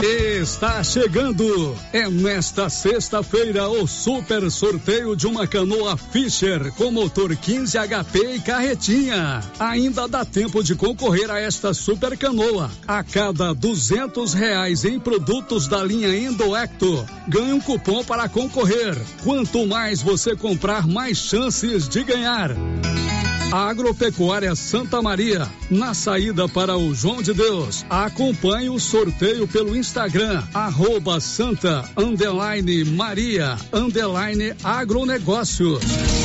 Está 0.01 0.83
chegando. 0.83 1.75
É 1.91 2.09
nesta 2.09 2.69
sexta-feira 2.69 3.67
o 3.67 3.87
super 3.87 4.49
sorteio 4.51 5.15
de 5.15 5.25
uma 5.27 5.47
canoa 5.47 5.97
Fischer 5.97 6.71
com 6.73 6.91
motor 6.91 7.35
15 7.35 7.77
HP 7.77 8.35
e 8.35 8.39
carretinha. 8.39 9.41
Ainda 9.59 10.07
dá 10.07 10.23
tempo 10.23 10.63
de 10.63 10.75
concorrer 10.75 11.31
a 11.31 11.39
esta 11.39 11.73
super 11.73 12.17
canoa. 12.17 12.69
A 12.87 13.03
cada 13.03 13.53
duzentos 13.75 14.33
reais 14.33 14.85
em 14.85 14.97
produtos 14.97 15.67
da 15.67 15.83
linha 15.83 16.07
Endoecto, 16.07 17.05
ganha 17.27 17.53
um 17.53 17.59
cupom 17.59 18.05
para 18.05 18.29
concorrer. 18.29 18.97
Quanto 19.21 19.67
mais 19.67 20.01
você 20.01 20.33
comprar, 20.33 20.87
mais 20.87 21.17
chances 21.17 21.89
de 21.89 22.01
ganhar. 22.05 22.51
Agropecuária 23.51 24.55
Santa 24.55 25.01
Maria, 25.01 25.45
na 25.69 25.93
saída 25.93 26.47
para 26.47 26.77
o 26.77 26.95
João 26.95 27.21
de 27.21 27.33
Deus. 27.33 27.85
Acompanhe 27.89 28.69
o 28.69 28.79
sorteio 28.79 29.45
pelo 29.45 29.75
Instagram, 29.75 30.41
arroba 30.53 31.19
Santa 31.19 31.83
underline 31.97 32.85
Maria 32.85 33.57
underline 33.73 34.55
agronegócios. 34.63 36.24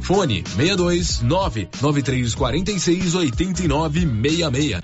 Fone 0.00 0.44
62 0.56 1.22
99346 1.22 3.14
8966. 3.14 4.80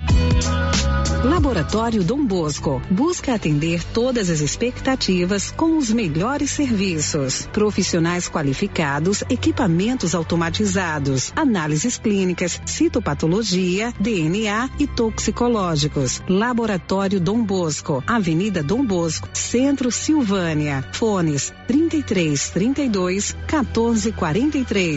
Laboratório 1.23 2.03
Dom 2.03 2.25
Bosco 2.25 2.81
busca 2.91 3.33
atender 3.33 3.83
todas 3.91 4.29
as 4.29 4.39
expectativas 4.39 5.49
com 5.51 5.77
os 5.77 5.91
melhores 5.91 6.51
serviços. 6.51 7.47
Profissionais 7.51 8.29
qualificados, 8.29 9.23
equipamentos 9.29 10.13
automatizados, 10.13 11.33
análises 11.35 11.97
clínicas, 11.97 12.61
citopatologia, 12.65 13.91
DNA 13.99 14.69
e 14.79 14.85
toxicológicos. 14.85 16.21
Laboratório 16.29 17.19
Dom 17.19 17.43
Bosco, 17.43 18.03
Avenida 18.05 18.61
Dom 18.61 18.85
Bosco, 18.85 19.27
Centro 19.33 19.91
Silvânia. 19.91 20.85
Fones 20.93 21.51
33 21.67 22.49
32 22.51 23.35
14 23.47 24.11
43. 24.11 24.96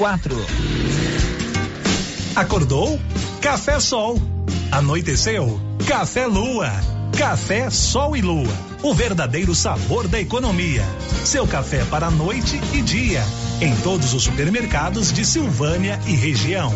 Acordou? 2.35 2.99
Café 3.39 3.79
Sol. 3.79 4.19
Anoiteceu? 4.71 5.61
Café 5.87 6.25
Lua. 6.25 6.71
Café 7.15 7.69
Sol 7.69 8.17
e 8.17 8.21
Lua. 8.21 8.71
o 8.81 8.95
verdadeiro 8.95 9.53
sabor 9.53 10.07
da 10.07 10.19
economia. 10.19 10.83
Seu 11.23 11.45
café 11.45 11.85
para 11.85 12.09
noite 12.09 12.59
e 12.73 12.81
dia, 12.81 13.23
em 13.61 13.75
todos 13.77 14.15
os 14.15 14.23
supermercados 14.23 15.13
de 15.13 15.23
Silvânia 15.23 15.99
e 16.07 16.15
região. 16.15 16.73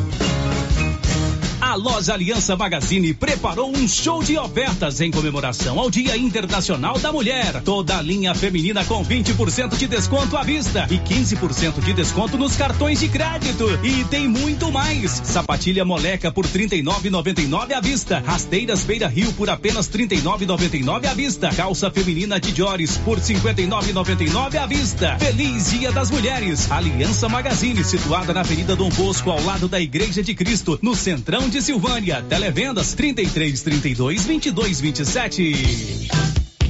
A 1.66 1.74
loja 1.74 2.13
Aliança 2.13 2.55
Magazine 2.55 3.11
preparou 3.11 3.76
um 3.76 3.88
show 3.88 4.22
de 4.22 4.38
ofertas 4.38 5.01
em 5.01 5.09
comemoração 5.09 5.80
ao 5.80 5.89
Dia 5.89 6.16
Internacional 6.16 6.99
da 6.99 7.11
Mulher. 7.11 7.59
Toda 7.63 7.97
a 7.97 8.01
linha 8.03 8.36
feminina 8.36 8.86
com 8.86 9.03
20% 9.03 9.76
de 9.76 9.88
desconto 9.88 10.38
à 10.38 10.43
vista 10.43 10.86
e 10.91 10.99
15% 10.99 11.84
de 11.84 11.91
desconto 11.91 12.38
nos 12.38 12.55
cartões 12.55 12.99
de 12.99 13.09
crédito. 13.09 13.66
E 13.84 14.03
tem 14.03 14.28
muito 14.28 14.72
mais. 14.72 15.09
Sapatilha 15.24 15.84
moleca 15.84 16.32
por 16.32 16.45
39,99 16.45 17.74
à 17.74 17.82
vista. 17.82 18.20
Rasteiras 18.24 18.84
Beira 18.84 19.07
Rio 19.07 19.34
por 19.34 19.49
apenas 19.49 19.89
39,99 19.89 21.07
à 21.07 21.16
vista. 21.16 21.49
Calça 21.49 21.89
feminina 21.89 22.39
de 22.39 22.55
Jores 22.55 22.95
por 22.97 23.20
59,99 23.20 24.55
à 24.55 24.68
vista. 24.68 25.18
Feliz 25.18 25.72
Dia 25.72 25.91
das 25.91 26.11
Mulheres. 26.11 26.72
Aliança 26.72 27.28
Magazine, 27.28 27.84
situada 27.84 28.36
na 28.36 28.41
Avenida 28.41 28.76
Dom 28.76 28.89
Bosco, 28.89 29.32
ao 29.32 29.43
lado 29.43 29.68
da 29.68 29.82
Igreja 29.82 30.22
de 30.22 30.36
Cristo, 30.36 30.78
no 30.80 30.95
centrão 30.95 31.49
de 31.49 31.55
de 31.56 31.62
Silvânia. 31.62 32.22
Televendas 32.22 32.93
33 32.93 33.62
32 33.62 34.26
22 34.26 34.82
27. 34.82 36.34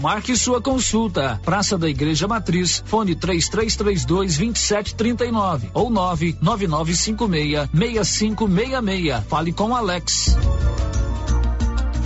Marque 0.00 0.36
sua 0.36 0.60
consulta. 0.60 1.40
Praça 1.44 1.76
da 1.78 1.88
Igreja 1.88 2.28
Matriz, 2.28 2.82
fone 2.86 3.14
3332 3.14 4.36
2739 4.36 5.70
ou 5.74 5.90
99956 5.90 7.68
6566. 7.72 9.24
Fale 9.28 9.52
com 9.52 9.74
Alex. 9.74 10.36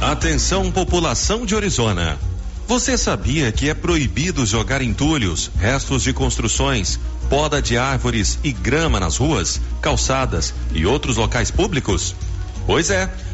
Atenção, 0.00 0.70
população 0.72 1.44
de 1.44 1.54
Orizona. 1.54 2.18
Você 2.66 2.96
sabia 2.96 3.50
que 3.50 3.68
é 3.68 3.74
proibido 3.74 4.46
jogar 4.46 4.80
entulhos, 4.80 5.50
restos 5.58 6.04
de 6.04 6.12
construções, 6.12 7.00
poda 7.28 7.60
de 7.60 7.76
árvores 7.76 8.38
e 8.44 8.52
grama 8.52 9.00
nas 9.00 9.16
ruas, 9.16 9.60
calçadas 9.82 10.54
e 10.72 10.86
outros 10.86 11.16
locais 11.16 11.50
públicos? 11.50 12.14
Pois 12.66 12.88
é. 12.88 13.12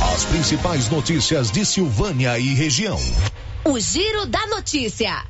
As 0.00 0.24
principais 0.26 0.88
notícias 0.90 1.50
de 1.50 1.64
Silvânia 1.64 2.38
e 2.38 2.54
região. 2.54 2.98
O 3.64 3.80
Giro 3.80 4.26
da 4.26 4.46
Notícia. 4.46 5.24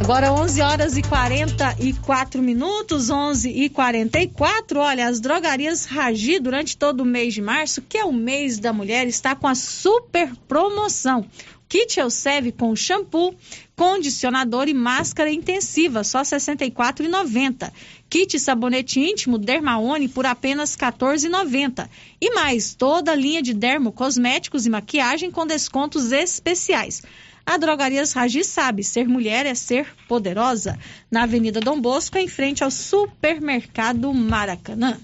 Agora 0.00 0.32
11 0.32 0.60
horas 0.62 0.96
e 0.96 1.02
44 1.02 2.42
minutos, 2.42 3.10
11 3.10 3.48
e 3.50 3.68
44. 3.68 4.80
Olha, 4.80 5.06
as 5.06 5.20
drogarias 5.20 5.84
Ragi 5.84 6.40
durante 6.40 6.76
todo 6.76 7.02
o 7.02 7.04
mês 7.04 7.34
de 7.34 7.42
março, 7.42 7.82
que 7.82 7.98
é 7.98 8.04
o 8.04 8.12
mês 8.12 8.58
da 8.58 8.72
mulher, 8.72 9.06
está 9.06 9.36
com 9.36 9.46
a 9.46 9.54
super 9.54 10.34
promoção. 10.48 11.26
Kit 11.68 12.00
Elseve 12.00 12.50
com 12.50 12.74
shampoo, 12.74 13.36
condicionador 13.80 14.68
e 14.68 14.74
máscara 14.74 15.32
intensiva, 15.32 16.04
só 16.04 16.18
R$ 16.18 16.24
64,90. 16.24 17.72
Kit 18.10 18.38
sabonete 18.38 19.00
íntimo 19.00 19.38
Dermaone 19.38 20.06
por 20.06 20.26
apenas 20.26 20.74
R$ 20.74 20.82
14,90. 20.82 21.88
E 22.20 22.30
mais, 22.34 22.74
toda 22.74 23.12
a 23.12 23.14
linha 23.14 23.40
de 23.40 23.54
dermo, 23.54 23.90
cosméticos 23.90 24.66
e 24.66 24.70
maquiagem 24.70 25.30
com 25.30 25.46
descontos 25.46 26.12
especiais. 26.12 27.02
A 27.46 27.56
Drogarias 27.56 28.12
Ragi 28.12 28.44
sabe, 28.44 28.84
ser 28.84 29.08
mulher 29.08 29.46
é 29.46 29.54
ser 29.54 29.86
poderosa. 30.06 30.78
Na 31.10 31.22
Avenida 31.22 31.58
Dom 31.58 31.80
Bosco, 31.80 32.18
em 32.18 32.28
frente 32.28 32.62
ao 32.62 32.70
Supermercado 32.70 34.12
Maracanã. 34.12 34.98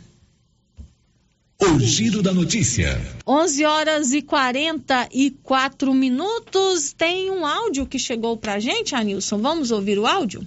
O 1.74 1.80
Giro 1.80 2.22
da 2.22 2.32
Notícia. 2.32 2.96
11 3.26 3.64
horas 3.64 4.12
e 4.12 4.22
44 4.22 5.92
minutos. 5.92 6.92
Tem 6.92 7.28
um 7.28 7.44
áudio 7.44 7.86
que 7.86 7.98
chegou 7.98 8.36
pra 8.36 8.60
gente, 8.60 8.94
Anilson. 8.94 9.38
Vamos 9.38 9.72
ouvir 9.72 9.98
o 9.98 10.06
áudio? 10.06 10.46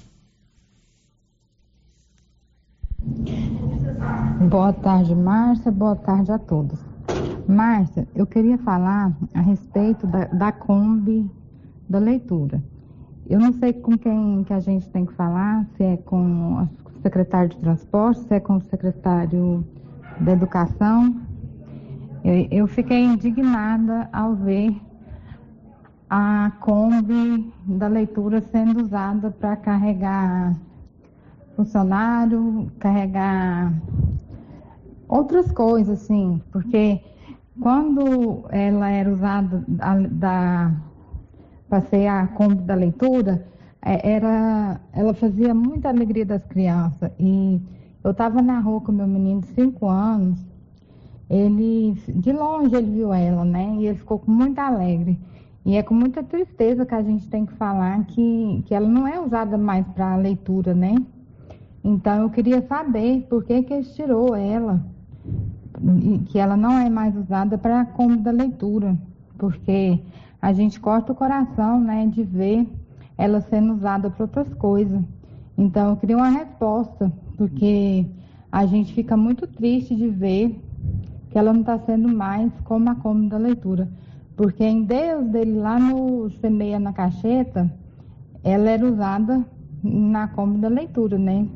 Boa 4.50 4.72
tarde, 4.72 5.14
Márcia. 5.14 5.70
Boa 5.70 5.98
tarde 5.98 6.32
a 6.32 6.40
todos. 6.40 6.80
Márcia, 7.46 8.08
eu 8.16 8.26
queria 8.26 8.58
falar 8.60 9.12
a 9.34 9.42
respeito 9.42 10.08
da, 10.08 10.24
da 10.26 10.52
Kombi 10.54 11.30
da 11.90 12.00
leitura. 12.00 12.64
Eu 13.30 13.42
não 13.42 13.52
sei 13.60 13.74
com 13.74 13.98
quem 13.98 14.46
que 14.46 14.54
a 14.54 14.60
gente 14.62 14.88
tem 14.90 15.06
que 15.06 15.14
falar, 15.14 15.68
se 15.76 15.84
é 15.84 15.98
com 15.98 16.64
o 16.64 16.70
secretário 17.02 17.50
de 17.50 17.58
transporte, 17.58 18.22
se 18.22 18.34
é 18.34 18.40
com 18.40 18.56
o 18.56 18.62
secretário 18.62 19.68
da 20.20 20.32
Educação. 20.34 21.16
Eu, 22.24 22.48
eu 22.52 22.68
fiquei 22.68 23.04
indignada 23.04 24.10
ao 24.12 24.36
ver 24.36 24.76
a 26.10 26.52
Kombi 26.60 27.54
da 27.66 27.88
leitura 27.88 28.42
sendo 28.42 28.84
usada 28.84 29.30
para 29.32 29.56
carregar 29.56 30.56
funcionário, 31.56 32.72
carregar 32.80 33.74
outras 35.08 35.52
coisas, 35.52 36.02
assim, 36.02 36.42
porque 36.52 37.02
quando 37.60 38.46
ela 38.50 38.90
era 38.90 39.12
usada 39.12 39.64
da, 40.12 40.72
ser 41.90 42.08
a 42.08 42.28
Kombi 42.28 42.64
da 42.64 42.76
leitura, 42.76 43.46
é, 43.82 44.14
era, 44.14 44.80
ela 44.94 45.14
fazia 45.14 45.54
muita 45.54 45.90
alegria 45.90 46.26
das 46.26 46.44
crianças 46.46 47.12
e 47.20 47.62
eu 48.04 48.12
estava 48.12 48.42
na 48.42 48.60
rua 48.60 48.82
com 48.82 48.92
meu 48.92 49.08
menino 49.08 49.42
de 49.42 49.48
5 49.48 49.88
anos, 49.88 50.40
ele, 51.30 51.94
de 52.08 52.32
longe 52.32 52.76
ele 52.76 52.92
viu 52.92 53.14
ela, 53.14 53.46
né? 53.46 53.76
E 53.78 53.88
ele 53.88 53.98
ficou 53.98 54.22
muito 54.26 54.58
alegre. 54.60 55.20
E 55.66 55.76
é 55.76 55.84
com 55.84 55.94
muita 55.94 56.24
tristeza 56.24 56.86
que 56.86 56.96
a 56.96 57.04
gente 57.04 57.28
tem 57.28 57.46
que 57.46 57.54
falar 57.54 58.06
que, 58.06 58.64
que 58.66 58.74
ela 58.74 58.88
não 58.88 59.08
é 59.08 59.20
usada 59.20 59.58
mais 59.58 59.86
para 59.88 60.16
leitura, 60.16 60.74
né? 60.74 60.96
Então 61.84 62.24
eu 62.24 62.30
queria 62.30 62.62
saber 62.62 63.28
por 63.30 63.44
que 63.44 63.62
que 63.64 63.74
ele 63.74 63.84
tirou 63.84 64.36
ela, 64.36 64.84
que 66.28 66.40
ela 66.40 66.58
não 66.58 66.78
é 66.78 66.90
mais 66.90 67.16
usada 67.16 67.58
para 67.58 67.86
como 67.86 68.18
da 68.18 68.32
leitura, 68.32 68.98
porque 69.38 70.00
a 70.42 70.52
gente 70.52 70.80
corta 70.80 71.12
o 71.12 71.16
coração, 71.16 71.80
né, 71.80 72.08
de 72.08 72.24
ver 72.24 72.68
ela 73.18 73.42
sendo 73.42 73.74
usada 73.74 74.10
para 74.10 74.24
outras 74.24 74.54
coisas. 74.56 75.02
Então 75.58 75.90
eu 75.90 75.98
queria 75.98 76.18
uma 76.18 76.30
resposta 76.30 77.12
porque 77.40 78.06
a 78.52 78.66
gente 78.66 78.94
fica 78.94 79.16
muito 79.16 79.48
triste 79.48 79.96
de 79.96 80.10
ver 80.10 80.62
que 81.30 81.38
ela 81.38 81.54
não 81.54 81.62
está 81.62 81.80
sendo 81.80 82.10
mais 82.10 82.52
como 82.66 82.90
a 82.90 82.96
como 82.96 83.30
da 83.30 83.38
leitura. 83.38 83.90
Porque 84.36 84.66
em 84.66 84.84
Deus 84.84 85.26
dele 85.28 85.54
lá 85.54 85.80
no 85.80 86.30
Semeia 86.42 86.78
na 86.78 86.92
Cacheta, 86.92 87.72
ela 88.44 88.70
era 88.70 88.86
usada 88.86 89.46
na 89.82 90.28
como 90.28 90.58
da 90.58 90.68
leitura, 90.68 91.18
né? 91.18 91.48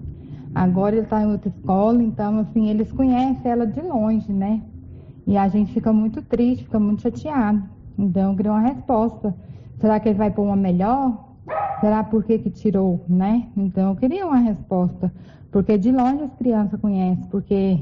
Agora 0.56 0.96
ele 0.96 1.04
está 1.04 1.22
em 1.22 1.26
outra 1.26 1.50
escola, 1.50 2.02
então 2.02 2.40
assim, 2.40 2.70
eles 2.70 2.90
conhecem 2.94 3.52
ela 3.52 3.68
de 3.68 3.82
longe, 3.82 4.32
né? 4.32 4.62
E 5.28 5.36
a 5.36 5.50
gente 5.50 5.74
fica 5.74 5.92
muito 5.92 6.22
triste, 6.22 6.64
fica 6.64 6.80
muito 6.80 7.02
chateado. 7.02 7.62
Então 7.98 8.32
eu 8.32 8.38
queria 8.38 8.54
uma 8.54 8.62
resposta. 8.62 9.36
Será 9.82 10.00
que 10.00 10.08
ele 10.08 10.18
vai 10.18 10.32
pôr 10.32 10.44
uma 10.44 10.56
melhor? 10.56 11.34
Será 11.82 12.06
por 12.06 12.24
que, 12.24 12.40
que 12.40 12.50
tirou, 12.50 13.04
né? 13.10 13.50
Então 13.58 13.90
eu 13.90 13.96
queria 13.98 14.26
uma 14.26 14.38
resposta. 14.38 15.12
Porque 15.54 15.78
de 15.78 15.92
longe 15.92 16.24
as 16.24 16.34
crianças 16.34 16.82
conhecem, 16.82 17.26
porque 17.30 17.80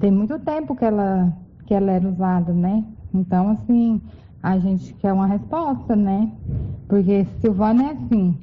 tem 0.00 0.10
muito 0.10 0.38
tempo 0.38 0.74
que 0.74 0.82
ela, 0.82 1.30
que 1.66 1.74
ela 1.74 1.92
era 1.92 2.08
usada, 2.08 2.54
né? 2.54 2.82
Então, 3.12 3.50
assim, 3.50 4.00
a 4.42 4.58
gente 4.58 4.94
quer 4.94 5.12
uma 5.12 5.26
resposta, 5.26 5.94
né? 5.94 6.32
Porque 6.88 7.26
Silvana 7.38 7.82
é 7.82 7.92
assim, 7.92 8.34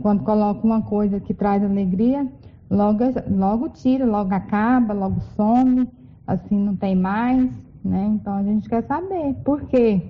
quando 0.00 0.22
coloca 0.22 0.64
uma 0.64 0.82
coisa 0.82 1.18
que 1.18 1.34
traz 1.34 1.64
alegria, 1.64 2.24
logo, 2.70 3.00
logo 3.28 3.68
tira, 3.70 4.06
logo 4.06 4.32
acaba, 4.32 4.94
logo 4.94 5.20
some, 5.34 5.88
assim 6.24 6.56
não 6.56 6.76
tem 6.76 6.94
mais, 6.94 7.50
né? 7.84 8.08
Então 8.14 8.34
a 8.34 8.42
gente 8.44 8.68
quer 8.68 8.84
saber 8.84 9.34
por 9.44 9.62
quê? 9.62 10.00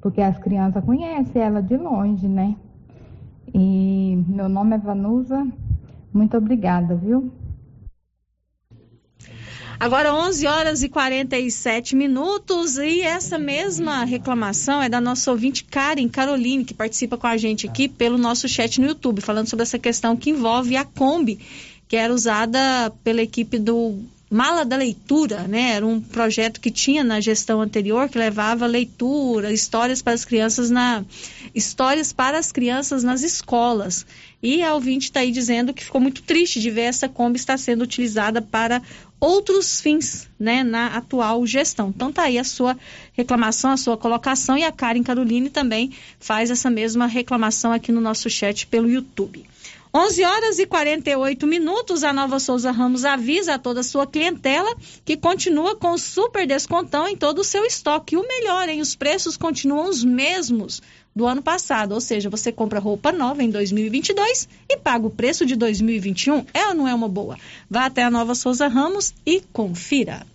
Porque 0.00 0.22
as 0.22 0.38
crianças 0.38 0.82
conhecem 0.82 1.42
ela 1.42 1.62
de 1.62 1.76
longe, 1.76 2.26
né? 2.26 2.56
E 3.52 4.24
meu 4.26 4.48
nome 4.48 4.74
é 4.74 4.78
Vanusa, 4.78 5.46
muito 6.14 6.34
obrigada, 6.38 6.94
viu? 6.94 7.30
Agora 9.82 10.14
11 10.14 10.46
horas 10.46 10.82
e 10.84 10.88
47 10.88 11.96
minutos 11.96 12.78
e 12.78 13.00
essa 13.00 13.36
mesma 13.36 14.04
reclamação 14.04 14.80
é 14.80 14.88
da 14.88 15.00
nossa 15.00 15.28
ouvinte 15.32 15.64
Karen 15.64 16.06
Caroline, 16.08 16.64
que 16.64 16.72
participa 16.72 17.18
com 17.18 17.26
a 17.26 17.36
gente 17.36 17.66
aqui 17.66 17.88
pelo 17.88 18.16
nosso 18.16 18.48
chat 18.48 18.80
no 18.80 18.86
YouTube, 18.86 19.20
falando 19.20 19.48
sobre 19.48 19.64
essa 19.64 19.80
questão 19.80 20.16
que 20.16 20.30
envolve 20.30 20.76
a 20.76 20.84
Kombi, 20.84 21.40
que 21.88 21.96
era 21.96 22.14
usada 22.14 22.92
pela 23.02 23.22
equipe 23.22 23.58
do 23.58 23.98
Mala 24.30 24.64
da 24.64 24.76
Leitura, 24.76 25.48
né? 25.48 25.72
Era 25.72 25.84
um 25.84 26.00
projeto 26.00 26.60
que 26.60 26.70
tinha 26.70 27.02
na 27.02 27.20
gestão 27.20 27.60
anterior 27.60 28.08
que 28.08 28.16
levava 28.16 28.66
leitura, 28.66 29.52
histórias 29.52 30.00
para 30.00 30.12
as 30.12 30.24
crianças 30.24 30.70
na 30.70 31.04
histórias 31.52 32.12
para 32.12 32.38
as 32.38 32.52
crianças 32.52 33.02
nas 33.02 33.24
escolas. 33.24 34.06
E 34.40 34.62
a 34.62 34.74
ouvinte 34.74 35.06
está 35.06 35.20
aí 35.20 35.32
dizendo 35.32 35.74
que 35.74 35.84
ficou 35.84 36.00
muito 36.00 36.22
triste 36.22 36.60
de 36.60 36.70
ver 36.70 36.82
essa 36.82 37.08
Kombi 37.08 37.36
estar 37.36 37.58
sendo 37.58 37.82
utilizada 37.82 38.40
para 38.40 38.80
outros 39.22 39.80
fins, 39.80 40.28
né, 40.36 40.64
na 40.64 40.96
atual 40.96 41.46
gestão. 41.46 41.90
Então 41.94 42.12
tá 42.12 42.24
aí 42.24 42.38
a 42.38 42.42
sua 42.44 42.76
reclamação, 43.12 43.70
a 43.70 43.76
sua 43.76 43.96
colocação 43.96 44.58
e 44.58 44.64
a 44.64 44.72
Karen 44.72 45.04
Caroline 45.04 45.48
também 45.48 45.92
faz 46.18 46.50
essa 46.50 46.68
mesma 46.68 47.06
reclamação 47.06 47.72
aqui 47.72 47.92
no 47.92 48.00
nosso 48.00 48.28
chat 48.28 48.66
pelo 48.66 48.90
YouTube. 48.90 49.46
11 49.94 50.24
horas 50.24 50.58
e 50.58 50.66
48 50.66 51.46
minutos, 51.46 52.02
a 52.02 52.12
Nova 52.12 52.40
Souza 52.40 52.72
Ramos 52.72 53.04
avisa 53.04 53.54
a 53.54 53.58
toda 53.58 53.80
a 53.80 53.84
sua 53.84 54.06
clientela 54.06 54.74
que 55.04 55.16
continua 55.16 55.76
com 55.76 55.96
super 55.96 56.44
descontão 56.44 57.06
em 57.06 57.14
todo 57.14 57.40
o 57.40 57.44
seu 57.44 57.64
estoque. 57.64 58.16
E 58.16 58.18
o 58.18 58.26
melhor, 58.26 58.68
hein? 58.68 58.80
Os 58.80 58.96
preços 58.96 59.36
continuam 59.36 59.88
os 59.88 60.02
mesmos 60.02 60.82
do 61.14 61.26
ano 61.26 61.42
passado, 61.42 61.92
ou 61.92 62.00
seja, 62.00 62.30
você 62.30 62.50
compra 62.50 62.80
roupa 62.80 63.12
nova 63.12 63.42
em 63.42 63.50
2022 63.50 64.48
e 64.68 64.76
paga 64.76 65.06
o 65.06 65.10
preço 65.10 65.44
de 65.44 65.54
2021. 65.56 66.46
É 66.54 66.68
ou 66.68 66.74
não 66.74 66.88
é 66.88 66.94
uma 66.94 67.08
boa? 67.08 67.38
Vá 67.68 67.86
até 67.86 68.02
a 68.02 68.10
Nova 68.10 68.34
Souza 68.34 68.66
Ramos 68.66 69.14
e 69.26 69.42
confira. 69.52 70.26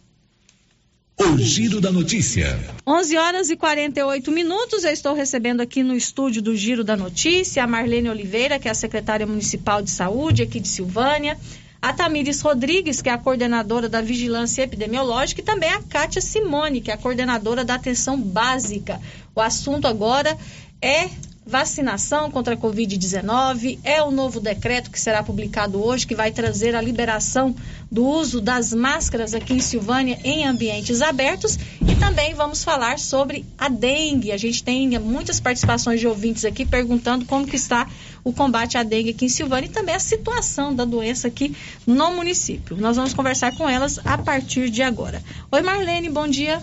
O 1.20 1.36
Giro 1.40 1.82
da 1.82 1.92
Notícia. 1.92 2.60
11 2.86 3.18
horas 3.18 3.50
e 3.50 3.58
48 3.58 4.32
minutos. 4.32 4.84
Eu 4.84 4.92
estou 4.92 5.16
recebendo 5.16 5.62
aqui 5.62 5.82
no 5.82 5.96
estúdio 5.96 6.44
do 6.44 6.56
Giro 6.56 6.84
da 6.84 6.96
Notícia 6.96 7.64
a 7.64 7.68
Marlene 7.68 8.08
Oliveira, 8.08 8.60
que 8.60 8.68
é 8.68 8.72
a 8.72 8.76
secretária 8.76 9.26
municipal 9.26 9.82
de 9.82 9.90
saúde 9.90 10.44
aqui 10.44 10.60
de 10.60 10.68
Silvânia, 10.68 11.36
a 11.82 11.92
Tamires 11.92 12.42
Rodrigues, 12.42 13.02
que 13.02 13.10
é 13.10 13.14
a 13.14 13.18
coordenadora 13.18 13.90
da 13.90 14.00
vigilância 14.00 14.62
epidemiológica, 14.62 15.42
e 15.42 15.44
também 15.44 15.72
a 15.72 15.82
Kátia 15.82 16.22
Simone, 16.22 16.82
que 16.82 16.92
é 16.92 16.94
a 16.94 16.98
coordenadora 16.98 17.66
da 17.66 17.74
atenção 17.74 18.22
básica. 18.22 19.02
O 19.34 19.42
assunto 19.42 19.88
agora 19.88 20.38
é 20.82 21.10
vacinação 21.48 22.30
contra 22.30 22.56
a 22.56 22.58
Covid-19. 22.58 23.80
É 23.84 24.04
o 24.04 24.12
novo 24.12 24.40
decreto 24.40 24.92
que 24.92 25.00
será 25.00 25.24
publicado 25.24 25.82
hoje, 25.82 26.06
que 26.06 26.14
vai 26.14 26.32
trazer 26.32 26.76
a 26.76 26.82
liberação 26.82 27.56
do 27.90 28.06
uso 28.06 28.42
das 28.42 28.74
máscaras 28.74 29.34
aqui 29.34 29.54
em 29.54 29.60
Silvânia 29.60 30.20
em 30.24 30.46
ambientes 30.46 31.02
abertos. 31.02 31.58
E 31.88 31.96
também 31.96 32.34
vamos 32.34 32.64
falar 32.64 33.00
sobre 33.00 33.46
a 33.58 33.70
dengue. 33.70 34.34
A 34.34 34.38
gente 34.38 34.62
tem 34.62 35.00
muitas 35.00 35.40
participações 35.40 36.02
de 36.02 36.08
ouvintes 36.08 36.44
aqui 36.44 36.66
perguntando 36.66 37.26
como 37.26 37.48
que 37.48 37.56
está 37.56 37.88
o 38.24 38.34
combate 38.34 38.78
à 38.78 38.84
dengue 38.84 39.12
aqui 39.12 39.26
em 39.26 39.30
Silvânia 39.30 39.68
e 39.68 39.72
também 39.72 39.96
a 39.96 40.00
situação 40.00 40.76
da 40.76 40.84
doença 40.84 41.30
aqui 41.30 41.56
no 41.86 42.14
município. 42.14 42.76
Nós 42.76 42.98
vamos 42.98 43.14
conversar 43.14 43.56
com 43.56 43.70
elas 43.70 44.00
a 44.06 44.18
partir 44.18 44.70
de 44.70 44.84
agora. 44.84 45.24
Oi, 45.50 45.62
Marlene, 45.62 46.10
bom 46.10 46.28
dia. 46.28 46.62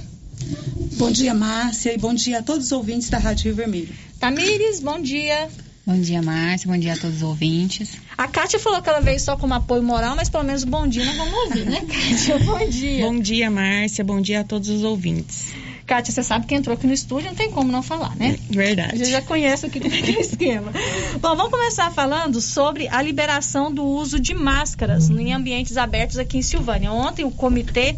Bom 0.97 1.11
dia, 1.11 1.35
Márcia, 1.35 1.93
e 1.93 1.99
bom 1.99 2.15
dia 2.15 2.39
a 2.39 2.43
todos 2.43 2.67
os 2.67 2.73
ouvintes 2.73 3.09
da 3.09 3.19
Rádio 3.19 3.45
Rio 3.45 3.55
Vermelho. 3.55 3.95
Tamires, 4.19 4.81
bom 4.81 5.01
dia. 5.01 5.49
Bom 5.87 6.01
dia, 6.01 6.23
Márcia. 6.23 6.71
Bom 6.71 6.79
dia 6.79 6.95
a 6.95 6.97
todos 6.97 7.17
os 7.17 7.23
ouvintes. 7.23 7.99
A 8.17 8.27
Kátia 8.27 8.59
falou 8.59 8.81
que 8.81 8.89
ela 8.89 9.01
veio 9.01 9.21
só 9.21 9.37
como 9.37 9.53
apoio 9.53 9.83
moral, 9.83 10.17
mas 10.17 10.31
pelo 10.31 10.45
menos 10.45 10.65
bom 10.65 10.87
dia 10.87 11.05
nós 11.05 11.17
vamos 11.17 11.35
ouvir, 11.35 11.67
né, 11.67 11.81
Kátia? 11.83 12.39
Bom 12.45 12.69
dia. 12.69 13.07
Bom 13.07 13.19
dia, 13.19 13.51
Márcia. 13.51 14.03
Bom 14.03 14.21
dia 14.21 14.41
a 14.41 14.45
todos 14.45 14.71
os 14.71 14.83
ouvintes. 14.83 15.53
Kátia, 15.87 16.15
você 16.15 16.23
sabe 16.23 16.47
que 16.47 16.55
entrou 16.55 16.75
aqui 16.75 16.87
no 16.87 16.95
estúdio, 16.95 17.29
não 17.29 17.35
tem 17.35 17.51
como 17.51 17.71
não 17.71 17.83
falar, 17.83 18.17
né? 18.17 18.39
Verdade. 18.49 18.95
A 18.95 18.97
gente 18.97 19.11
já 19.11 19.21
conhece 19.21 19.67
aqui 19.67 19.79
é 19.79 19.81
que 19.83 20.13
é 20.13 20.17
o 20.17 20.21
esquema. 20.21 20.73
Bom, 21.21 21.37
vamos 21.37 21.51
começar 21.51 21.91
falando 21.91 22.41
sobre 22.41 22.89
a 22.89 23.03
liberação 23.03 23.71
do 23.71 23.85
uso 23.85 24.19
de 24.19 24.33
máscaras 24.33 25.11
em 25.11 25.35
ambientes 25.35 25.77
abertos 25.77 26.17
aqui 26.17 26.39
em 26.39 26.43
Silvânia. 26.43 26.91
Ontem 26.91 27.27
o 27.27 27.31
comitê 27.31 27.95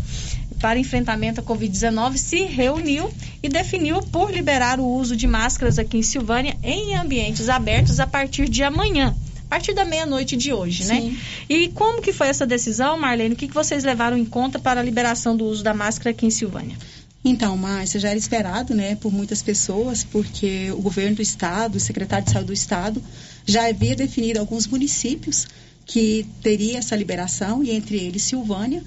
para 0.66 0.80
enfrentamento 0.80 1.40
à 1.40 1.44
Covid-19 1.44 2.16
se 2.16 2.42
reuniu 2.42 3.08
e 3.40 3.48
definiu 3.48 4.02
por 4.02 4.32
liberar 4.32 4.80
o 4.80 4.84
uso 4.84 5.14
de 5.14 5.24
máscaras 5.24 5.78
aqui 5.78 5.98
em 5.98 6.02
Silvânia 6.02 6.56
em 6.60 6.96
ambientes 6.96 7.48
abertos 7.48 8.00
a 8.00 8.06
partir 8.06 8.48
de 8.48 8.64
amanhã. 8.64 9.14
A 9.44 9.48
partir 9.48 9.74
da 9.74 9.84
meia-noite 9.84 10.36
de 10.36 10.52
hoje, 10.52 10.84
né? 10.86 11.02
Sim. 11.02 11.18
E 11.48 11.68
como 11.68 12.02
que 12.02 12.12
foi 12.12 12.26
essa 12.26 12.44
decisão, 12.44 12.98
Marlene? 12.98 13.34
O 13.36 13.38
que, 13.38 13.46
que 13.46 13.54
vocês 13.54 13.84
levaram 13.84 14.18
em 14.18 14.24
conta 14.24 14.58
para 14.58 14.80
a 14.80 14.82
liberação 14.82 15.36
do 15.36 15.44
uso 15.44 15.62
da 15.62 15.72
máscara 15.72 16.10
aqui 16.10 16.26
em 16.26 16.30
Silvânia? 16.30 16.76
Então, 17.24 17.56
Márcia, 17.56 18.00
já 18.00 18.08
era 18.08 18.18
esperado, 18.18 18.74
né, 18.74 18.96
por 18.96 19.12
muitas 19.12 19.42
pessoas, 19.42 20.02
porque 20.02 20.72
o 20.72 20.82
governo 20.82 21.14
do 21.14 21.22
estado, 21.22 21.76
o 21.76 21.80
secretário 21.80 22.24
de 22.24 22.32
saúde 22.32 22.48
do 22.48 22.52
estado, 22.52 23.00
já 23.46 23.68
havia 23.68 23.94
definido 23.94 24.40
alguns 24.40 24.66
municípios 24.66 25.46
que 25.84 26.26
teria 26.42 26.78
essa 26.78 26.96
liberação, 26.96 27.62
e 27.62 27.70
entre 27.70 27.98
eles 27.98 28.22
Silvânia, 28.22 28.82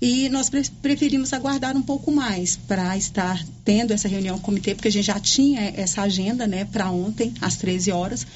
e 0.00 0.28
nós 0.28 0.50
pre 0.50 0.62
preferimos 0.82 1.32
aguardar 1.32 1.76
um 1.76 1.82
pouco 1.82 2.12
mais 2.12 2.56
para 2.56 2.96
estar 2.96 3.42
tendo 3.64 3.92
essa 3.92 4.08
reunião 4.08 4.36
com 4.36 4.42
o 4.42 4.44
comitê, 4.44 4.74
porque 4.74 4.88
a 4.88 4.92
gente 4.92 5.06
já 5.06 5.18
tinha 5.18 5.72
essa 5.74 6.02
agenda, 6.02 6.46
né, 6.46 6.64
para 6.64 6.90
ontem, 6.90 7.32
às 7.40 7.56
13 7.56 7.90
horas, 7.90 8.26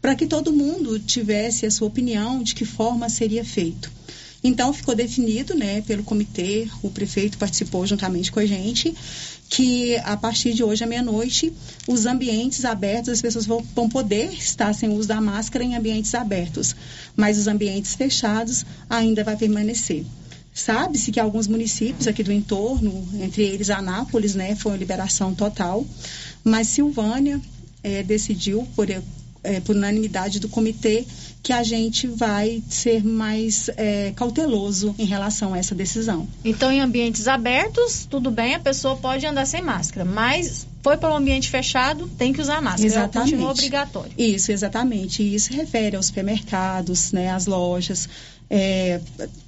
para 0.00 0.14
que 0.14 0.26
todo 0.26 0.52
mundo 0.52 0.98
tivesse 0.98 1.66
a 1.66 1.70
sua 1.70 1.88
opinião 1.88 2.42
de 2.42 2.54
que 2.54 2.64
forma 2.64 3.08
seria 3.08 3.44
feito. 3.44 3.90
Então 4.44 4.72
ficou 4.72 4.94
definido, 4.94 5.54
né, 5.54 5.80
pelo 5.80 6.04
comitê, 6.04 6.68
o 6.82 6.90
prefeito 6.90 7.38
participou 7.38 7.84
juntamente 7.86 8.30
com 8.30 8.38
a 8.38 8.46
gente, 8.46 8.94
que 9.48 9.96
a 9.98 10.16
partir 10.16 10.52
de 10.52 10.62
hoje 10.62 10.84
à 10.84 10.86
meia-noite, 10.86 11.52
os 11.88 12.06
ambientes 12.06 12.64
abertos, 12.64 13.08
as 13.08 13.22
pessoas 13.22 13.46
vão, 13.46 13.64
vão, 13.74 13.88
poder 13.88 14.32
estar 14.32 14.72
sem 14.74 14.90
uso 14.90 15.08
da 15.08 15.20
máscara 15.20 15.64
em 15.64 15.74
ambientes 15.74 16.14
abertos, 16.14 16.76
mas 17.16 17.36
os 17.38 17.48
ambientes 17.48 17.94
fechados 17.94 18.64
ainda 18.88 19.24
vai 19.24 19.36
permanecer. 19.36 20.04
Sabe-se 20.58 21.12
que 21.12 21.20
alguns 21.20 21.46
municípios 21.46 22.08
aqui 22.08 22.24
do 22.24 22.32
entorno, 22.32 23.06
entre 23.20 23.44
eles 23.44 23.70
Anápolis, 23.70 24.34
né, 24.34 24.56
foi 24.56 24.72
uma 24.72 24.78
liberação 24.78 25.32
total, 25.32 25.86
mas 26.42 26.66
Silvânia 26.66 27.40
é, 27.82 28.02
decidiu 28.02 28.66
por 28.74 28.90
é, 29.44 29.60
por 29.60 29.76
unanimidade 29.76 30.40
do 30.40 30.48
comitê, 30.48 31.06
que 31.42 31.52
a 31.52 31.62
gente 31.62 32.06
vai 32.06 32.62
ser 32.68 33.04
mais 33.04 33.70
é, 33.76 34.12
cauteloso 34.14 34.94
em 34.98 35.04
relação 35.04 35.54
a 35.54 35.58
essa 35.58 35.74
decisão. 35.74 36.28
Então, 36.44 36.70
em 36.70 36.80
ambientes 36.80 37.28
abertos, 37.28 38.06
tudo 38.08 38.30
bem, 38.30 38.54
a 38.54 38.58
pessoa 38.58 38.96
pode 38.96 39.24
andar 39.24 39.46
sem 39.46 39.62
máscara, 39.62 40.04
mas 40.04 40.66
foi 40.82 40.96
para 40.96 41.12
um 41.12 41.16
ambiente 41.16 41.48
fechado, 41.48 42.08
tem 42.18 42.32
que 42.32 42.40
usar 42.40 42.60
máscara. 42.60 42.86
Exatamente. 42.86 43.30
Continua 43.30 43.50
obrigatório. 43.52 44.12
Isso, 44.18 44.52
exatamente. 44.52 45.22
E 45.22 45.34
isso 45.34 45.52
refere 45.52 45.96
aos 45.96 46.06
supermercados, 46.06 47.12
né, 47.12 47.30
às 47.30 47.46
lojas, 47.46 48.08
é, 48.50 49.00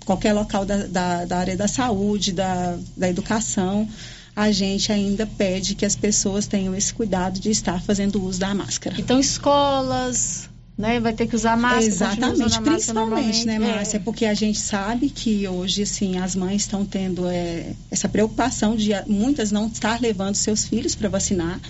qualquer 0.05 0.33
local 0.33 0.65
da, 0.65 0.87
da, 0.87 1.25
da 1.25 1.39
área 1.39 1.57
da 1.57 1.69
saúde, 1.69 2.33
da, 2.33 2.79
da 2.97 3.09
educação 3.09 3.89
a 4.35 4.51
gente 4.53 4.93
ainda 4.93 5.27
pede 5.27 5.75
que 5.75 5.85
as 5.85 5.97
pessoas 5.97 6.47
tenham 6.47 6.75
esse 6.75 6.95
cuidado 6.95 7.39
de 7.41 7.51
estar 7.51 7.83
fazendo 7.83 8.25
uso 8.25 8.39
da 8.39 8.55
máscara. 8.55 8.97
Então, 8.99 9.19
escolas, 9.19 10.49
né, 10.79 10.99
vai 10.99 11.13
ter 11.13 11.27
que 11.27 11.37
usar 11.37 11.57
máscara. 11.57 11.85
Exatamente, 11.85 12.61
principalmente, 12.61 13.47
né, 13.47 13.59
Márcia? 13.59 13.99
É. 13.99 14.01
Porque 14.01 14.25
a 14.25 14.35
gente 14.35 14.59
sabe 14.59 15.11
que 15.11 15.47
hoje, 15.47 15.83
assim, 15.83 16.19
as 16.19 16.35
mães 16.35 16.63
estão 16.63 16.87
tendo 16.87 17.29
é, 17.29 17.75
essa 17.91 18.09
preocupação 18.09 18.77
de 18.77 18.93
muitas 19.07 19.51
não 19.51 19.67
estar 19.67 20.01
levando 20.01 20.37
seus 20.37 20.65
filhos 20.65 20.95
para 20.95 21.09
vacinar. 21.09 21.61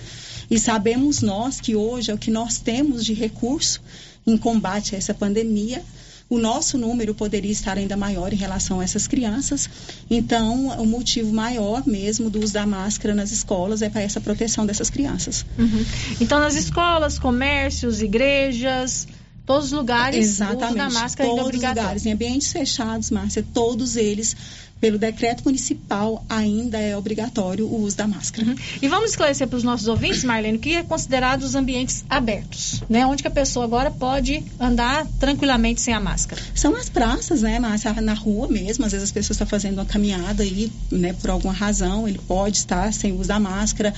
E 0.49 0.59
sabemos 0.59 1.21
nós 1.21 1.59
que 1.59 1.75
hoje 1.75 2.11
é 2.11 2.13
o 2.13 2.17
que 2.17 2.31
nós 2.31 2.57
temos 2.59 3.03
de 3.03 3.13
recurso 3.13 3.81
em 4.25 4.37
combate 4.37 4.95
a 4.95 4.97
essa 4.97 5.13
pandemia 5.13 5.83
o 6.31 6.39
nosso 6.39 6.77
número 6.77 7.13
poderia 7.13 7.51
estar 7.51 7.77
ainda 7.77 7.97
maior 7.97 8.31
em 8.31 8.37
relação 8.37 8.79
a 8.79 8.85
essas 8.85 9.05
crianças. 9.05 9.69
Então, 10.09 10.67
o 10.81 10.85
motivo 10.85 11.33
maior 11.33 11.85
mesmo 11.85 12.29
do 12.29 12.41
uso 12.41 12.53
da 12.53 12.65
máscara 12.65 13.13
nas 13.13 13.33
escolas 13.33 13.81
é 13.81 13.89
para 13.89 13.99
essa 13.99 14.21
proteção 14.21 14.65
dessas 14.65 14.89
crianças. 14.89 15.45
Uhum. 15.59 15.85
Então, 16.21 16.39
nas 16.39 16.55
escolas, 16.55 17.19
comércios, 17.19 18.01
igrejas, 18.01 19.09
todos 19.45 19.65
os 19.65 19.71
lugares, 19.73 20.25
Exatamente. 20.25 20.67
uso 20.67 20.75
da 20.77 20.89
máscara 20.89 21.27
todos 21.27 21.43
é 21.43 21.47
obrigatório. 21.47 21.79
os 21.79 21.83
lugares, 21.83 22.05
em 22.05 22.13
ambientes 22.13 22.49
fechados, 22.49 23.11
Márcia, 23.11 23.45
todos 23.53 23.97
eles 23.97 24.33
pelo 24.81 24.97
decreto 24.97 25.43
municipal, 25.45 26.25
ainda 26.27 26.79
é 26.79 26.97
obrigatório 26.97 27.67
o 27.67 27.81
uso 27.81 27.95
da 27.95 28.07
máscara. 28.07 28.47
Uhum. 28.47 28.55
E 28.81 28.87
vamos 28.87 29.11
esclarecer 29.11 29.47
para 29.47 29.55
os 29.55 29.63
nossos 29.63 29.87
ouvintes, 29.87 30.23
Marlene, 30.23 30.57
o 30.57 30.59
que 30.59 30.75
é 30.75 30.81
considerado 30.83 31.43
os 31.43 31.53
ambientes 31.53 32.03
abertos, 32.09 32.81
né? 32.89 33.05
Onde 33.05 33.21
que 33.21 33.27
a 33.27 33.31
pessoa 33.31 33.63
agora 33.63 33.91
pode 33.91 34.43
andar 34.59 35.05
tranquilamente 35.19 35.79
sem 35.79 35.93
a 35.93 35.99
máscara. 35.99 36.41
São 36.55 36.75
as 36.75 36.89
praças, 36.89 37.43
né, 37.43 37.59
Márcia? 37.59 37.93
Na 38.01 38.15
rua 38.15 38.47
mesmo, 38.47 38.83
às 38.83 38.91
vezes 38.91 39.05
as 39.05 39.11
pessoas 39.11 39.35
estão 39.35 39.47
fazendo 39.47 39.75
uma 39.75 39.85
caminhada 39.85 40.41
aí, 40.41 40.71
né, 40.89 41.13
por 41.13 41.29
alguma 41.29 41.53
razão, 41.53 42.07
ele 42.07 42.19
pode 42.27 42.57
estar 42.57 42.91
sem 42.91 43.11
uso 43.11 43.27
da 43.27 43.39
máscara. 43.39 43.93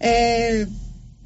É, 0.00 0.66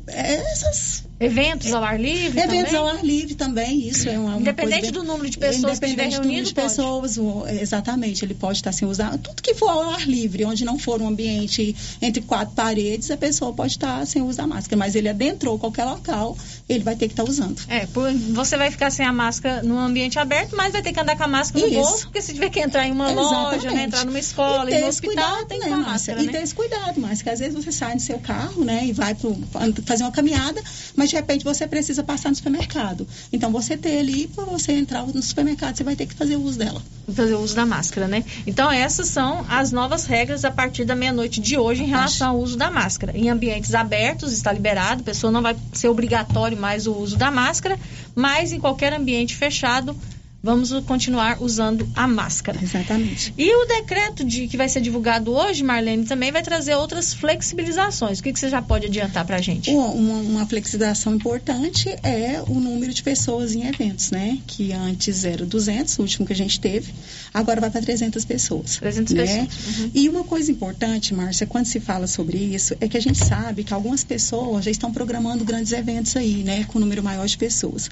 essas 0.07 1.08
Eventos 1.21 1.73
ao 1.73 1.83
ar 1.83 1.99
livre 2.01 2.41
Eventos 2.41 2.71
também? 2.71 2.77
ao 2.77 2.87
ar 2.87 3.05
livre 3.05 3.35
também, 3.35 3.89
isso 3.89 4.09
é 4.09 4.17
uma, 4.19 4.31
uma 4.31 4.41
Independente 4.41 4.81
coisa 4.81 4.93
do 4.93 5.03
número 5.05 5.29
de 5.29 5.37
pessoas 5.39 5.79
que 5.79 5.87
Independente 5.87 6.17
do 6.21 6.27
número 6.29 6.45
de 6.47 6.55
pode. 6.55 6.69
pessoas, 6.69 7.19
exatamente, 7.61 8.25
ele 8.25 8.35
pode 8.35 8.59
estar 8.59 8.71
sem 8.73 8.87
usar. 8.87 9.19
Tudo 9.19 9.43
que 9.43 9.55
for 9.55 9.69
ao 9.69 9.91
ar 9.91 10.07
livre, 10.09 10.45
onde 10.45 10.65
não 10.65 10.79
for 10.79 11.03
um 11.03 11.09
ambiente 11.09 11.75
entre 12.01 12.23
quatro 12.23 12.55
paredes, 12.55 13.11
a 13.11 13.17
pessoa 13.17 13.53
pode 13.53 13.73
estar 13.73 14.07
sem 14.07 14.29
da 14.33 14.47
máscara. 14.47 14.77
Mas 14.77 14.95
ele 14.95 15.09
adentrou 15.09 15.59
qualquer 15.59 15.85
local, 15.87 16.37
ele 16.69 16.85
vai 16.85 16.95
ter 16.95 17.07
que 17.09 17.15
estar 17.15 17.25
usando. 17.25 17.61
É, 17.69 17.87
por- 17.87 18.13
você 18.13 18.57
vai 18.57 18.71
ficar 18.71 18.91
sem 18.91 19.05
a 19.05 19.13
máscara 19.13 19.63
num 19.63 19.79
ambiente 19.79 20.19
aberto, 20.19 20.55
mas 20.57 20.73
vai 20.73 20.83
ter 20.83 20.93
que 20.93 21.01
andar 21.01 21.17
com 21.17 21.25
a 21.25 21.29
máscara 21.29 21.65
no 21.67 21.73
Isso. 21.73 21.81
bolso, 21.81 22.05
porque 22.05 22.21
se 22.23 22.33
tiver 22.35 22.51
que 22.51 22.61
entrar 22.61 22.87
em 22.87 22.93
uma 22.93 23.11
loja, 23.11 23.71
né, 23.73 23.85
entrar 23.85 24.05
numa 24.05 24.19
escola, 24.19 24.71
e 24.71 24.75
no 24.75 24.79
esse 24.81 24.89
hospital, 24.89 25.31
cuidado, 25.31 25.47
tem 25.49 25.61
que 25.61 25.67
né, 25.69 25.73
a 25.75 25.79
máscara, 25.79 26.23
E 26.23 26.27
né? 26.27 26.33
ter 26.33 26.43
esse 26.43 26.55
cuidado, 26.55 27.01
Márcia, 27.01 27.25
que 27.25 27.31
às 27.31 27.39
vezes 27.41 27.55
você 27.55 27.73
sai 27.73 27.95
no 27.95 28.01
seu 28.01 28.19
carro, 28.19 28.65
né, 28.65 28.87
e 28.87 28.93
vai 28.93 29.15
pro, 29.15 29.37
fazer 29.85 30.05
uma 30.05 30.13
caminhada, 30.13 30.63
mas 30.95 31.08
de 31.09 31.17
repente 31.17 31.45
você 31.45 31.67
precisa 31.67 32.03
passar 32.03 32.29
no 32.31 32.37
supermercado. 32.37 33.07
Então 33.33 33.51
você 33.51 33.77
ter 33.77 33.99
ali, 33.99 34.27
para 34.29 34.45
você 34.45 34.73
entrar 34.73 35.07
no 35.07 35.23
supermercado, 35.23 35.77
você 35.77 35.85
vai 35.85 35.97
ter 35.97 36.07
que 36.07 36.15
fazer 36.15 36.37
uso 36.37 36.59
dela. 36.59 36.83
fazer 37.13 37.35
uso 37.35 37.55
da 37.55 37.67
máscara, 37.67 38.07
né? 38.07 38.25
Então 38.47 38.71
essas 38.71 39.09
são 39.09 39.45
as 39.49 39.73
novas 39.73 40.07
regras 40.07 40.45
a 40.45 40.51
partir 40.51 40.85
da 40.85 40.95
meia-noite 40.95 41.41
de 41.41 41.57
hoje 41.57 41.83
em 41.83 41.87
relação 41.87 42.31
ao 42.31 42.39
uso 42.39 42.57
da 42.57 42.71
máscara. 42.71 43.17
Em 43.17 43.29
ambientes 43.29 43.75
abertos 43.75 44.33
está 44.33 44.53
liberado, 44.53 45.01
a 45.01 45.05
pessoa 45.05 45.31
não 45.31 45.43
vai 45.43 45.57
ser 45.73 45.89
obrigatório 45.89 46.57
mais 46.57 46.87
o 46.87 46.93
uso 46.93 47.17
da 47.17 47.31
máscara, 47.31 47.79
mas 48.15 48.53
em 48.53 48.61
qualquer 48.61 48.93
ambiente 48.93 49.35
fechado 49.35 49.97
vamos 50.43 50.71
continuar 50.85 51.43
usando 51.43 51.89
a 51.95 52.07
máscara. 52.07 52.59
Exatamente. 52.63 53.35
E 53.37 53.53
o 53.55 53.67
decreto 53.67 54.25
de 54.25 54.47
que 54.47 54.57
vai 54.57 54.69
ser 54.69 54.81
divulgado 54.81 55.33
hoje, 55.33 55.65
Marlene, 55.65 56.05
também 56.05 56.31
vai 56.31 56.43
trazer 56.43 56.75
outras 56.77 57.13
flexibilizações. 57.13 58.19
O 58.19 58.23
que, 58.23 58.33
que 58.33 58.39
você 58.39 58.49
já 58.49 58.63
pode 58.63 58.87
adiantar 58.87 59.25
para 59.25 59.37
a 59.37 59.41
gente? 59.41 59.71
Uma, 59.71 59.89
uma, 59.89 60.47
flexibilização 60.47 61.15
importante 61.15 61.89
é 62.03 62.43
o 62.47 62.55
número 62.55 62.95
de 62.95 63.03
pessoas 63.03 63.55
em 63.55 63.67
eventos, 63.67 64.11
né? 64.11 64.39
Que 64.47 64.73
antes 64.73 65.25
era 65.25 65.45
200, 65.45 65.99
o 65.99 66.03
último 66.03 66.27
que 66.27 66.33
a 66.33 66.37
gente 66.37 66.61
teve, 66.61 66.93
agora 67.35 67.61
vai 67.61 67.71
para 67.71 67.83
300 67.83 68.25
pessoas. 68.25 68.77
300 68.77 69.15
né? 69.15 69.23
pessoas. 69.23 69.79
Uhum. 69.79 69.91
E 69.95 70.09
uma 70.09 70.25
coisa 70.25 70.51
importante, 70.51 71.15
Márcia, 71.15 71.47
quando 71.47 71.67
se 71.67 71.81
fala 71.81 72.07
sobre 72.07 72.39
isso, 72.39 72.77
é 72.81 72.89
que 72.89 72.97
a 72.97 73.01
gente 73.01 73.19
sabe 73.19 73.65
que 73.65 73.75
algumas 73.75 74.05
pessoas 74.05 74.65
já 74.65 74.71
estão 74.71 74.93
programando 74.93 75.45
grandes 75.45 75.73
eventos 75.73 76.17
aí, 76.17 76.45
né? 76.45 76.65
Com 76.65 76.79
um 76.79 76.83
número 76.83 77.03
maior 77.03 77.27
de 77.27 77.37
pessoas. 77.37 77.91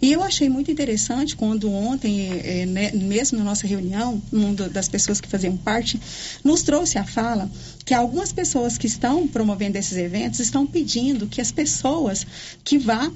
E 0.00 0.10
eu 0.12 0.22
achei 0.22 0.48
muito 0.48 0.70
interessante 0.70 1.36
quando 1.36 1.70
ontem, 1.82 2.30
eh, 2.32 2.66
né, 2.66 2.90
mesmo 2.92 3.38
na 3.38 3.44
nossa 3.44 3.66
reunião, 3.66 4.22
uma 4.32 4.52
das 4.68 4.88
pessoas 4.88 5.20
que 5.20 5.28
faziam 5.28 5.56
parte, 5.56 6.00
nos 6.44 6.62
trouxe 6.62 6.98
a 6.98 7.04
fala 7.04 7.50
que 7.84 7.94
algumas 7.94 8.32
pessoas 8.32 8.78
que 8.78 8.86
estão 8.86 9.26
promovendo 9.26 9.76
esses 9.76 9.96
eventos 9.96 10.40
estão 10.40 10.66
pedindo 10.66 11.26
que 11.26 11.40
as 11.40 11.50
pessoas 11.50 12.26
que 12.64 12.78
vá 12.78 13.10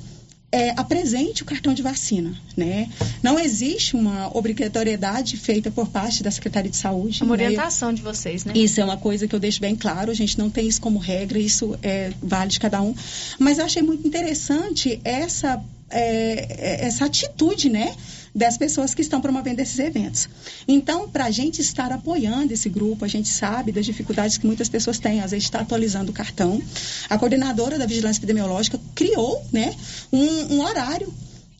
é, 0.52 0.70
apresente 0.70 1.42
o 1.42 1.44
cartão 1.44 1.74
de 1.74 1.82
vacina, 1.82 2.34
né? 2.56 2.88
Não 3.22 3.38
existe 3.38 3.96
uma 3.96 4.34
obrigatoriedade 4.36 5.36
feita 5.36 5.70
por 5.70 5.88
parte 5.88 6.22
da 6.22 6.30
Secretaria 6.30 6.70
de 6.70 6.76
Saúde. 6.76 7.20
É 7.20 7.24
uma 7.24 7.36
né? 7.36 7.44
orientação 7.44 7.92
de 7.92 8.00
vocês, 8.00 8.44
né? 8.44 8.52
Isso 8.54 8.80
é 8.80 8.84
uma 8.84 8.96
coisa 8.96 9.26
que 9.26 9.34
eu 9.34 9.40
deixo 9.40 9.60
bem 9.60 9.74
claro, 9.74 10.10
a 10.10 10.14
gente 10.14 10.38
não 10.38 10.48
tem 10.48 10.66
isso 10.68 10.80
como 10.80 10.98
regra, 10.98 11.38
isso 11.38 11.76
é, 11.82 12.12
vale 12.22 12.50
de 12.50 12.60
cada 12.60 12.80
um. 12.80 12.94
Mas 13.38 13.58
eu 13.58 13.64
achei 13.64 13.82
muito 13.82 14.06
interessante 14.06 15.00
essa 15.04 15.62
é, 15.90 16.80
é, 16.80 16.86
essa 16.86 17.04
atitude, 17.04 17.68
né? 17.68 17.94
Das 18.36 18.58
pessoas 18.58 18.92
que 18.92 19.00
estão 19.00 19.18
promovendo 19.18 19.62
esses 19.62 19.78
eventos. 19.78 20.28
Então, 20.68 21.08
para 21.08 21.24
a 21.24 21.30
gente 21.30 21.62
estar 21.62 21.90
apoiando 21.90 22.52
esse 22.52 22.68
grupo, 22.68 23.02
a 23.02 23.08
gente 23.08 23.30
sabe 23.30 23.72
das 23.72 23.86
dificuldades 23.86 24.36
que 24.36 24.46
muitas 24.46 24.68
pessoas 24.68 24.98
têm, 24.98 25.22
às 25.22 25.30
vezes 25.30 25.44
está 25.44 25.60
atualizando 25.60 26.10
o 26.10 26.14
cartão. 26.14 26.60
A 27.08 27.16
coordenadora 27.16 27.78
da 27.78 27.86
Vigilância 27.86 28.20
Epidemiológica 28.20 28.78
criou 28.94 29.42
né, 29.50 29.74
um, 30.12 30.56
um 30.56 30.60
horário 30.62 31.10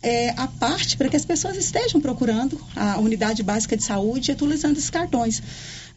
é, 0.03 0.31
a 0.37 0.47
parte 0.47 0.97
para 0.97 1.09
que 1.09 1.17
as 1.17 1.25
pessoas 1.25 1.57
estejam 1.57 2.01
procurando 2.01 2.61
a 2.75 2.99
unidade 2.99 3.43
básica 3.43 3.77
de 3.77 3.83
saúde 3.83 4.31
e 4.31 4.33
atualizando 4.33 4.79
esses 4.79 4.91
cartões. 4.91 5.43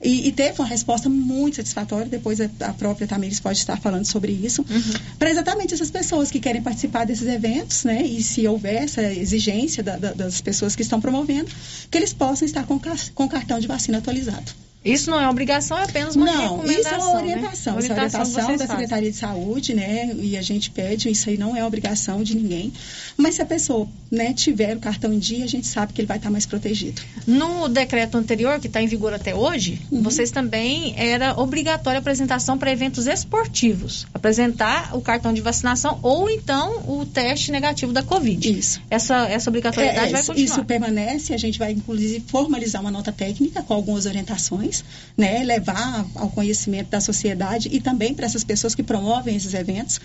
E, 0.01 0.29
e, 0.29 0.31
teve 0.31 0.61
uma 0.61 0.67
resposta 0.67 1.09
muito 1.09 1.57
satisfatória, 1.57 2.05
depois 2.05 2.39
a, 2.39 2.49
a 2.61 2.73
própria 2.73 3.05
Tamires 3.05 3.41
pode 3.41 3.57
estar 3.57 3.77
falando 3.77 4.05
sobre 4.05 4.31
isso, 4.31 4.61
uhum. 4.61 4.93
para 5.17 5.29
exatamente 5.29 5.73
essas 5.73 5.91
pessoas 5.91 6.31
que 6.31 6.39
querem 6.39 6.61
participar 6.61 7.05
desses 7.05 7.27
eventos, 7.27 7.83
né? 7.83 8.01
E 8.01 8.23
se 8.23 8.47
houver 8.47 8.83
essa 8.83 9.03
exigência 9.03 9.83
da, 9.83 9.97
da, 9.97 10.13
das 10.13 10.39
pessoas 10.39 10.73
que 10.73 10.83
estão 10.83 11.01
promovendo, 11.01 11.51
que 11.91 11.97
eles 11.97 12.13
possam 12.13 12.45
estar 12.45 12.65
com, 12.65 12.79
com 13.13 13.27
cartão 13.27 13.59
de 13.59 13.67
vacina 13.67 13.97
atualizado. 13.97 14.68
Isso 14.83 15.11
não 15.11 15.19
é 15.19 15.27
obrigação, 15.27 15.77
é 15.77 15.83
apenas 15.83 16.15
uma 16.15 16.25
não, 16.25 16.41
recomendação. 16.57 16.79
Isso 16.79 16.87
é 16.87 16.97
uma 16.97 17.21
orientação. 17.21 17.73
Né? 17.73 17.79
Isso 17.79 17.91
é 17.91 17.93
uma 17.93 18.03
orientação 18.03 18.57
da 18.57 18.67
Secretaria 18.67 19.11
de 19.11 19.17
Saúde, 19.17 19.73
né? 19.73 20.15
E 20.15 20.37
a 20.37 20.41
gente 20.41 20.71
pede, 20.71 21.09
isso 21.09 21.29
aí 21.29 21.37
não 21.37 21.55
é 21.55 21.65
obrigação 21.65 22.23
de 22.23 22.35
ninguém. 22.35 22.71
Mas 23.17 23.35
se 23.35 23.41
a 23.41 23.45
pessoa 23.45 23.87
né, 24.09 24.33
tiver 24.33 24.77
o 24.77 24.79
cartão 24.79 25.13
em 25.13 25.19
dia, 25.19 25.43
a 25.43 25.47
gente 25.47 25.67
sabe 25.67 25.91
que 25.91 25.99
ele 25.99 26.07
vai 26.07 26.15
estar 26.15 26.29
mais 26.29 26.45
protegido. 26.45 27.01
No 27.27 27.67
decreto 27.67 28.17
anterior, 28.17 28.57
que 28.59 28.67
está 28.67 28.81
em 28.81 28.87
vigor 28.87 29.13
até 29.13 29.35
hoje, 29.35 29.81
uhum. 29.91 30.01
vocês 30.01 30.31
também 30.31 30.93
era 30.97 31.37
obrigatória 31.37 31.97
a 31.97 32.01
apresentação 32.01 32.57
para 32.57 32.71
eventos 32.71 33.05
esportivos. 33.05 34.07
Apresentar 34.13 34.95
o 34.95 35.01
cartão 35.01 35.33
de 35.33 35.41
vacinação 35.41 35.99
ou 36.01 36.29
então 36.29 36.83
o 36.87 37.05
teste 37.05 37.51
negativo 37.51 37.91
da 37.91 38.01
Covid. 38.01 38.57
Isso. 38.57 38.81
Essa, 38.89 39.27
essa 39.27 39.49
obrigatoriedade 39.49 40.07
é, 40.07 40.11
vai 40.11 40.23
continuar. 40.23 40.45
Isso 40.45 40.63
permanece, 40.63 41.33
a 41.33 41.37
gente 41.37 41.59
vai 41.59 41.73
inclusive 41.73 42.23
formalizar 42.27 42.81
uma 42.81 42.91
nota 42.91 43.11
técnica 43.11 43.61
com 43.61 43.73
algumas 43.73 44.05
orientações 44.05 44.68
né, 45.17 45.43
levar 45.43 46.05
ao 46.15 46.29
conhecimento 46.29 46.89
da 46.89 47.01
sociedade 47.01 47.69
e 47.71 47.79
também 47.79 48.13
para 48.13 48.25
essas 48.25 48.43
pessoas 48.43 48.75
que 48.75 48.83
promovem 48.83 49.35
esses 49.35 49.53
eventos, 49.53 49.99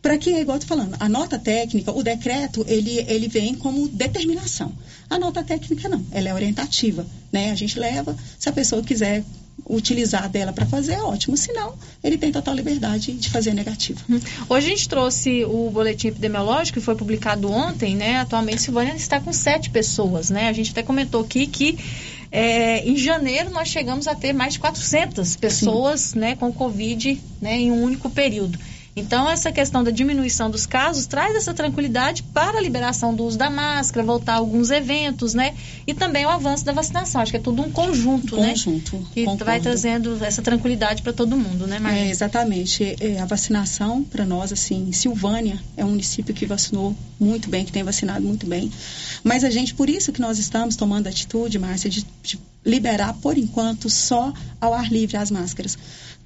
para 0.00 0.16
que, 0.18 0.30
igual 0.30 0.56
eu 0.56 0.62
estou 0.62 0.76
falando, 0.76 0.96
a 0.98 1.08
nota 1.08 1.38
técnica, 1.38 1.92
o 1.92 2.02
decreto, 2.02 2.64
ele, 2.68 3.04
ele 3.08 3.28
vem 3.28 3.54
como 3.54 3.88
determinação. 3.88 4.72
A 5.10 5.18
nota 5.18 5.42
técnica 5.42 5.88
não, 5.88 6.04
ela 6.10 6.28
é 6.28 6.34
orientativa, 6.34 7.06
né? 7.32 7.50
A 7.50 7.54
gente 7.54 7.78
leva, 7.78 8.16
se 8.38 8.48
a 8.48 8.52
pessoa 8.52 8.82
quiser 8.82 9.24
utilizar 9.68 10.28
dela 10.28 10.52
para 10.52 10.66
fazer, 10.66 10.98
ótimo. 11.00 11.36
Se 11.36 11.52
não, 11.52 11.74
ele 12.02 12.16
tem 12.16 12.30
total 12.32 12.54
liberdade 12.54 13.12
de 13.12 13.28
fazer 13.28 13.54
negativo. 13.54 14.00
Hum. 14.08 14.20
Hoje 14.48 14.66
a 14.66 14.70
gente 14.70 14.88
trouxe 14.88 15.44
o 15.44 15.70
boletim 15.70 16.08
epidemiológico 16.08 16.78
que 16.78 16.84
foi 16.84 16.94
publicado 16.94 17.50
ontem, 17.50 17.94
né? 17.96 18.16
Atualmente 18.16 18.62
Silvânia 18.62 18.94
está 18.94 19.20
com 19.20 19.32
sete 19.32 19.70
pessoas, 19.70 20.30
né? 20.30 20.48
A 20.48 20.52
gente 20.52 20.70
até 20.70 20.82
comentou 20.82 21.22
aqui 21.22 21.46
que 21.46 21.78
é, 22.30 22.86
em 22.86 22.96
janeiro 22.96 23.50
nós 23.50 23.68
chegamos 23.68 24.06
a 24.06 24.14
ter 24.14 24.32
mais 24.32 24.54
de 24.54 24.60
400 24.60 25.36
pessoas 25.36 26.14
né, 26.14 26.36
com 26.36 26.52
Covid 26.52 27.20
né, 27.40 27.56
em 27.56 27.70
um 27.70 27.82
único 27.82 28.10
período. 28.10 28.58
Então, 28.98 29.28
essa 29.28 29.52
questão 29.52 29.84
da 29.84 29.90
diminuição 29.90 30.50
dos 30.50 30.66
casos 30.66 31.06
traz 31.06 31.36
essa 31.36 31.54
tranquilidade 31.54 32.22
para 32.22 32.58
a 32.58 32.60
liberação 32.60 33.14
do 33.14 33.24
uso 33.24 33.38
da 33.38 33.48
máscara, 33.48 34.04
voltar 34.04 34.34
a 34.34 34.36
alguns 34.36 34.70
eventos, 34.70 35.34
né? 35.34 35.54
E 35.86 35.94
também 35.94 36.26
o 36.26 36.28
avanço 36.28 36.64
da 36.64 36.72
vacinação. 36.72 37.20
Acho 37.20 37.30
que 37.30 37.36
é 37.36 37.40
tudo 37.40 37.62
um 37.62 37.70
conjunto, 37.70 38.36
um 38.36 38.40
né? 38.40 38.50
Conjunto. 38.50 39.06
Que 39.12 39.24
concordo. 39.24 39.44
vai 39.44 39.60
trazendo 39.60 40.22
essa 40.24 40.42
tranquilidade 40.42 41.02
para 41.02 41.12
todo 41.12 41.36
mundo, 41.36 41.66
né, 41.66 41.78
Maria? 41.78 42.00
É, 42.00 42.10
exatamente. 42.10 42.96
É, 43.00 43.20
a 43.20 43.24
vacinação, 43.24 44.02
para 44.02 44.24
nós, 44.24 44.52
assim, 44.52 44.92
Silvânia 44.92 45.58
é 45.76 45.84
um 45.84 45.90
município 45.90 46.34
que 46.34 46.46
vacinou 46.46 46.94
muito 47.18 47.48
bem, 47.48 47.64
que 47.64 47.72
tem 47.72 47.82
vacinado 47.82 48.24
muito 48.24 48.46
bem. 48.46 48.70
Mas 49.22 49.44
a 49.44 49.50
gente, 49.50 49.74
por 49.74 49.88
isso 49.88 50.12
que 50.12 50.20
nós 50.20 50.38
estamos 50.38 50.76
tomando 50.76 51.06
a 51.06 51.10
atitude, 51.10 51.58
Márcia, 51.58 51.90
de, 51.90 52.06
de 52.22 52.38
liberar, 52.64 53.14
por 53.14 53.38
enquanto, 53.38 53.88
só 53.88 54.32
ao 54.60 54.74
ar 54.74 54.90
livre 54.90 55.16
as 55.16 55.30
máscaras 55.30 55.78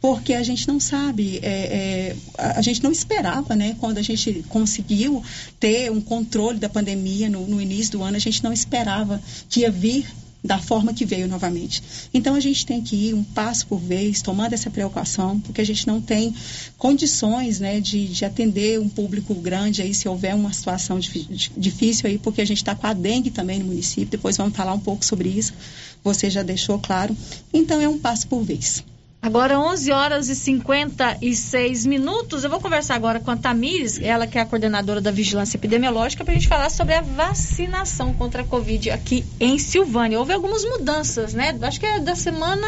porque 0.02 0.34
a 0.34 0.42
gente 0.42 0.66
não 0.66 0.80
sabe, 0.80 1.38
é, 1.44 1.46
é, 1.48 2.16
a 2.36 2.60
gente 2.60 2.82
não 2.82 2.90
esperava, 2.90 3.54
né? 3.54 3.76
Quando 3.78 3.98
a 3.98 4.02
gente 4.02 4.44
conseguiu 4.48 5.22
ter 5.60 5.92
um 5.92 6.00
controle 6.00 6.58
da 6.58 6.68
pandemia 6.68 7.30
no, 7.30 7.46
no 7.46 7.60
início 7.60 7.92
do 7.92 8.02
ano, 8.02 8.16
a 8.16 8.20
gente 8.20 8.42
não 8.42 8.52
esperava 8.52 9.22
que 9.48 9.60
ia 9.60 9.70
vir 9.70 10.04
da 10.42 10.58
forma 10.58 10.92
que 10.92 11.04
veio 11.04 11.28
novamente. 11.28 11.80
Então 12.12 12.34
a 12.34 12.40
gente 12.40 12.66
tem 12.66 12.82
que 12.82 12.96
ir 12.96 13.14
um 13.14 13.22
passo 13.22 13.64
por 13.68 13.78
vez, 13.78 14.20
tomando 14.20 14.54
essa 14.54 14.68
preocupação, 14.68 15.38
porque 15.38 15.60
a 15.60 15.64
gente 15.64 15.86
não 15.86 16.00
tem 16.00 16.34
condições 16.76 17.60
né, 17.60 17.78
de, 17.78 18.08
de 18.08 18.24
atender 18.24 18.80
um 18.80 18.88
público 18.88 19.32
grande 19.36 19.82
aí 19.82 19.94
se 19.94 20.08
houver 20.08 20.34
uma 20.34 20.52
situação 20.52 20.98
difícil 20.98 22.08
aí, 22.08 22.18
porque 22.18 22.40
a 22.40 22.44
gente 22.44 22.56
está 22.56 22.74
com 22.74 22.88
a 22.88 22.92
dengue 22.92 23.30
também 23.30 23.60
no 23.60 23.66
município, 23.66 24.10
depois 24.10 24.36
vamos 24.36 24.56
falar 24.56 24.74
um 24.74 24.80
pouco 24.80 25.04
sobre 25.04 25.28
isso, 25.28 25.54
você 26.02 26.28
já 26.28 26.42
deixou 26.42 26.76
claro. 26.80 27.16
Então 27.54 27.80
é 27.80 27.88
um 27.88 28.00
passo 28.00 28.26
por 28.26 28.42
vez. 28.42 28.82
Agora 29.22 29.56
11 29.56 29.92
horas 29.92 30.28
e 30.28 30.34
56 30.34 31.86
minutos. 31.86 32.42
Eu 32.42 32.50
vou 32.50 32.58
conversar 32.58 32.96
agora 32.96 33.20
com 33.20 33.30
a 33.30 33.36
Tamires, 33.36 34.00
ela 34.02 34.26
que 34.26 34.36
é 34.36 34.40
a 34.40 34.44
coordenadora 34.44 35.00
da 35.00 35.12
Vigilância 35.12 35.56
Epidemiológica, 35.56 36.24
para 36.24 36.32
a 36.32 36.34
gente 36.34 36.48
falar 36.48 36.68
sobre 36.68 36.94
a 36.94 37.02
vacinação 37.02 38.12
contra 38.14 38.42
a 38.42 38.44
Covid 38.44 38.90
aqui 38.90 39.24
em 39.38 39.60
Silvânia. 39.60 40.18
Houve 40.18 40.32
algumas 40.32 40.64
mudanças, 40.64 41.34
né? 41.34 41.56
Acho 41.62 41.78
que 41.78 41.86
é 41.86 42.00
da 42.00 42.16
semana 42.16 42.66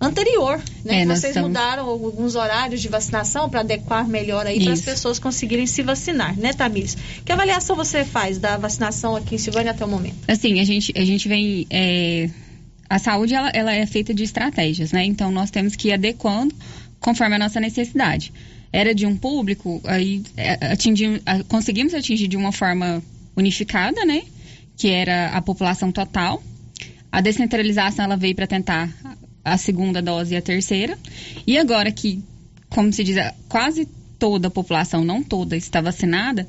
anterior, 0.00 0.60
né? 0.84 1.02
É, 1.02 1.06
Vocês 1.06 1.26
estamos... 1.26 1.50
mudaram 1.50 1.88
alguns 1.88 2.34
horários 2.34 2.82
de 2.82 2.88
vacinação 2.88 3.48
para 3.48 3.60
adequar 3.60 4.08
melhor 4.08 4.48
aí 4.48 4.64
para 4.64 4.72
as 4.72 4.80
pessoas 4.80 5.20
conseguirem 5.20 5.64
se 5.64 5.80
vacinar, 5.84 6.36
né, 6.36 6.52
Tamires? 6.52 6.96
Que 7.24 7.30
avaliação 7.30 7.76
você 7.76 8.04
faz 8.04 8.36
da 8.36 8.56
vacinação 8.56 9.14
aqui 9.14 9.36
em 9.36 9.38
Silvânia 9.38 9.70
até 9.70 9.84
o 9.84 9.88
momento? 9.88 10.16
Assim, 10.26 10.58
a 10.58 10.64
gente, 10.64 10.92
a 10.96 11.04
gente 11.04 11.28
vem 11.28 11.68
é 11.70 12.28
a 12.88 12.98
saúde 12.98 13.34
ela, 13.34 13.50
ela 13.54 13.72
é 13.72 13.86
feita 13.86 14.12
de 14.12 14.22
estratégias, 14.22 14.92
né? 14.92 15.04
Então 15.04 15.30
nós 15.30 15.50
temos 15.50 15.76
que 15.76 15.88
ir 15.88 15.92
adequando 15.92 16.54
conforme 17.00 17.36
a 17.36 17.38
nossa 17.38 17.60
necessidade. 17.60 18.32
Era 18.72 18.94
de 18.94 19.06
um 19.06 19.16
público, 19.16 19.80
aí 19.84 20.22
é, 20.36 20.72
atingimos, 20.72 21.20
conseguimos 21.48 21.94
atingir 21.94 22.28
de 22.28 22.36
uma 22.36 22.52
forma 22.52 23.02
unificada, 23.36 24.04
né? 24.04 24.22
Que 24.76 24.88
era 24.88 25.28
a 25.28 25.40
população 25.40 25.92
total. 25.92 26.42
A 27.10 27.20
descentralização 27.20 28.04
ela 28.04 28.16
veio 28.16 28.34
para 28.34 28.46
tentar 28.46 28.90
a 29.44 29.56
segunda 29.56 30.00
dose 30.02 30.34
e 30.34 30.36
a 30.36 30.42
terceira. 30.42 30.98
E 31.46 31.58
agora 31.58 31.92
que, 31.92 32.22
como 32.68 32.92
se 32.92 33.04
diz, 33.04 33.16
quase 33.48 33.86
toda 34.18 34.48
a 34.48 34.50
população, 34.50 35.04
não 35.04 35.22
toda, 35.22 35.56
está 35.56 35.80
vacinada, 35.80 36.48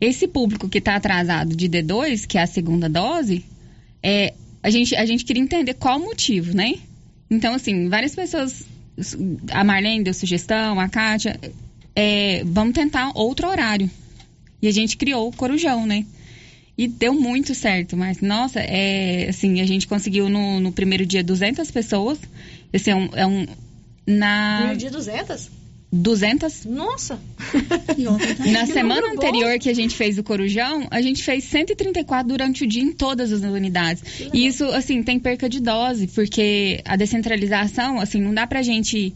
esse 0.00 0.28
público 0.28 0.68
que 0.68 0.78
está 0.78 0.96
atrasado 0.96 1.56
de 1.56 1.68
D2, 1.68 2.26
que 2.26 2.36
é 2.36 2.42
a 2.42 2.46
segunda 2.46 2.88
dose, 2.88 3.44
é, 4.02 4.34
a 4.64 4.70
gente, 4.70 4.96
a 4.96 5.04
gente 5.04 5.26
queria 5.26 5.42
entender 5.42 5.74
qual 5.74 5.98
o 5.98 6.02
motivo, 6.02 6.56
né? 6.56 6.76
Então, 7.30 7.52
assim, 7.52 7.86
várias 7.90 8.14
pessoas. 8.14 8.66
A 9.50 9.62
Marlene 9.62 10.02
deu 10.02 10.14
sugestão, 10.14 10.80
a 10.80 10.88
Kátia. 10.88 11.38
É, 11.94 12.42
vamos 12.46 12.72
tentar 12.72 13.12
outro 13.14 13.46
horário. 13.46 13.90
E 14.62 14.66
a 14.66 14.70
gente 14.70 14.96
criou 14.96 15.28
o 15.28 15.36
Corujão, 15.36 15.84
né? 15.84 16.06
E 16.78 16.88
deu 16.88 17.12
muito 17.12 17.54
certo, 17.54 17.94
mas, 17.94 18.22
nossa, 18.22 18.58
é, 18.58 19.28
assim, 19.28 19.60
a 19.60 19.66
gente 19.66 19.86
conseguiu 19.86 20.30
no, 20.30 20.58
no 20.58 20.72
primeiro 20.72 21.04
dia 21.04 21.22
200 21.22 21.70
pessoas. 21.70 22.18
Esse 22.72 22.90
é 22.90 22.96
um. 22.96 23.10
É 23.14 23.26
um 23.26 23.46
na... 24.06 24.56
Primeiro 24.56 24.78
dia 24.78 24.90
200? 24.90 25.50
200. 25.94 26.64
Nossa! 26.64 27.18
E 27.96 28.50
na 28.50 28.66
semana 28.66 29.12
anterior 29.12 29.52
bom. 29.52 29.58
que 29.58 29.70
a 29.70 29.74
gente 29.74 29.94
fez 29.94 30.18
o 30.18 30.24
Corujão, 30.24 30.86
a 30.90 31.00
gente 31.00 31.22
fez 31.22 31.44
134 31.44 32.26
durante 32.28 32.64
o 32.64 32.66
dia 32.66 32.82
em 32.82 32.92
todas 32.92 33.32
as 33.32 33.42
unidades. 33.42 34.02
E 34.32 34.46
isso, 34.46 34.64
assim, 34.66 35.02
tem 35.02 35.18
perca 35.18 35.48
de 35.48 35.60
dose, 35.60 36.08
porque 36.08 36.80
a 36.84 36.96
descentralização, 36.96 38.00
assim, 38.00 38.20
não 38.20 38.34
dá 38.34 38.46
pra 38.46 38.62
gente, 38.62 39.14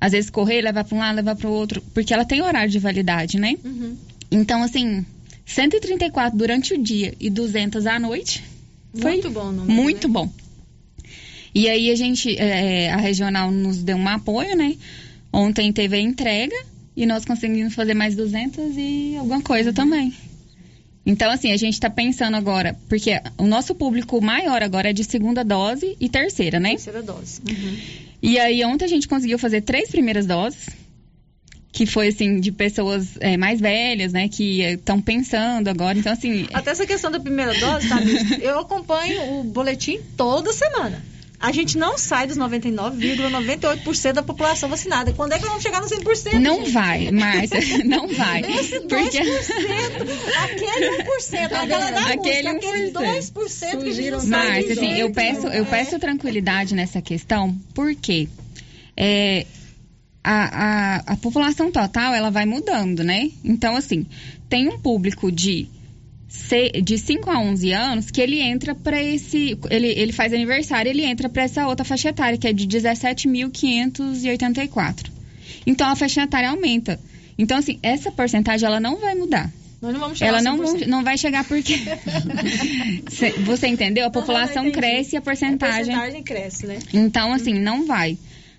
às 0.00 0.12
vezes, 0.12 0.28
correr, 0.28 0.62
levar 0.62 0.84
pra 0.84 0.96
um 0.96 1.00
lado, 1.00 1.16
levar 1.16 1.36
pro 1.36 1.50
outro, 1.50 1.80
porque 1.94 2.12
ela 2.12 2.24
tem 2.24 2.42
horário 2.42 2.70
de 2.70 2.78
validade, 2.78 3.38
né? 3.38 3.56
Uhum. 3.64 3.96
Então, 4.30 4.62
assim, 4.62 5.06
134 5.44 6.36
durante 6.36 6.74
o 6.74 6.82
dia 6.82 7.14
e 7.20 7.30
200 7.30 7.86
à 7.86 7.98
noite. 7.98 8.42
Foi 8.98 9.12
muito 9.12 9.30
bom, 9.30 9.52
número, 9.52 9.72
Muito 9.72 10.08
né? 10.08 10.12
bom. 10.12 10.30
E 11.54 11.68
aí 11.70 11.90
a 11.90 11.94
gente, 11.94 12.36
é, 12.36 12.92
a 12.92 12.96
regional 12.96 13.50
nos 13.50 13.82
deu 13.82 13.96
um 13.96 14.08
apoio, 14.08 14.54
né? 14.54 14.76
Ontem 15.32 15.72
teve 15.72 15.96
a 15.96 16.00
entrega 16.00 16.56
e 16.96 17.04
nós 17.04 17.24
conseguimos 17.24 17.74
fazer 17.74 17.94
mais 17.94 18.16
200 18.16 18.76
e 18.76 19.16
alguma 19.18 19.42
coisa 19.42 19.72
também. 19.72 20.14
Então, 21.04 21.30
assim, 21.30 21.52
a 21.52 21.56
gente 21.56 21.74
está 21.74 21.88
pensando 21.88 22.36
agora, 22.36 22.76
porque 22.88 23.20
o 23.38 23.46
nosso 23.46 23.76
público 23.76 24.20
maior 24.20 24.60
agora 24.60 24.90
é 24.90 24.92
de 24.92 25.04
segunda 25.04 25.44
dose 25.44 25.96
e 26.00 26.08
terceira, 26.08 26.58
né? 26.58 26.70
Terceira 26.70 27.00
dose. 27.00 27.40
Uhum. 27.48 27.78
E 28.20 28.38
aí, 28.40 28.64
ontem 28.64 28.86
a 28.86 28.88
gente 28.88 29.06
conseguiu 29.06 29.38
fazer 29.38 29.60
três 29.60 29.88
primeiras 29.88 30.26
doses, 30.26 30.68
que 31.70 31.86
foi, 31.86 32.08
assim, 32.08 32.40
de 32.40 32.50
pessoas 32.50 33.16
é, 33.20 33.36
mais 33.36 33.60
velhas, 33.60 34.12
né? 34.12 34.28
Que 34.28 34.62
estão 34.62 35.00
pensando 35.00 35.68
agora. 35.68 35.96
Então, 35.96 36.12
assim. 36.12 36.48
Até 36.52 36.72
essa 36.72 36.86
questão 36.86 37.10
da 37.10 37.20
primeira 37.20 37.54
dose, 37.54 37.88
tá? 37.88 37.98
eu 38.42 38.58
acompanho 38.58 39.38
o 39.38 39.44
boletim 39.44 40.00
toda 40.16 40.52
semana. 40.52 41.00
A 41.38 41.52
gente 41.52 41.76
não 41.76 41.98
sai 41.98 42.26
dos 42.26 42.38
99,98% 42.38 44.12
da 44.12 44.22
população 44.22 44.68
vacinada. 44.68 45.12
Quando 45.12 45.32
é 45.32 45.38
que 45.38 45.44
vamos 45.46 45.62
chegar 45.62 45.80
no 45.82 45.86
100%? 45.86 46.38
Não 46.40 46.56
gente? 46.60 46.70
vai, 46.72 47.10
Márcia, 47.10 47.60
não 47.84 48.08
vai. 48.08 48.40
Esse 48.40 48.80
2%, 48.80 48.88
Porque 48.88 49.18
aquele 49.18 51.02
1%, 51.02 51.52
aquela 51.52 51.90
da 51.90 52.00
Aquele 52.12 52.52
música, 52.54 52.68
aquele 52.70 52.92
2% 52.92 53.82
que 53.82 53.88
a 53.88 53.92
gente 53.92 54.10
não 54.10 54.20
sai 54.20 54.28
Mas, 54.28 54.66
de 54.66 54.72
assim, 54.72 54.94
eu 54.94 55.12
peço, 55.12 55.46
eu 55.48 55.62
É. 55.62 55.64
peço 55.64 55.98
tranquilidade 55.98 56.74
nessa 56.74 57.02
questão, 57.02 57.54
porque 57.74 58.28
é, 58.96 59.46
a, 60.24 60.64
a, 60.64 60.96
a 61.12 61.16
população 61.16 61.70
total, 61.70 62.14
ela 62.14 62.30
vai 62.30 62.46
mudando, 62.46 63.04
né? 63.04 63.30
Então, 63.44 63.76
assim, 63.76 64.06
tem 64.48 64.68
um 64.68 64.78
público 64.78 65.30
de 65.30 65.68
de 66.84 66.98
5 66.98 67.28
a 67.30 67.38
11 67.40 67.72
anos 67.72 68.10
que 68.10 68.20
ele 68.20 68.38
entra 68.40 68.74
para 68.74 69.02
esse 69.02 69.58
ele, 69.70 69.88
ele 69.88 70.12
faz 70.12 70.32
aniversário 70.32 70.88
ele 70.90 71.04
entra 71.04 71.28
para 71.28 71.42
essa 71.42 71.66
outra 71.66 71.84
faixa 71.84 72.10
etária 72.10 72.38
que 72.38 72.46
é 72.46 72.52
de 72.52 72.66
17.584 72.66 75.06
então 75.66 75.88
a 75.88 75.96
faixa 75.96 76.22
etária 76.22 76.50
aumenta 76.50 77.00
então 77.38 77.58
assim 77.58 77.78
essa 77.82 78.10
porcentagem 78.12 78.66
ela 78.66 78.80
não 78.80 78.98
vai 79.00 79.14
mudar 79.14 79.50
Nós 79.82 79.92
não 79.92 80.00
vamos 80.00 80.18
chegar 80.18 80.28
ela 80.30 80.42
não, 80.42 80.58
100%. 80.58 80.86
não 80.86 81.04
vai 81.04 81.18
chegar 81.18 81.44
porque 81.44 81.74
Cê- 83.10 83.32
você 83.44 83.66
entendeu 83.68 84.06
a 84.06 84.10
população 84.10 84.62
entendi. 84.66 84.78
cresce 84.78 85.16
e 85.16 85.18
a 85.18 85.22
porcentagem 85.22 85.94
A 85.94 85.98
porcentagem 85.98 86.22
cresce, 86.22 86.66
né? 86.66 86.78
então, 86.92 87.32
assim, 87.32 87.54
não 87.54 87.86
vai. 87.86 88.16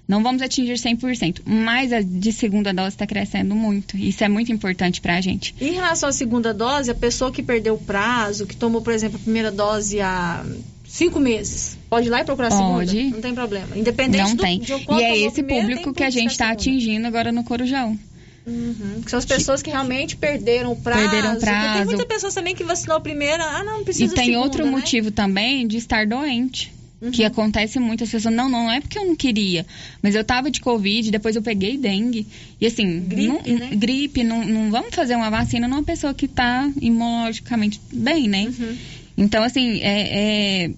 Não 0.08 0.24
vamos 0.24 0.41
atingir 0.41 0.74
100%. 0.74 1.41
Mas 1.45 1.91
a 1.91 2.01
de 2.01 2.32
segunda 2.32 2.74
dose 2.74 2.89
está 2.89 3.05
crescendo 3.05 3.53
muito. 3.53 3.97
Isso 3.97 4.24
é 4.24 4.30
muito 4.30 4.51
importante 4.51 5.01
para 5.01 5.18
a 5.18 5.22
gente. 5.22 5.53
Em 5.60 5.74
relação 5.74 6.08
à 6.08 6.12
segunda 6.12 6.53
dose, 6.53 6.89
a 6.89 6.95
pessoa 6.95 7.32
que 7.32 7.43
perdeu 7.43 7.74
o 7.76 7.78
prazo, 7.78 8.47
que 8.47 8.55
tomou, 8.55 8.82
por 8.82 8.93
exemplo, 8.93 9.18
a 9.18 9.24
primeira 9.24 9.51
dose 9.51 9.99
há 9.99 10.45
cinco 10.86 11.20
meses, 11.20 11.78
pode 11.89 12.08
ir 12.08 12.10
lá 12.10 12.22
e 12.22 12.24
procurar 12.24 12.47
a 12.47 12.51
segunda? 12.51 12.74
Pode. 12.74 13.03
Não 13.12 13.22
tem 13.22 13.36
problema. 13.36 13.78
Independente 13.78 14.24
não 14.24 14.36
do, 14.36 14.41
tem. 14.41 14.60
de 14.60 14.74
E 14.74 15.03
é 15.03 15.18
esse 15.18 15.43
primeiro, 15.43 15.68
público 15.68 15.93
que 15.93 16.03
a 16.03 16.10
gente 16.10 16.32
está 16.32 16.51
atingindo 16.51 17.05
agora 17.05 17.32
no 17.32 17.43
Corujão. 17.43 17.99
Uhum, 18.47 19.01
que 19.03 19.12
são 19.12 19.20
as 19.20 19.26
pessoas 19.26 19.62
que 19.62 19.70
realmente 19.70 20.16
perderam 20.16 20.72
o 20.72 20.76
prazo. 20.78 21.01
Perderam 21.01 21.34
o 21.34 21.34
Porque 21.34 21.45
Tem 21.45 21.53
prazo. 21.53 21.86
muitas 21.86 22.05
pessoas 22.05 22.34
também 22.34 22.55
que 22.55 22.64
vacinou 22.64 22.95
a 22.95 23.01
primeira, 23.01 23.43
ah, 23.43 23.62
não, 23.62 23.80
não 23.80 23.84
precisa 23.84 24.14
E 24.14 24.16
tem 24.16 24.28
segunda, 24.28 24.45
outro 24.45 24.64
né? 24.64 24.72
motivo 24.72 25.12
também 25.12 25.68
de 25.68 25.76
estar 25.76 26.08
doente. 26.08 26.72
Uhum. 27.00 27.12
Que 27.12 27.24
acontece 27.24 27.80
muito, 27.80 28.04
as 28.04 28.10
pessoas, 28.10 28.34
não, 28.34 28.50
não 28.50 28.72
é 28.72 28.82
porque 28.82 28.98
eu 28.98 29.06
não 29.06 29.16
queria, 29.16 29.66
mas 30.02 30.16
eu 30.16 30.24
tava 30.24 30.50
de 30.50 30.60
Covid, 30.60 31.12
depois 31.12 31.36
eu 31.36 31.43
peguei 31.43 31.78
dengue. 31.78 32.26
E 32.60 32.66
assim, 32.66 33.02
Gripe, 33.02 33.28
não, 33.28 33.60
né? 33.60 33.70
gripe 33.76 34.24
não, 34.24 34.43
não 34.43 34.72
vamos 34.72 34.95
fazer 34.95 35.16
uma 35.16 35.30
vacina 35.30 35.68
numa 35.68 35.84
pessoa 35.84 36.12
que 36.14 36.28
tá 36.28 36.68
imunologicamente 36.82 37.80
bem, 37.93 38.28
né? 38.28 38.45
Uhum. 38.48 38.78
Então, 39.16 39.43
assim, 39.43 39.80
é, 39.82 40.66
é- 40.66 40.72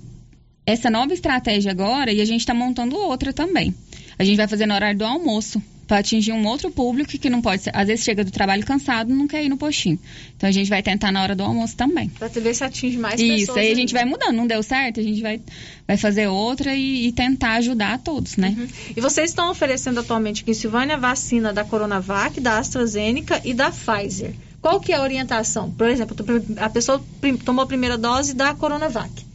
essa 0.65 0.89
nova 0.89 1.13
estratégia 1.13 1.72
agora, 1.72 2.11
e 2.11 2.22
a 2.22 2.26
gente 2.26 2.41
está 2.41 2.53
montando 2.53 2.95
outra 2.97 3.32
também. 3.34 3.74
A 4.17 4.24
gente 4.24 4.38
vai 4.38 4.47
fazer 4.47 4.65
no 4.65 4.74
horário 4.74 4.99
do 4.99 5.05
almoço, 5.05 5.61
para 5.89 5.97
atingir 5.97 6.31
um 6.31 6.45
outro 6.45 6.69
público 6.69 7.17
que 7.17 7.31
não 7.31 7.41
pode 7.41 7.63
ser. 7.63 7.71
Às 7.75 7.87
vezes 7.87 8.05
chega 8.05 8.23
do 8.23 8.29
trabalho 8.29 8.63
cansado 8.63 9.11
não 9.11 9.27
quer 9.27 9.43
ir 9.43 9.49
no 9.49 9.57
postinho. 9.57 9.97
Então 10.37 10.47
a 10.47 10.51
gente 10.51 10.69
vai 10.69 10.83
tentar 10.83 11.11
na 11.11 11.23
hora 11.23 11.35
do 11.35 11.41
almoço 11.41 11.75
também. 11.75 12.09
Pra 12.09 12.27
ver 12.27 12.53
se 12.53 12.63
atinge 12.63 12.95
mais 12.95 13.19
Isso, 13.19 13.47
pessoas. 13.47 13.57
aí 13.57 13.63
a 13.63 13.67
ainda. 13.69 13.79
gente 13.81 13.93
vai 13.93 14.05
mudando. 14.05 14.35
Não 14.35 14.45
deu 14.45 14.61
certo, 14.61 14.99
a 14.99 15.03
gente 15.03 15.19
vai, 15.19 15.41
vai 15.87 15.97
fazer 15.97 16.27
outra 16.27 16.75
e, 16.75 17.07
e 17.07 17.11
tentar 17.11 17.53
ajudar 17.53 17.95
a 17.95 17.97
todos, 17.97 18.37
né? 18.37 18.55
E 18.95 19.01
vocês 19.01 19.31
estão 19.31 19.49
oferecendo 19.49 19.99
atualmente 19.99 20.43
aqui 20.43 20.51
em 20.51 20.53
Silvânia 20.53 20.95
a 20.95 20.99
vacina 20.99 21.51
da 21.51 21.63
Coronavac, 21.63 22.39
da 22.39 22.59
AstraZeneca 22.59 23.41
e 23.43 23.55
da 23.55 23.71
Pfizer. 23.71 24.35
Qual 24.61 24.79
que 24.79 24.93
é 24.93 24.95
a 24.95 25.01
orientação? 25.01 25.71
Por 25.71 25.89
exemplo, 25.89 26.15
a 26.57 26.69
pessoa 26.69 27.03
tomou 27.43 27.63
a 27.63 27.67
primeira 27.67 27.97
dose 27.97 28.35
da 28.35 28.53
Coronavac, 28.53 29.25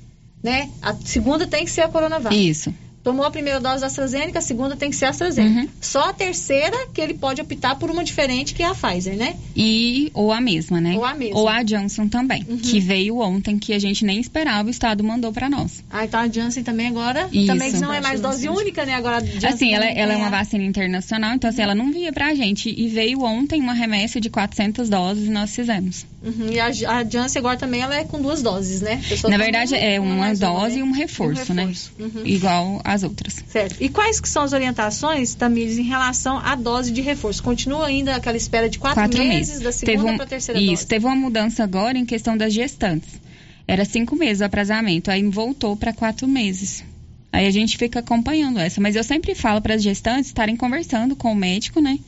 né? 0.40 0.70
A 0.80 0.94
segunda 0.94 1.48
tem 1.48 1.64
que 1.64 1.70
ser 1.72 1.80
a 1.80 1.88
Coronavac. 1.88 2.32
Isso. 2.32 2.72
Tomou 3.05 3.24
a 3.26 3.30
primeira 3.30 3.61
dose 3.61 3.82
da 3.82 3.86
AstraZeneca, 3.86 4.38
a 4.38 4.42
segunda 4.42 4.76
tem 4.76 4.88
que 4.90 4.96
ser 4.96 5.05
a 5.05 5.11
AstraZeneca. 5.11 5.61
Uhum. 5.61 5.68
Só 5.80 6.09
a 6.09 6.12
terceira 6.14 6.74
que 6.94 7.00
ele 7.00 7.12
pode 7.14 7.40
optar 7.40 7.76
por 7.76 7.90
uma 7.90 8.02
diferente, 8.02 8.55
que 8.55 8.62
é 8.62 8.66
a 8.66 8.74
Pfizer, 8.74 9.14
né? 9.14 9.34
E, 9.55 10.11
ou 10.14 10.32
a 10.32 10.40
mesma, 10.40 10.80
né? 10.80 10.94
Ou 10.96 11.05
a 11.05 11.14
mesma. 11.14 11.38
Ou 11.38 11.46
a 11.48 11.62
Johnson 11.62 12.09
também, 12.09 12.42
que 12.44 12.80
veio 12.80 13.18
ontem, 13.18 13.59
que 13.59 13.74
a 13.74 13.78
gente 13.78 14.05
nem 14.07 14.18
esperava, 14.18 14.66
o 14.68 14.70
Estado 14.70 15.05
mandou 15.05 15.32
para 15.32 15.50
nós. 15.50 15.84
Ah, 15.90 16.05
então 16.07 16.18
a 16.18 16.28
Janssen 16.28 16.62
também 16.64 16.86
agora, 16.88 17.28
Isso. 17.30 17.46
também 17.46 17.72
não 17.72 17.92
é 17.92 18.00
mais 18.00 18.20
dose 18.20 18.48
única, 18.48 18.86
né? 18.86 18.94
Agora 18.94 19.18
a 19.18 19.20
Janssen 19.20 19.48
Assim, 19.50 19.74
ela, 19.74 19.84
ela 19.84 20.14
é 20.14 20.16
uma 20.16 20.28
a- 20.28 20.30
vacina 20.30 20.64
internacional, 20.64 21.34
então 21.34 21.50
assim, 21.50 21.61
ela 21.62 21.74
não 21.74 21.92
via 21.92 22.11
pra 22.12 22.34
gente. 22.34 22.74
E 22.74 22.88
veio 22.88 23.20
ontem 23.22 23.61
uma 23.61 23.74
remessa 23.74 24.18
de 24.18 24.30
400 24.30 24.88
doses 24.88 25.26
e 25.28 25.30
nós 25.30 25.55
fizemos. 25.55 26.07
Uhum, 26.22 26.48
E 26.50 26.59
a, 26.59 26.66
a 26.68 27.05
Janssen 27.05 27.40
agora 27.40 27.59
também 27.59 27.82
ela 27.82 27.94
é 27.94 28.05
com 28.05 28.18
duas 28.20 28.42
doses, 28.42 28.80
né? 28.80 29.00
A 29.05 29.09
pessoa 29.11 29.30
Na 29.30 29.36
verdade, 29.36 29.74
é 29.74 30.00
uma 30.00 30.14
uma, 30.14 30.34
dose 30.34 30.76
né? 30.76 30.80
e 30.80 30.82
um 30.82 30.92
reforço, 30.92 31.52
né? 31.52 31.70
Uhum. 31.98 32.22
Igual 32.24 32.80
as 32.95 33.03
outras. 33.03 33.45
Certo. 33.49 33.76
E 33.80 33.88
quais 33.88 34.20
que 34.20 34.28
são 34.28 34.42
as 34.42 34.53
orientações, 34.53 35.34
Tamires, 35.34 35.76
em 35.78 35.82
relação 35.82 36.38
à 36.38 36.55
dose 36.55 36.90
de 36.90 37.01
reforço? 37.01 37.42
Continua 37.42 37.86
ainda 37.86 38.16
aquela 38.16 38.36
espera 38.36 38.68
de 38.68 38.78
quatro, 38.78 39.01
Quatro 39.03 39.18
meses, 39.24 39.49
meses. 39.49 39.61
da 39.62 39.72
segunda 39.72 40.12
um- 40.12 40.16
para 40.16 40.24
a 40.24 40.28
terceira 40.28 40.61
Isso, 40.61 40.70
dose? 40.72 40.86
teve 40.86 41.07
uma 41.07 41.16
mudança 41.16 41.62
agora 41.64 41.99
em 41.99 42.05
questão 42.07 42.36
das 42.36 42.53
gestantes. 42.53 43.20
Era 43.66 43.84
cinco 43.84 44.14
meses 44.16 44.40
o 44.40 44.45
aprasamento, 44.45 45.11
aí 45.11 45.22
voltou 45.24 45.76
para 45.76 45.92
quatro 45.92 46.26
meses. 46.28 46.84
Aí 47.32 47.47
a 47.47 47.51
gente 47.51 47.76
fica 47.76 47.99
acompanhando 47.99 48.59
essa. 48.61 48.80
Mas 48.80 48.95
eu 48.95 49.03
sempre 49.03 49.34
falo 49.34 49.61
para 49.61 49.74
as 49.74 49.82
gestantes 49.82 50.26
estarem 50.26 50.57
conversando 50.57 51.16
com 51.16 51.32
o 51.32 51.34
médico, 51.34 51.80
né? 51.80 51.99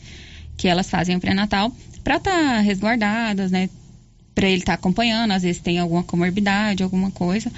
Que 0.56 0.68
elas 0.68 0.88
fazem 0.88 1.16
o 1.16 1.20
pré-natal, 1.20 1.72
para 2.04 2.16
estar 2.18 2.60
resguardadas, 2.60 3.50
né? 3.50 3.68
Para 4.34 4.46
ele 4.48 4.60
estar 4.60 4.74
acompanhando, 4.74 5.32
às 5.32 5.42
vezes 5.42 5.60
tem 5.60 5.78
alguma 5.78 6.02
comorbidade, 6.04 6.82
alguma 6.82 7.10
coisa, 7.10 7.50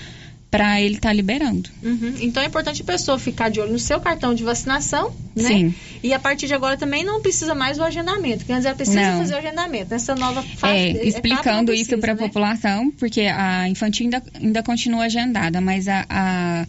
para 0.51 0.80
ele 0.80 0.94
estar 0.94 1.12
liberando. 1.12 1.68
Uhum. 1.82 2.14
Então 2.20 2.42
é 2.42 2.46
importante 2.46 2.80
a 2.80 2.84
pessoa 2.84 3.18
ficar 3.18 3.51
de 3.51 3.61
olho 3.61 3.72
no 3.72 3.78
seu 3.78 4.01
cartão 4.01 4.34
de 4.34 4.42
vacinação, 4.42 5.12
né? 5.36 5.49
Sim. 5.49 5.74
E 6.03 6.14
a 6.14 6.18
partir 6.18 6.46
de 6.46 6.55
agora 6.55 6.76
também 6.76 7.05
não 7.05 7.20
precisa 7.20 7.55
mais 7.55 7.76
do 7.76 7.84
agendamento, 7.84 8.46
que 8.46 8.53
antes 8.53 8.64
ela 8.64 8.74
precisa 8.74 9.01
Não. 9.01 9.18
fazer 9.18 9.34
o 9.34 9.38
agendamento. 9.38 9.90
Nessa 9.90 10.14
nova 10.14 10.42
fase. 10.42 10.74
É, 10.74 10.90
etapa, 10.90 11.07
explicando 11.07 11.72
não 11.72 11.74
isso 11.74 11.90
precisa, 11.90 11.99
para 11.99 12.12
a 12.12 12.14
né? 12.14 12.20
população, 12.20 12.90
porque 12.92 13.22
a 13.22 13.68
infantil 13.68 14.05
ainda, 14.05 14.22
ainda 14.34 14.62
continua 14.62 15.05
agendada, 15.05 15.61
mas 15.61 15.86
a, 15.86 16.07
a, 16.09 16.66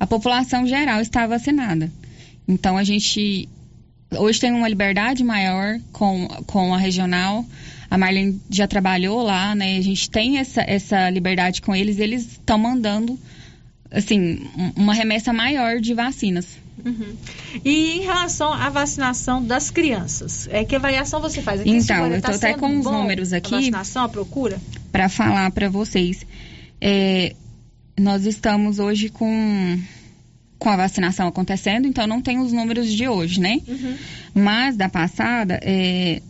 a 0.00 0.06
população 0.06 0.66
geral 0.66 1.00
está 1.00 1.26
vacinada. 1.26 1.90
Então 2.48 2.76
a 2.76 2.82
gente 2.82 3.48
hoje 4.18 4.40
tem 4.40 4.50
uma 4.50 4.68
liberdade 4.68 5.22
maior 5.22 5.78
com, 5.92 6.26
com 6.46 6.74
a 6.74 6.78
regional. 6.78 7.44
A 7.90 7.98
Marlene 7.98 8.40
já 8.48 8.68
trabalhou 8.68 9.20
lá, 9.22 9.54
né? 9.54 9.76
A 9.76 9.80
gente 9.82 10.08
tem 10.08 10.38
essa, 10.38 10.62
essa 10.62 11.10
liberdade 11.10 11.60
com 11.60 11.74
eles, 11.74 11.98
eles 11.98 12.22
estão 12.32 12.56
mandando 12.56 13.18
assim, 13.90 14.46
um- 14.56 14.82
uma 14.82 14.94
remessa 14.94 15.32
maior 15.32 15.80
de 15.80 15.92
vacinas. 15.94 16.46
Uhum. 16.84 17.14
E 17.64 17.98
em 17.98 18.00
relação 18.02 18.52
à 18.52 18.70
vacinação 18.70 19.44
das 19.44 19.70
crianças, 19.70 20.48
é 20.50 20.64
que 20.64 20.76
avaliação 20.76 21.20
você 21.20 21.42
faz? 21.42 21.60
Aqui 21.60 21.70
Então, 21.70 22.06
eu 22.06 22.22
tô 22.22 22.28
tá 22.28 22.34
até 22.36 22.54
com 22.54 22.78
os 22.78 22.84
números 22.84 23.32
aqui. 23.32 23.52
A 23.54 23.58
vacinação, 23.58 24.04
a 24.04 24.08
procura? 24.08 24.58
para 24.92 25.08
falar 25.08 25.50
para 25.50 25.68
vocês. 25.68 26.24
É, 26.80 27.34
nós 27.98 28.24
estamos 28.24 28.78
hoje 28.78 29.08
com, 29.10 29.78
com 30.58 30.68
a 30.70 30.76
vacinação 30.76 31.26
acontecendo, 31.28 31.86
então 31.86 32.06
não 32.06 32.22
tem 32.22 32.38
os 32.38 32.52
números 32.52 32.90
de 32.90 33.06
hoje, 33.06 33.40
né? 33.40 33.60
Uhum. 33.68 33.96
Mas 34.34 34.76
da 34.76 34.88
passada, 34.88 35.60
é, 35.62 36.22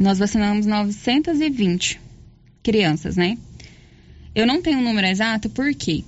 nós 0.00 0.18
vacinamos 0.18 0.64
920 0.64 2.00
crianças, 2.62 3.16
né? 3.16 3.36
Eu 4.34 4.46
não 4.46 4.62
tenho 4.62 4.78
o 4.78 4.82
número 4.82 5.06
exato 5.06 5.50
porque 5.50 6.04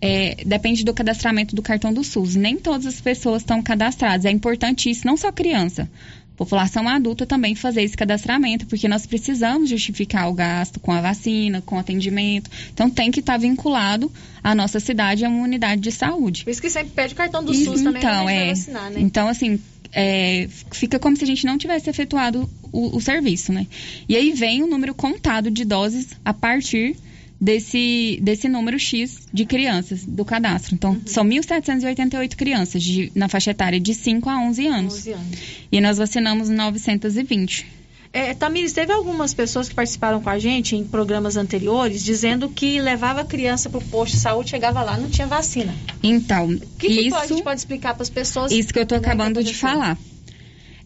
é, 0.00 0.36
depende 0.44 0.84
do 0.84 0.92
cadastramento 0.92 1.54
do 1.54 1.62
cartão 1.62 1.92
do 1.92 2.02
SUS. 2.02 2.34
Nem 2.34 2.56
todas 2.56 2.86
as 2.86 3.00
pessoas 3.00 3.42
estão 3.42 3.62
cadastradas. 3.62 4.24
É 4.24 4.30
importante 4.30 4.90
isso, 4.90 5.06
não 5.06 5.16
só 5.16 5.30
criança. 5.30 5.88
População 6.36 6.88
adulta 6.88 7.26
também 7.26 7.54
fazer 7.54 7.82
esse 7.82 7.94
cadastramento, 7.94 8.66
porque 8.66 8.88
nós 8.88 9.06
precisamos 9.06 9.68
justificar 9.68 10.28
o 10.28 10.32
gasto 10.32 10.80
com 10.80 10.90
a 10.90 11.00
vacina, 11.00 11.60
com 11.60 11.76
o 11.76 11.78
atendimento. 11.78 12.50
Então 12.72 12.88
tem 12.88 13.10
que 13.10 13.20
estar 13.20 13.36
vinculado 13.36 14.10
à 14.42 14.54
nossa 14.54 14.80
cidade 14.80 15.24
a 15.24 15.28
uma 15.28 15.44
unidade 15.44 15.82
de 15.82 15.92
saúde. 15.92 16.44
Por 16.44 16.50
isso 16.50 16.62
que 16.62 16.70
sempre 16.70 16.92
pede 16.94 17.12
o 17.12 17.16
cartão 17.16 17.44
do 17.44 17.52
Isso, 17.52 17.66
SUS 17.66 17.82
também 17.82 18.00
então, 18.00 18.10
gente 18.10 18.24
vai 18.24 18.36
é. 18.38 18.48
vacinar, 18.48 18.90
né? 18.90 19.00
Então, 19.00 19.28
assim, 19.28 19.60
é, 19.92 20.48
fica 20.72 20.98
como 20.98 21.16
se 21.16 21.24
a 21.24 21.26
gente 21.26 21.44
não 21.46 21.58
tivesse 21.58 21.88
efetuado 21.90 22.48
o, 22.72 22.96
o 22.96 23.00
serviço, 23.00 23.52
né? 23.52 23.66
E 24.08 24.16
aí 24.16 24.32
vem 24.32 24.62
o 24.62 24.66
número 24.66 24.94
contado 24.94 25.50
de 25.50 25.64
doses 25.64 26.08
a 26.24 26.32
partir 26.32 26.96
desse, 27.40 28.18
desse 28.22 28.48
número 28.48 28.78
X 28.78 29.26
de 29.32 29.44
crianças 29.46 30.04
do 30.04 30.24
cadastro. 30.24 30.74
Então, 30.74 30.92
Uhum. 30.92 31.00
são 31.06 31.24
1.788 31.24 32.36
crianças 32.36 32.82
de- 32.82 33.10
na 33.14 33.28
faixa 33.28 33.50
etária 33.50 33.80
de 33.80 33.94
5 33.94 34.28
a 34.28 34.38
11 34.42 34.66
anos. 34.66 34.94
11 34.94 35.12
anos. 35.12 35.38
E 35.72 35.80
nós 35.80 35.96
vacinamos 35.98 36.48
920. 36.50 37.66
É, 38.12 38.34
Tamires, 38.34 38.72
teve 38.72 38.92
algumas 38.92 39.32
pessoas 39.32 39.68
que 39.68 39.74
participaram 39.74 40.20
com 40.20 40.28
a 40.28 40.38
gente 40.38 40.74
em 40.74 40.84
programas 40.84 41.36
anteriores 41.36 42.02
dizendo 42.02 42.48
que 42.48 42.80
levava 42.80 43.20
a 43.20 43.24
criança 43.24 43.70
para 43.70 43.78
o 43.78 43.84
posto 43.84 44.14
de 44.14 44.20
saúde, 44.20 44.50
chegava 44.50 44.82
lá, 44.82 44.96
não 44.96 45.08
tinha 45.08 45.28
vacina. 45.28 45.72
Então, 46.02 46.48
O 46.48 46.58
que, 46.76 46.88
que 46.88 47.00
isso... 47.02 47.10
pode, 47.10 47.24
a 47.24 47.28
gente 47.28 47.44
pode 47.44 47.60
explicar 47.60 47.94
para 47.94 48.02
as 48.02 48.10
pessoas? 48.10 48.50
Isso 48.50 48.72
que 48.72 48.80
eu 48.80 48.82
estou 48.82 48.98
né, 48.98 49.06
acabando 49.06 49.38
que 49.38 49.46
de 49.46 49.54
falar. 49.54 49.96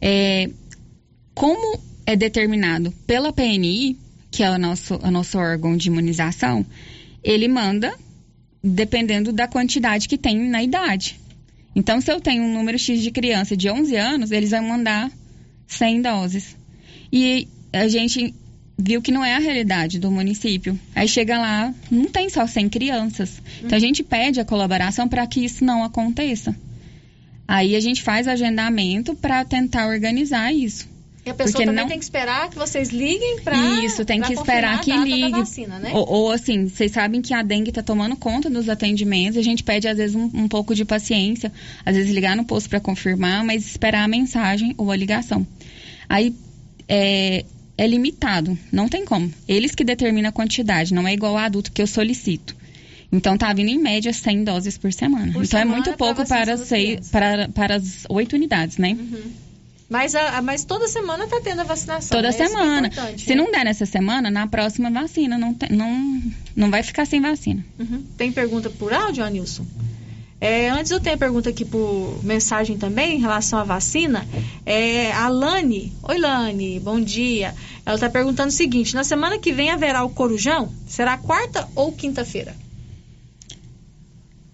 É, 0.03 0.51
como 1.35 1.81
é 2.05 2.15
determinado 2.15 2.93
pela 3.07 3.33
PNI, 3.33 3.99
que 4.31 4.43
é 4.43 4.51
o 4.51 4.59
nosso, 4.59 4.97
o 4.97 5.11
nosso 5.11 5.39
órgão 5.39 5.77
de 5.79 5.89
imunização, 5.89 6.67
ele 7.23 7.49
manda 7.49 7.95
dependendo 8.63 9.33
da 9.33 9.49
quantidade 9.49 10.09
que 10.09 10.19
tem 10.19 10.39
na 10.49 10.63
idade. 10.63 11.19
Então, 11.75 12.01
se 12.01 12.13
eu 12.13 12.21
tenho 12.21 12.45
um 12.45 12.53
número 12.53 12.79
X 12.79 13.03
de 13.03 13.11
criança 13.11 13.57
de 13.57 13.69
11 13.71 13.97
anos, 13.97 14.31
eles 14.31 14.51
vão 14.51 14.63
mandar 14.63 15.11
100 15.67 16.03
doses. 16.03 16.57
E 17.17 17.47
a 17.73 17.87
gente 17.87 18.35
viu 18.77 19.01
que 19.01 19.13
não 19.13 19.25
é 19.25 19.37
a 19.37 19.39
realidade 19.39 20.01
do 20.01 20.11
município. 20.11 20.77
Aí 20.97 21.07
chega 21.07 21.39
lá, 21.39 21.73
não 21.89 22.07
tem 22.07 22.29
só 22.29 22.45
100 22.45 22.69
crianças. 22.69 23.41
Então, 23.63 23.77
a 23.77 23.81
gente 23.81 24.03
pede 24.03 24.41
a 24.41 24.45
colaboração 24.45 25.07
para 25.07 25.25
que 25.29 25.45
isso 25.45 25.65
não 25.65 25.85
aconteça. 25.85 26.53
Aí 27.47 27.77
a 27.77 27.81
gente 27.81 28.03
faz 28.03 28.27
agendamento 28.27 29.15
para 29.15 29.45
tentar 29.45 29.87
organizar 29.87 30.53
isso. 30.53 30.89
E 31.25 31.31
a 31.31 31.35
pessoa 31.35 31.53
Porque 31.53 31.65
também 31.67 31.83
não- 31.85 31.89
tem 31.89 31.99
que 31.99 32.05
esperar 32.05 32.51
que 32.51 32.57
vocês 32.57 32.91
liguem 32.91 33.41
para 33.43 33.57
Isso, 33.83 34.05
tem 34.05 34.21
que 34.21 34.33
esperar 34.33 34.81
que 34.81 34.93
ligue. 34.95 35.31
vacina, 35.31 35.79
né? 35.79 35.91
Ou, 35.95 36.07
ou, 36.07 36.31
assim, 36.33 36.69
vocês 36.69 36.91
sabem 36.93 37.23
que 37.23 37.33
a 37.33 37.43
dengue 37.43 37.71
está 37.71 37.83
tomando 37.83 38.15
conta 38.17 38.51
dos 38.51 38.69
atendimentos. 38.69 39.39
A 39.39 39.43
gente 39.43 39.63
pede, 39.63 39.87
às 39.89 39.97
vezes, 39.97 40.15
um, 40.17 40.25
um 40.35 40.49
pouco 40.49 40.75
de 40.75 40.85
paciência. 40.85 41.51
Às 41.87 41.97
vezes, 41.97 42.13
ligar 42.13 42.37
no 42.37 42.45
posto 42.45 42.69
para 42.69 42.81
confirmar, 42.81 43.43
mas 43.45 43.65
esperar 43.67 44.05
a 44.05 44.09
mensagem 44.09 44.75
ou 44.77 44.91
a 44.91 44.97
ligação. 44.97 45.47
Aí, 46.09 46.35
é, 46.89 47.45
é 47.77 47.87
limitado. 47.87 48.57
Não 48.73 48.89
tem 48.89 49.05
como. 49.05 49.33
Eles 49.49 49.75
que 49.75 49.85
determinam 49.85 50.29
a 50.29 50.33
quantidade. 50.33 50.95
Não 50.95 51.07
é 51.07 51.13
igual 51.13 51.33
ao 51.37 51.45
adulto 51.45 51.73
que 51.73 51.81
eu 51.83 51.87
solicito. 51.87 52.55
Então, 53.13 53.37
tá 53.39 53.53
vindo 53.53 53.69
em 53.69 53.79
média 53.79 54.13
100 54.13 54.45
doses 54.45 54.77
por 54.77 54.93
semana. 54.93 55.33
Por 55.33 55.45
então, 55.45 55.59
é 55.59 55.63
semana 55.63 55.67
muito 55.71 55.85
pra 55.91 55.97
pouco 55.97 56.27
para, 56.27 56.57
seis, 56.57 57.09
para, 57.11 57.49
para 57.49 57.77
as 57.77 58.05
oito 58.09 58.35
unidades, 58.35 58.77
né? 58.77 58.97
Mas, 59.89 60.15
a, 60.17 60.43
mas 60.43 60.65
toda 60.65 60.89
semana 60.89 61.27
tá 61.29 61.41
tendo 61.45 61.61
a 61.61 61.65
vacinação. 61.65 62.17
Toda 62.17 62.29
né? 62.31 62.35
É 62.35 62.49
semana. 62.49 62.87
importante, 62.89 63.23
Se 63.23 63.35
né? 63.35 63.37
não 63.37 63.53
der 63.53 63.65
nessa 63.67 63.87
semana, 63.87 64.31
na 64.31 64.47
próxima 64.49 64.91
vacina. 64.91 65.39
Não, 65.39 65.55
tem- 65.55 65.69
não, 65.77 66.23
não 66.57 66.71
vai 66.71 66.83
ficar 66.83 67.07
sem 67.07 67.21
vacina. 67.21 67.65
Uhum. 67.79 68.03
Tem 68.17 68.33
pergunta 68.33 68.69
por 68.71 68.93
áudio, 68.93 69.23
Anilson? 69.23 69.65
É, 70.45 70.69
antes 70.69 70.91
eu 70.91 71.01
tenho 71.01 71.17
a 71.17 71.19
pergunta 71.19 71.49
aqui 71.49 71.65
por 71.65 72.23
mensagem 72.23 72.77
também 72.77 73.17
em 73.17 73.19
relação 73.19 73.59
à 73.59 73.65
vacina. 73.65 74.29
É, 74.67 75.11
a 75.11 75.27
Lani, 75.27 75.91
oi 76.03 76.19
Lani, 76.19 76.79
bom 76.81 77.01
dia. 77.01 77.55
Ela 77.87 77.95
está 77.95 78.11
perguntando 78.11 78.51
o 78.51 78.53
seguinte: 78.53 78.95
na 78.95 79.05
semana 79.05 79.39
que 79.39 79.51
vem 79.53 79.71
haverá 79.71 80.05
o 80.05 80.11
Corujão? 80.11 80.71
Será 80.87 81.17
quarta 81.17 81.67
ou 81.75 81.93
quinta-feira? 81.93 82.55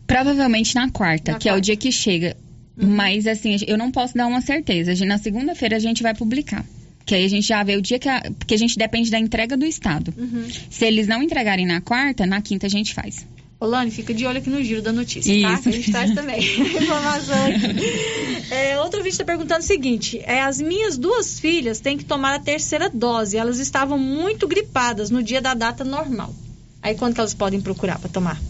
Provavelmente 0.06 0.76
na 0.76 0.88
quarta, 0.92 1.32
Na 1.32 1.38
que 1.40 1.48
é 1.48 1.50
o 1.50 1.54
quarta. 1.54 1.64
dia 1.64 1.76
que 1.76 1.90
chega. 1.90 2.36
Mas, 2.76 3.26
assim, 3.26 3.56
eu 3.66 3.76
não 3.76 3.90
posso 3.90 4.14
dar 4.14 4.28
uma 4.28 4.40
certeza. 4.40 4.94
Na 5.04 5.18
segunda-feira 5.18 5.74
a 5.74 5.80
gente 5.80 6.04
vai 6.04 6.14
publicar. 6.14 6.64
Que 7.04 7.16
aí 7.16 7.24
a 7.24 7.28
gente 7.28 7.48
já 7.48 7.64
vê 7.64 7.76
o 7.76 7.82
dia 7.82 7.98
que. 7.98 8.08
A, 8.08 8.20
porque 8.38 8.54
a 8.54 8.56
gente 8.56 8.78
depende 8.78 9.10
da 9.10 9.18
entrega 9.18 9.56
do 9.56 9.66
Estado. 9.66 10.14
Uhum. 10.16 10.46
Se 10.70 10.84
eles 10.84 11.08
não 11.08 11.20
entregarem 11.20 11.66
na 11.66 11.80
quarta, 11.80 12.24
na 12.26 12.40
quinta 12.40 12.66
a 12.66 12.70
gente 12.70 12.94
faz. 12.94 13.26
Ô 13.60 13.66
Lani, 13.66 13.90
fica 13.90 14.14
de 14.14 14.24
olho 14.26 14.38
aqui 14.38 14.48
no 14.48 14.62
giro 14.64 14.80
da 14.80 14.90
notícia, 14.90 15.30
tá? 15.42 15.52
Isso. 15.52 15.62
Que 15.64 15.68
a 15.68 15.72
gente 15.72 15.92
traz 15.92 16.14
também 16.14 16.38
informação 16.40 17.36
aqui. 17.44 18.52
É, 18.54 18.80
outro 18.80 19.00
vídeo 19.00 19.10
está 19.12 19.24
perguntando 19.24 19.60
o 19.60 19.66
seguinte: 19.66 20.18
é, 20.24 20.40
as 20.40 20.60
minhas 20.60 20.96
duas 20.96 21.38
filhas 21.38 21.78
têm 21.78 21.98
que 21.98 22.04
tomar 22.04 22.34
a 22.34 22.38
terceira 22.38 22.88
dose. 22.88 23.36
Elas 23.36 23.58
estavam 23.58 23.98
muito 23.98 24.48
gripadas 24.48 25.10
no 25.10 25.22
dia 25.22 25.42
da 25.42 25.52
data 25.52 25.84
normal. 25.84 26.34
Aí 26.82 26.94
quando 26.94 27.12
que 27.14 27.20
elas 27.20 27.34
podem 27.34 27.60
procurar 27.60 27.98
para 27.98 28.08
tomar? 28.08 28.40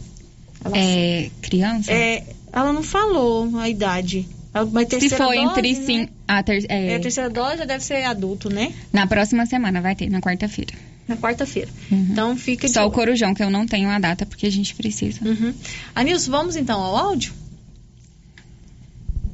Elas- 0.65 0.79
É. 0.79 1.31
Criança? 1.43 1.91
É, 1.91 2.23
ela 2.53 2.73
não 2.73 2.83
falou 2.85 3.51
a 3.59 3.69
idade. 3.69 4.29
Ela 4.55 4.65
vai 4.65 4.85
Se 4.85 4.91
terceira 4.91 5.17
for 5.17 5.35
dose, 5.35 5.39
entre 5.49 5.73
né? 5.73 5.87
sim. 5.87 6.09
A 6.29 6.43
ter, 6.43 6.67
é, 6.69 6.93
É, 6.93 6.97
a 6.97 7.01
terceira 7.01 7.29
dose 7.31 7.59
já 7.59 7.65
deve 7.65 7.83
ser 7.83 8.05
adulto, 8.05 8.49
né? 8.49 8.73
Na 8.93 9.07
próxima 9.09 9.45
semana 9.47 9.81
vai 9.81 9.97
ter, 9.97 10.09
na 10.09 10.21
quarta-feira. 10.21 10.73
Na 11.11 11.17
quarta-feira. 11.17 11.69
Então 11.91 12.37
fica 12.37 12.69
de 12.69 12.73
Só 12.73 12.87
o 12.87 12.91
corujão, 12.93 13.35
que 13.35 13.43
eu 13.43 13.51
não 13.51 13.67
tenho 13.67 13.89
a 13.89 13.99
data, 13.99 14.25
porque 14.25 14.47
a 14.47 14.51
gente 14.51 14.77
precisa. 14.77 15.19
Uhum. 15.25 15.53
Anilson, 15.93 16.31
vamos 16.31 16.55
então 16.55 16.81
ao 16.81 16.97
áudio? 16.97 17.33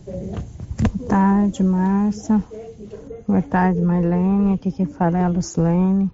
Boa 0.06 1.08
tarde, 1.08 1.62
Márcia. 1.62 2.42
Boa 3.28 3.42
tarde, 3.42 3.78
Marlene. 3.82 4.54
Aqui 4.54 4.72
quem 4.72 4.86
fala 4.86 5.18
é 5.18 5.24
a 5.24 5.28
Lucilene. 5.28 6.10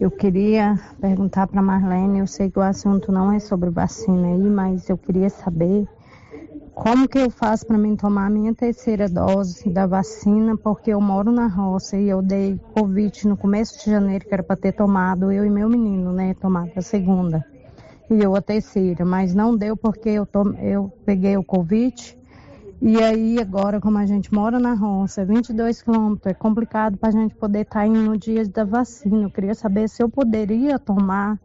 Eu 0.00 0.10
queria 0.10 0.76
perguntar 1.00 1.46
para 1.46 1.62
Marlene, 1.62 2.18
eu 2.18 2.26
sei 2.26 2.50
que 2.50 2.58
o 2.58 2.62
assunto 2.62 3.12
não 3.12 3.30
é 3.30 3.38
sobre 3.38 3.70
vacina 3.70 4.26
aí, 4.26 4.50
mas 4.50 4.88
eu 4.88 4.98
queria 4.98 5.30
saber 5.30 5.86
como 6.78 7.08
que 7.08 7.18
eu 7.18 7.28
faço 7.28 7.66
para 7.66 7.76
mim 7.76 7.96
tomar 7.96 8.26
a 8.26 8.30
minha 8.30 8.54
terceira 8.54 9.08
dose 9.08 9.68
da 9.68 9.86
vacina, 9.86 10.56
porque 10.56 10.92
eu 10.92 11.00
moro 11.00 11.32
na 11.32 11.46
roça 11.48 11.96
e 11.96 12.08
eu 12.08 12.22
dei 12.22 12.58
Covid 12.72 13.26
no 13.26 13.36
começo 13.36 13.84
de 13.84 13.90
janeiro, 13.90 14.24
que 14.24 14.32
era 14.32 14.42
para 14.42 14.56
ter 14.56 14.72
tomado, 14.72 15.32
eu 15.32 15.44
e 15.44 15.50
meu 15.50 15.68
menino, 15.68 16.12
né, 16.12 16.34
tomado 16.40 16.70
a 16.76 16.80
segunda. 16.80 17.44
E 18.08 18.22
eu 18.22 18.34
a 18.36 18.40
terceira, 18.40 19.04
mas 19.04 19.34
não 19.34 19.56
deu 19.56 19.76
porque 19.76 20.08
eu, 20.08 20.24
tom, 20.24 20.52
eu 20.62 20.90
peguei 21.04 21.36
o 21.36 21.42
Covid 21.42 22.16
e 22.80 23.02
aí, 23.02 23.40
agora, 23.40 23.80
como 23.80 23.98
a 23.98 24.06
gente 24.06 24.32
mora 24.32 24.60
na 24.60 24.72
roça, 24.72 25.24
22 25.24 25.82
quilômetros, 25.82 26.26
é 26.26 26.34
complicado 26.34 26.96
para 26.96 27.08
a 27.08 27.12
gente 27.12 27.34
poder 27.34 27.62
estar 27.62 27.84
indo 27.84 27.98
no 27.98 28.16
dia 28.16 28.46
da 28.46 28.64
vacina. 28.64 29.24
Eu 29.24 29.30
queria 29.30 29.52
saber 29.52 29.88
se 29.88 30.00
eu 30.00 30.08
poderia 30.08 30.78
tomar 30.78 31.40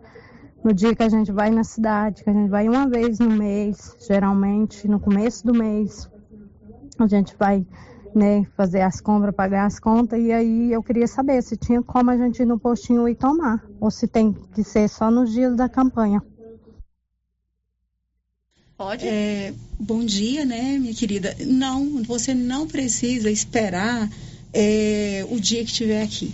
no 0.64 0.74
dia 0.74 0.96
que 0.96 1.04
a 1.04 1.10
gente 1.10 1.32
vai 1.32 1.52
na 1.52 1.64
cidade, 1.64 2.24
que 2.24 2.30
a 2.30 2.34
gente 2.34 2.50
vai 2.50 2.70
uma 2.70 2.88
vez 2.88 3.20
no 3.20 3.30
mês, 3.30 3.96
geralmente 4.08 4.88
no 4.88 5.00
começo 5.00 5.46
do 5.46 5.54
mês. 5.54 6.10
A 6.98 7.08
gente 7.08 7.36
vai 7.38 7.66
né, 8.16 8.46
fazer 8.56 8.82
as 8.82 9.02
compras, 9.02 9.36
pagar 9.36 9.66
as 9.66 9.80
contas, 9.80 10.20
e 10.20 10.32
aí 10.32 10.72
eu 10.72 10.82
queria 10.82 11.08
saber 11.08 11.42
se 11.42 11.58
tinha 11.58 11.82
como 11.82 12.12
a 12.12 12.18
gente 12.18 12.42
ir 12.42 12.46
no 12.46 12.60
postinho 12.60 13.10
e 13.10 13.16
tomar, 13.16 13.66
ou 13.80 13.92
se 13.92 14.08
tem 14.08 14.32
que 14.54 14.64
ser 14.64 14.88
só 14.88 15.12
nos 15.12 15.32
dias 15.32 15.56
da 15.56 15.68
campanha. 15.68 16.22
Pode. 18.78 19.06
É, 19.08 19.54
bom 19.80 20.04
dia, 20.04 20.46
né, 20.46 20.78
minha 20.78 20.94
querida? 20.94 21.36
Não, 21.46 22.04
você 22.04 22.34
não 22.34 22.68
precisa 22.68 23.30
esperar 23.30 24.10
é, 24.54 25.26
o 25.30 25.40
dia 25.40 25.64
que 25.64 25.72
estiver 25.72 26.04
aqui. 26.04 26.34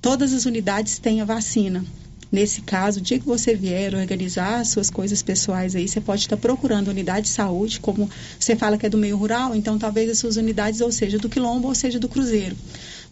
Todas 0.00 0.32
as 0.32 0.46
unidades 0.46 0.98
têm 0.98 1.20
a 1.20 1.24
vacina. 1.24 1.84
Nesse 2.32 2.62
caso, 2.62 3.00
o 3.00 3.02
dia 3.02 3.18
que 3.18 3.26
você 3.26 3.54
vier 3.54 3.92
organizar 3.94 4.60
as 4.60 4.68
suas 4.68 4.88
coisas 4.88 5.20
pessoais 5.20 5.74
aí, 5.74 5.88
você 5.88 6.00
pode 6.00 6.22
estar 6.22 6.36
procurando 6.36 6.88
unidade 6.88 7.26
de 7.26 7.32
saúde, 7.32 7.80
como 7.80 8.08
você 8.38 8.54
fala 8.54 8.78
que 8.78 8.86
é 8.86 8.88
do 8.88 8.96
meio 8.96 9.16
rural, 9.16 9.54
então 9.54 9.78
talvez 9.78 10.08
as 10.08 10.18
suas 10.18 10.36
unidades, 10.36 10.80
ou 10.80 10.92
seja, 10.92 11.18
do 11.18 11.28
quilombo 11.28 11.66
ou 11.66 11.74
seja 11.74 11.98
do 11.98 12.08
cruzeiro. 12.08 12.56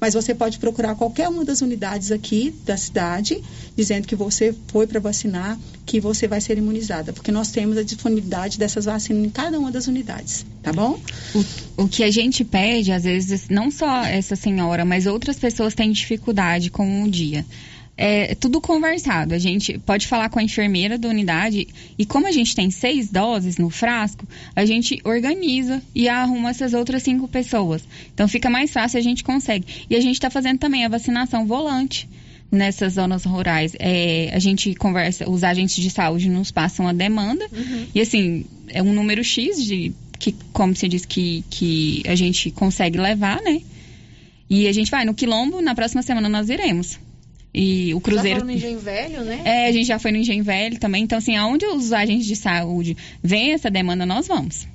Mas 0.00 0.14
você 0.14 0.32
pode 0.32 0.58
procurar 0.58 0.94
qualquer 0.94 1.28
uma 1.28 1.44
das 1.44 1.60
unidades 1.60 2.12
aqui 2.12 2.54
da 2.64 2.76
cidade, 2.76 3.42
dizendo 3.76 4.06
que 4.06 4.14
você 4.14 4.54
foi 4.68 4.86
para 4.86 5.00
vacinar, 5.00 5.58
que 5.84 5.98
você 5.98 6.28
vai 6.28 6.40
ser 6.40 6.56
imunizada, 6.56 7.12
porque 7.12 7.32
nós 7.32 7.50
temos 7.50 7.76
a 7.76 7.82
disponibilidade 7.82 8.58
dessas 8.58 8.84
vacinas 8.84 9.24
em 9.24 9.30
cada 9.30 9.58
uma 9.58 9.72
das 9.72 9.88
unidades, 9.88 10.46
tá 10.62 10.72
bom? 10.72 11.00
O, 11.34 11.82
o 11.84 11.88
que 11.88 12.04
a 12.04 12.10
gente 12.12 12.44
pede, 12.44 12.92
às 12.92 13.02
vezes, 13.02 13.48
não 13.48 13.72
só 13.72 14.04
essa 14.04 14.36
senhora, 14.36 14.84
mas 14.84 15.06
outras 15.06 15.36
pessoas 15.36 15.74
têm 15.74 15.90
dificuldade 15.90 16.70
com 16.70 17.02
o 17.02 17.10
dia. 17.10 17.44
É 18.00 18.36
tudo 18.36 18.60
conversado. 18.60 19.34
A 19.34 19.38
gente 19.38 19.76
pode 19.80 20.06
falar 20.06 20.28
com 20.28 20.38
a 20.38 20.42
enfermeira 20.42 20.96
da 20.96 21.08
unidade 21.08 21.66
e 21.98 22.06
como 22.06 22.28
a 22.28 22.30
gente 22.30 22.54
tem 22.54 22.70
seis 22.70 23.10
doses 23.10 23.58
no 23.58 23.70
frasco, 23.70 24.24
a 24.54 24.64
gente 24.64 25.00
organiza 25.02 25.82
e 25.92 26.08
arruma 26.08 26.50
essas 26.50 26.74
outras 26.74 27.02
cinco 27.02 27.26
pessoas. 27.26 27.82
Então 28.14 28.28
fica 28.28 28.48
mais 28.48 28.70
fácil, 28.70 29.00
a 29.00 29.02
gente 29.02 29.24
consegue. 29.24 29.66
E 29.90 29.96
a 29.96 30.00
gente 30.00 30.14
está 30.14 30.30
fazendo 30.30 30.60
também 30.60 30.84
a 30.84 30.88
vacinação 30.88 31.44
volante 31.44 32.08
nessas 32.52 32.92
zonas 32.94 33.24
rurais. 33.24 33.74
É, 33.80 34.30
a 34.32 34.38
gente 34.38 34.74
conversa, 34.76 35.28
os 35.28 35.42
agentes 35.42 35.82
de 35.82 35.90
saúde 35.90 36.28
nos 36.28 36.52
passam 36.52 36.86
a 36.86 36.92
demanda 36.92 37.46
e 37.92 38.00
assim 38.00 38.44
é 38.68 38.80
um 38.80 38.92
número 38.92 39.24
X 39.24 39.64
de 39.64 39.92
que, 40.18 40.34
como 40.52 40.74
você 40.74 40.88
diz, 40.88 41.04
que, 41.04 41.44
que 41.50 42.02
a 42.06 42.14
gente 42.14 42.50
consegue 42.50 42.98
levar, 42.98 43.40
né? 43.42 43.60
E 44.50 44.66
a 44.66 44.72
gente 44.72 44.90
vai 44.90 45.04
no 45.04 45.14
quilombo, 45.14 45.60
na 45.60 45.74
próxima 45.74 46.02
semana 46.02 46.28
nós 46.28 46.48
iremos. 46.48 46.98
E 47.52 47.94
o 47.94 48.00
cruzeiro. 48.00 48.28
Já 48.28 48.34
foram 48.36 48.46
no 48.46 48.52
Engenho 48.52 48.78
Velho, 48.78 49.24
né? 49.24 49.40
É, 49.44 49.66
a 49.68 49.72
gente 49.72 49.86
já 49.86 49.98
foi 49.98 50.12
no 50.12 50.18
Engenho 50.18 50.44
Velho 50.44 50.78
também. 50.78 51.02
Então, 51.04 51.18
assim, 51.18 51.36
aonde 51.36 51.64
os 51.66 51.92
agentes 51.92 52.26
de 52.26 52.36
saúde 52.36 52.96
veem 53.22 53.52
essa 53.52 53.70
demanda, 53.70 54.04
nós 54.04 54.28
vamos. 54.28 54.66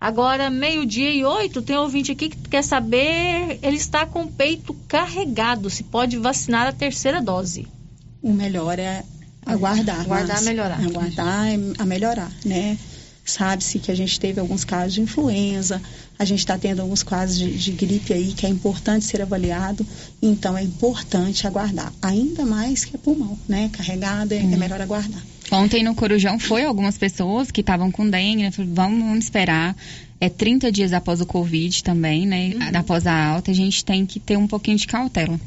Agora, 0.00 0.50
meio-dia 0.50 1.10
e 1.10 1.24
oito, 1.24 1.62
tem 1.62 1.76
um 1.76 1.80
ouvinte 1.80 2.12
aqui 2.12 2.28
que 2.28 2.36
quer 2.48 2.62
saber, 2.62 3.58
ele 3.62 3.76
está 3.76 4.04
com 4.04 4.24
o 4.24 4.28
peito 4.30 4.74
carregado, 4.86 5.70
se 5.70 5.84
pode 5.84 6.16
vacinar 6.18 6.66
a 6.66 6.72
terceira 6.72 7.20
dose. 7.22 7.66
O 8.22 8.32
melhor 8.32 8.78
é 8.78 9.02
aguardar. 9.44 10.00
Aguardar 10.00 10.36
mas- 10.36 10.46
a 10.46 10.50
melhorar. 10.50 10.80
Aguardar 10.84 11.48
é 11.48 11.58
a 11.78 11.86
melhorar, 11.86 12.30
né? 12.44 12.76
Sabe-se 13.26 13.80
que 13.80 13.90
a 13.90 13.94
gente 13.94 14.20
teve 14.20 14.38
alguns 14.38 14.64
casos 14.64 14.94
de 14.94 15.00
influenza, 15.00 15.82
a 16.16 16.24
gente 16.24 16.38
está 16.38 16.56
tendo 16.56 16.80
alguns 16.80 17.02
casos 17.02 17.36
de, 17.36 17.58
de 17.58 17.72
gripe 17.72 18.12
aí 18.12 18.32
que 18.32 18.46
é 18.46 18.48
importante 18.48 19.04
ser 19.04 19.20
avaliado, 19.20 19.84
então 20.22 20.56
é 20.56 20.62
importante 20.62 21.44
aguardar. 21.44 21.92
Ainda 22.00 22.46
mais 22.46 22.84
que 22.84 22.94
é 22.94 22.98
pulmão, 22.98 23.36
né? 23.48 23.68
Carregado 23.72 24.32
é, 24.32 24.36
é 24.36 24.56
melhor 24.56 24.80
aguardar. 24.80 25.20
Ontem 25.50 25.82
no 25.82 25.94
Corujão 25.94 26.38
foi 26.38 26.64
algumas 26.64 26.96
pessoas 26.96 27.50
que 27.50 27.62
estavam 27.62 27.90
com 27.90 28.08
dengue, 28.08 28.44
né? 28.44 28.52
Falei, 28.52 28.70
Vamos, 28.72 29.00
vamos 29.00 29.24
esperar. 29.24 29.76
É 30.20 30.28
30 30.28 30.70
dias 30.70 30.92
após 30.92 31.20
o 31.20 31.26
Covid 31.26 31.82
também, 31.82 32.26
né? 32.26 32.52
Após 32.74 33.06
a 33.08 33.26
alta, 33.26 33.50
a 33.50 33.54
gente 33.54 33.84
tem 33.84 34.06
que 34.06 34.20
ter 34.20 34.36
um 34.36 34.46
pouquinho 34.46 34.76
de 34.76 34.86
cautela. 34.86 35.38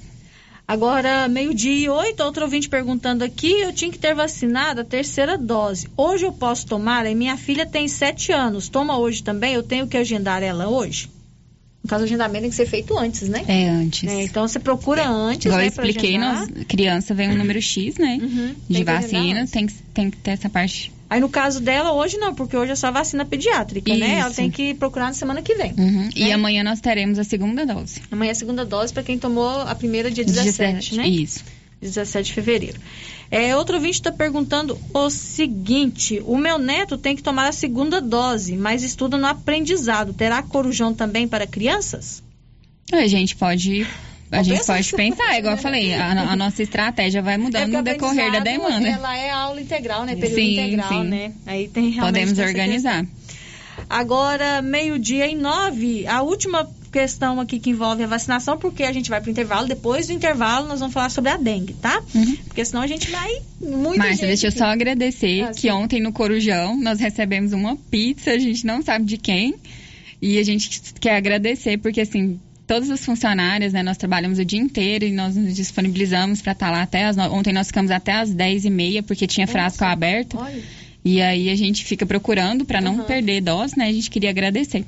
Agora, 0.70 1.28
meio-dia 1.28 1.86
e 1.86 1.90
oito, 1.90 2.22
outro 2.22 2.44
ouvinte 2.44 2.70
perguntando 2.70 3.24
aqui, 3.24 3.52
eu 3.60 3.74
tinha 3.74 3.90
que 3.90 3.98
ter 3.98 4.14
vacinado 4.14 4.82
a 4.82 4.84
terceira 4.84 5.36
dose. 5.36 5.88
Hoje 5.98 6.26
eu 6.26 6.32
posso 6.32 6.68
tomar? 6.68 7.08
E 7.08 7.16
minha 7.16 7.36
filha 7.38 7.66
tem 7.66 7.88
sete 7.88 8.32
anos. 8.32 8.70
Toma 8.70 8.96
hoje 8.96 9.24
também? 9.24 9.56
Eu 9.56 9.64
tenho 9.64 9.88
que 9.88 9.98
agendar 9.98 10.44
ela 10.44 10.70
hoje? 10.70 11.10
No 11.84 11.90
caso, 11.90 12.04
o 12.04 12.06
agendamento 12.06 12.42
tem 12.42 12.50
que 12.52 12.56
ser 12.56 12.68
feito 12.68 12.96
antes, 12.96 13.28
né? 13.28 13.44
É, 13.48 13.68
antes. 13.68 14.08
É, 14.08 14.22
então, 14.22 14.48
você 14.48 14.60
procura 14.60 15.10
antes, 15.10 15.48
Igual 15.48 15.58
né, 15.58 15.66
eu 15.66 15.70
expliquei, 15.70 16.20
nós, 16.20 16.48
criança 16.68 17.16
vem 17.16 17.32
um 17.32 17.36
número 17.36 17.60
X, 17.60 17.96
né? 17.98 18.20
Uhum, 18.22 18.56
de 18.70 18.76
tem 18.76 18.84
vacina, 18.84 19.48
tem 19.48 19.66
que, 19.66 19.74
tem 19.92 20.12
que 20.12 20.18
ter 20.18 20.32
essa 20.32 20.52
parte. 20.52 20.92
Aí, 21.10 21.20
no 21.20 21.28
caso 21.28 21.60
dela, 21.60 21.92
hoje 21.92 22.18
não, 22.18 22.36
porque 22.36 22.56
hoje 22.56 22.72
é 22.72 22.76
só 22.76 22.92
vacina 22.92 23.26
pediátrica, 23.26 23.96
né? 23.96 24.20
Ela 24.20 24.28
Isso. 24.28 24.36
tem 24.36 24.52
que 24.52 24.76
procurar 24.76 25.08
na 25.08 25.14
semana 25.14 25.42
que 25.42 25.56
vem. 25.56 25.74
Uhum. 25.76 26.10
E 26.16 26.26
Né? 26.26 26.34
amanhã 26.34 26.64
nós 26.64 26.80
teremos 26.80 27.18
a 27.18 27.24
segunda 27.24 27.66
dose. 27.66 28.02
Amanhã 28.12 28.30
é 28.30 28.32
a 28.32 28.36
segunda 28.36 28.64
dose 28.64 28.94
para 28.94 29.02
quem 29.02 29.18
tomou 29.18 29.62
a 29.62 29.74
primeira 29.74 30.12
dia 30.12 30.24
17, 30.24 30.98
né? 30.98 31.08
Isso. 31.08 31.44
17 31.82 32.28
de 32.28 32.34
fevereiro. 32.34 32.80
É, 33.32 33.56
outro 33.56 33.76
ouvinte 33.76 33.96
está 33.96 34.12
perguntando 34.12 34.78
o 34.94 35.10
seguinte: 35.10 36.22
o 36.26 36.38
meu 36.38 36.58
neto 36.58 36.98
tem 36.98 37.16
que 37.16 37.24
tomar 37.24 37.48
a 37.48 37.52
segunda 37.52 38.02
dose, 38.02 38.56
mas 38.58 38.84
estuda 38.84 39.18
no 39.18 39.26
aprendizado. 39.26 40.14
Terá 40.14 40.44
corujão 40.44 40.94
também 40.94 41.28
para 41.28 41.48
crianças? 41.48 42.22
A 42.92 43.08
gente 43.08 43.36
pode. 43.36 43.88
A 44.32 44.44
gente 44.44 44.66
pode 44.66 44.92
pensar, 44.94 45.40
igual 45.40 45.56
eu 45.56 45.62
falei, 45.62 45.94
a, 45.94 46.32
a 46.32 46.36
nossa 46.36 46.62
estratégia 46.62 47.22
vai 47.22 47.38
mudando 47.38 47.72
no 47.72 47.80
É 47.80 47.84
porque 47.84 47.94
decorrer 47.94 48.32
da 48.32 48.40
demanda. 48.40 48.88
Ela 48.88 49.18
é 49.18 49.32
aula 49.32 49.60
integral, 49.60 50.06
né? 50.06 50.16
Período 50.16 50.36
Sim, 50.36 50.54
integral, 50.54 50.90
sim. 50.90 51.04
né? 51.04 51.34
Aí 51.48 51.68
tem 51.68 51.90
realmente 51.90 52.28
Podemos 52.28 52.40
organizar. 52.40 53.06
Agora, 53.90 54.62
meio-dia 54.62 55.28
e 55.28 55.36
nove, 55.36 56.06
a 56.06 56.22
última 56.22 56.70
questão 56.92 57.40
aqui 57.40 57.60
que 57.60 57.70
envolve 57.70 58.04
a 58.04 58.08
vacinação, 58.08 58.58
porque 58.58 58.84
a 58.84 58.92
gente 58.92 59.10
vai 59.10 59.20
para 59.22 59.28
o 59.30 59.32
intervalo. 59.32 59.68
Depois 59.68 60.08
do 60.08 60.14
intervalo, 60.14 60.68
nós 60.68 60.80
vamos 60.80 60.94
falar 60.94 61.10
sobre 61.10 61.32
a 61.32 61.38
dengue, 61.38 61.74
tá? 61.74 62.02
Porque 62.46 62.64
senão 62.66 62.82
a 62.82 62.88
gente 62.88 63.10
vai 63.10 63.42
muito. 63.62 63.98
Márcia, 63.98 64.28
deixa 64.28 64.48
eu 64.48 64.52
só 64.52 64.66
agradecer 64.66 65.44
Ah, 65.44 65.52
que 65.52 65.62
sim. 65.62 65.72
ontem 65.72 66.02
no 66.02 66.12
Corujão 66.12 66.76
nós 66.80 67.00
recebemos 67.00 67.54
uma 67.54 67.76
pizza, 67.76 68.32
a 68.32 68.38
gente 68.38 68.66
não 68.66 68.82
sabe 68.82 69.06
de 69.06 69.18
quem. 69.18 69.56
E 70.22 70.38
a 70.38 70.44
gente 70.44 70.82
quer 71.00 71.16
agradecer 71.16 71.78
porque, 71.78 72.02
assim, 72.02 72.40
todas 72.70 72.90
as 72.92 73.04
funcionárias, 73.04 73.74
né, 73.74 73.82
nós 73.82 73.98
trabalhamos 73.98 74.38
o 74.38 74.46
dia 74.46 74.60
inteiro 74.60 75.04
e 75.04 75.12
nós 75.12 75.36
nos 75.36 75.56
disponibilizamos 75.56 76.40
para 76.42 76.52
estar 76.52 76.70
lá 76.72 76.84
até 76.84 77.06
as... 77.06 77.16
no- 77.18 77.34
Ontem 77.34 77.52
nós 77.52 77.68
ficamos 77.68 77.90
até 77.92 78.14
as 78.14 78.32
10 78.34 78.66
e 78.66 78.70
meia 78.70 79.02
porque 79.04 79.26
tinha 79.26 79.48
frasco 79.48 79.84
aberto. 79.84 80.38
Olha. 80.38 80.62
E 81.04 81.22
aí 81.22 81.50
a 81.50 81.56
gente 81.56 81.84
fica 81.84 82.06
procurando 82.06 82.66
para 82.66 82.80
não 82.80 82.94
Aham. 82.94 83.04
perder 83.06 83.42
dose, 83.42 83.78
né? 83.78 83.88
A 83.88 83.92
gente 83.92 84.10
queria 84.10 84.30
agradecer. 84.30 84.86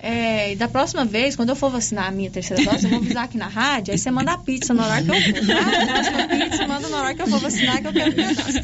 É, 0.00 0.52
e 0.52 0.56
da 0.56 0.68
próxima 0.68 1.04
vez, 1.04 1.34
quando 1.36 1.48
eu 1.50 1.56
for 1.56 1.70
vacinar 1.70 2.06
a 2.06 2.10
minha 2.12 2.30
terceira 2.30 2.64
dose, 2.64 2.84
eu 2.84 2.90
vou 2.90 3.00
avisar 3.00 3.24
aqui 3.24 3.36
na 3.36 3.48
rádio, 3.48 3.92
aí 3.92 3.98
você 3.98 4.10
manda 4.12 4.32
a 4.32 4.38
pizza 4.38 4.72
no 4.72 4.80
horário 4.82 5.04
que 5.06 5.10
eu 5.10 5.20
for, 5.20 5.46
tá? 5.46 5.58
A 5.58 5.86
próxima 5.86 6.28
pizza, 6.28 6.66
manda 6.68 6.88
no 6.88 6.96
horário 6.96 7.16
que 7.16 7.22
eu 7.22 7.26
for 7.26 7.40
vacinar, 7.40 7.80
que 7.82 7.88
eu 7.88 7.92
quero 7.92 8.14
minha 8.14 8.28
dose. 8.32 8.58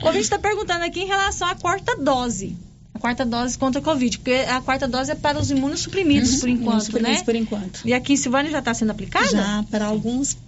o 0.00 0.06
ouvinte 0.06 0.24
está 0.24 0.38
perguntando 0.38 0.84
aqui 0.84 1.00
em 1.00 1.06
relação 1.06 1.48
à 1.48 1.56
quarta 1.56 1.96
dose. 1.96 2.56
Quarta 3.02 3.26
dose 3.26 3.58
contra 3.58 3.80
a 3.80 3.84
Covid, 3.84 4.16
porque 4.18 4.46
a 4.48 4.60
quarta 4.60 4.86
dose 4.86 5.10
é 5.10 5.16
para 5.16 5.36
os 5.36 5.50
imunossuprimidos, 5.50 6.36
por 6.36 6.48
enquanto, 6.48 6.66
Imunossuprimidos 6.66 7.18
né? 7.18 7.24
por 7.24 7.34
enquanto. 7.34 7.80
E 7.84 7.92
aqui 7.92 8.12
em 8.12 8.16
Silvânia 8.16 8.52
já 8.52 8.60
está 8.60 8.72
sendo 8.72 8.90
aplicada? 8.90 9.26
Já 9.26 9.64
para 9.68 9.86
alguns, 9.86 10.38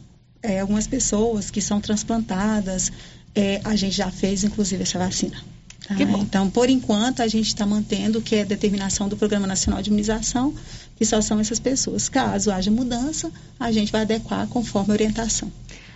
é, 0.41 0.61
algumas 0.61 0.87
pessoas 0.87 1.51
que 1.51 1.61
são 1.61 1.81
transplantadas, 1.81 2.93
é, 3.35 3.61
a 3.65 3.75
gente 3.75 3.97
já 3.97 4.09
fez 4.09 4.45
inclusive 4.45 4.85
essa 4.85 5.01
vacina. 5.01 5.37
tá? 5.89 5.97
Então, 6.01 6.49
por 6.49 6.71
enquanto, 6.71 7.23
a 7.23 7.27
gente 7.27 7.49
está 7.49 7.67
mantendo 7.67 8.23
que 8.23 8.37
é 8.37 8.43
a 8.43 8.45
determinação 8.45 9.09
do 9.09 9.17
Programa 9.17 9.49
Nacional 9.49 9.83
de 9.83 9.91
Imunização, 9.91 10.55
que 10.95 11.05
só 11.05 11.21
são 11.21 11.41
essas 11.41 11.59
pessoas. 11.59 12.09
Caso 12.09 12.53
haja 12.53 12.71
mudança, 12.71 13.33
a 13.59 13.73
gente 13.73 13.91
vai 13.91 14.03
adequar 14.03 14.47
conforme 14.47 14.93
a 14.93 14.95
orientação. 14.95 15.51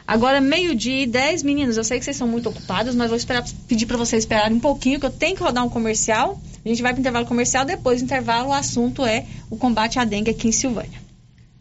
Agora, 0.08 0.40
meio-dia 0.40 1.02
e 1.02 1.06
10, 1.06 1.42
meninos, 1.42 1.76
eu 1.76 1.84
sei 1.84 1.98
que 1.98 2.04
vocês 2.06 2.16
são 2.16 2.26
muito 2.26 2.48
ocupados, 2.48 2.94
mas 2.94 3.10
vou 3.10 3.16
esperar, 3.18 3.44
pedir 3.68 3.84
para 3.84 3.98
vocês 3.98 4.22
esperarem 4.22 4.56
um 4.56 4.60
pouquinho, 4.60 4.98
que 4.98 5.04
eu 5.04 5.10
tenho 5.10 5.36
que 5.36 5.42
rodar 5.42 5.62
um 5.62 5.68
comercial. 5.68 6.40
A 6.64 6.66
gente 6.66 6.80
vai 6.80 6.92
para 6.92 6.98
o 6.98 7.00
intervalo 7.00 7.26
comercial, 7.26 7.66
depois 7.66 8.00
do 8.00 8.06
intervalo 8.06 8.48
o 8.48 8.52
assunto 8.54 9.04
é 9.04 9.26
o 9.50 9.58
combate 9.58 9.98
à 9.98 10.06
dengue 10.06 10.30
aqui 10.30 10.48
em 10.48 10.52
Silvânia. 10.52 10.98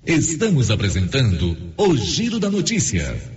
Estamos 0.05 0.71
apresentando 0.71 1.57
o 1.75 1.97
Giro 1.97 2.39
da 2.39 2.49
Notícia. 2.49 3.36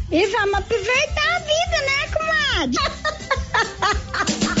e 0.11 0.27
vamos 0.27 0.55
aproveitar 0.55 1.35
a 1.35 1.39
vida, 1.39 1.81
né, 1.85 2.07
comadre? 2.13 2.77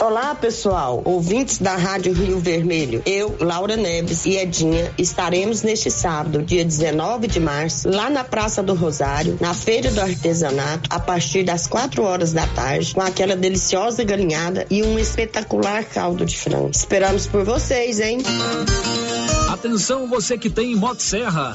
Olá, 0.00 0.34
pessoal, 0.34 1.00
ouvintes 1.06 1.56
da 1.56 1.74
Rádio 1.74 2.12
Rio 2.12 2.38
Vermelho. 2.38 3.02
Eu, 3.06 3.34
Laura 3.40 3.76
Neves 3.76 4.26
e 4.26 4.36
Edinha 4.36 4.92
estaremos 4.98 5.62
neste 5.62 5.90
sábado, 5.90 6.42
dia 6.42 6.62
19 6.64 7.26
de 7.26 7.40
março, 7.40 7.88
lá 7.88 8.10
na 8.10 8.22
Praça 8.22 8.62
do 8.62 8.74
Rosário, 8.74 9.38
na 9.40 9.54
Feira 9.54 9.90
do 9.90 10.00
Artesanato, 10.00 10.90
a 10.90 11.00
partir 11.00 11.44
das 11.44 11.66
4 11.66 12.02
horas 12.02 12.34
da 12.34 12.46
tarde, 12.46 12.94
com 12.94 13.00
aquela 13.00 13.34
deliciosa 13.34 14.04
galinhada 14.04 14.66
e 14.70 14.82
um 14.82 14.98
espetacular 14.98 15.82
caldo 15.84 16.26
de 16.26 16.36
frango. 16.36 16.70
Esperamos 16.70 17.26
por 17.26 17.42
vocês, 17.44 17.98
hein? 17.98 18.18
Atenção 19.50 20.06
você 20.06 20.36
que 20.36 20.50
tem 20.50 20.76
Motosserra. 20.76 21.54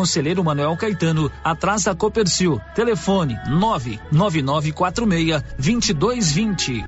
Conselheiro 0.01 0.43
Manuel 0.43 0.75
Caetano, 0.75 1.31
atrás 1.43 1.83
da 1.83 1.93
Copercil. 1.93 2.59
Telefone 2.73 3.37
99946 3.51 5.43
2220. 5.59 6.83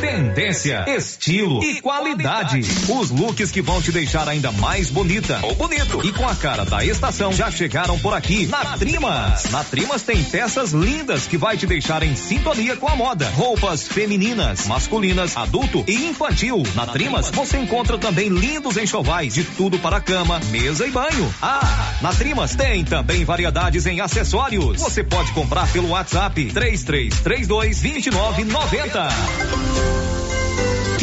Tendência, 0.00 0.84
estilo 0.96 1.62
e 1.62 1.80
qualidade. 1.80 2.60
Os 2.88 3.10
looks 3.10 3.52
que 3.52 3.62
vão 3.62 3.80
te 3.80 3.92
deixar 3.92 4.28
ainda 4.28 4.50
mais 4.50 4.90
bonita 4.90 5.38
ou 5.44 5.54
bonito 5.54 6.04
e 6.04 6.12
com 6.12 6.28
a 6.28 6.34
cara 6.34 6.64
da 6.64 6.84
estação 6.84 7.32
já 7.32 7.48
chegaram 7.52 7.96
por 8.00 8.12
aqui 8.14 8.46
na 8.46 8.76
Trimas. 8.76 9.44
Na 9.52 9.62
Trimas 9.62 10.02
tem 10.02 10.24
peças 10.24 10.72
lindas 10.72 11.28
que 11.28 11.38
vai 11.38 11.56
te 11.56 11.68
deixar 11.68 12.02
em 12.02 12.16
sintonia 12.16 12.76
com 12.76 12.88
a 12.88 12.96
moda. 12.96 13.30
Roupas 13.30 13.86
femininas, 13.86 14.66
masculinas, 14.66 15.36
adulto 15.36 15.84
e 15.86 16.08
infantil. 16.08 16.64
Na 16.74 16.88
Trimas 16.88 17.30
você 17.30 17.58
encontra 17.58 17.96
também 17.96 18.28
lindos 18.28 18.76
enxovais 18.76 19.34
de 19.34 19.44
tudo 19.44 19.78
para 19.78 20.00
cama, 20.00 20.40
mesa 20.50 20.84
e 20.84 20.90
banho. 20.90 21.32
Ah, 21.40 21.94
na 22.02 22.12
Trimas 22.18 22.54
tem 22.54 22.84
também 22.84 23.24
variedades 23.24 23.86
em 23.86 24.00
acessórios. 24.00 24.80
Você 24.80 25.02
pode 25.02 25.32
comprar 25.32 25.70
pelo 25.72 25.88
WhatsApp 25.88 26.52
3332 26.52 27.80
2990. 27.80 30.13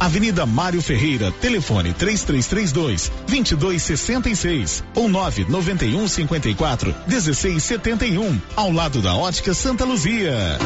Avenida 0.00 0.46
Mário 0.46 0.80
Ferreira, 0.80 1.32
telefone 1.40 1.92
3332 1.92 3.10
2266 3.26 4.84
ou 4.94 5.08
991 5.08 6.06
54 6.06 6.94
1671, 7.06 8.40
ao 8.54 8.70
lado 8.70 9.02
da 9.02 9.16
Ótica 9.16 9.52
Santa 9.52 9.84
Luzia. 9.84 10.58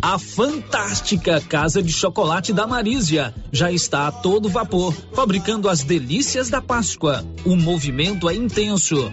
A 0.00 0.18
fantástica 0.18 1.40
Casa 1.40 1.82
de 1.82 1.92
Chocolate 1.92 2.52
da 2.52 2.66
Marísia 2.66 3.34
já 3.52 3.70
está 3.70 4.06
a 4.06 4.12
todo 4.12 4.48
vapor, 4.48 4.94
fabricando 5.12 5.68
as 5.68 5.82
delícias 5.82 6.48
da 6.48 6.62
Páscoa. 6.62 7.24
O 7.44 7.56
movimento 7.56 8.28
é 8.28 8.34
intenso 8.34 9.12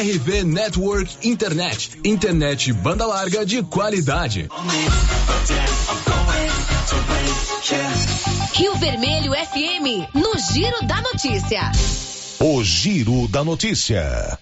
RV 0.01 0.45
Network 0.45 1.15
Internet. 1.21 1.91
Internet 2.03 2.73
banda 2.73 3.05
larga 3.05 3.45
de 3.45 3.61
qualidade. 3.61 4.49
Rio 8.53 8.75
Vermelho 8.77 9.31
FM, 9.31 10.09
no 10.15 10.39
Giro 10.39 10.87
da 10.87 11.01
Notícia. 11.01 11.71
O 12.39 12.63
Giro 12.63 13.27
da 13.27 13.43
Notícia. 13.43 14.39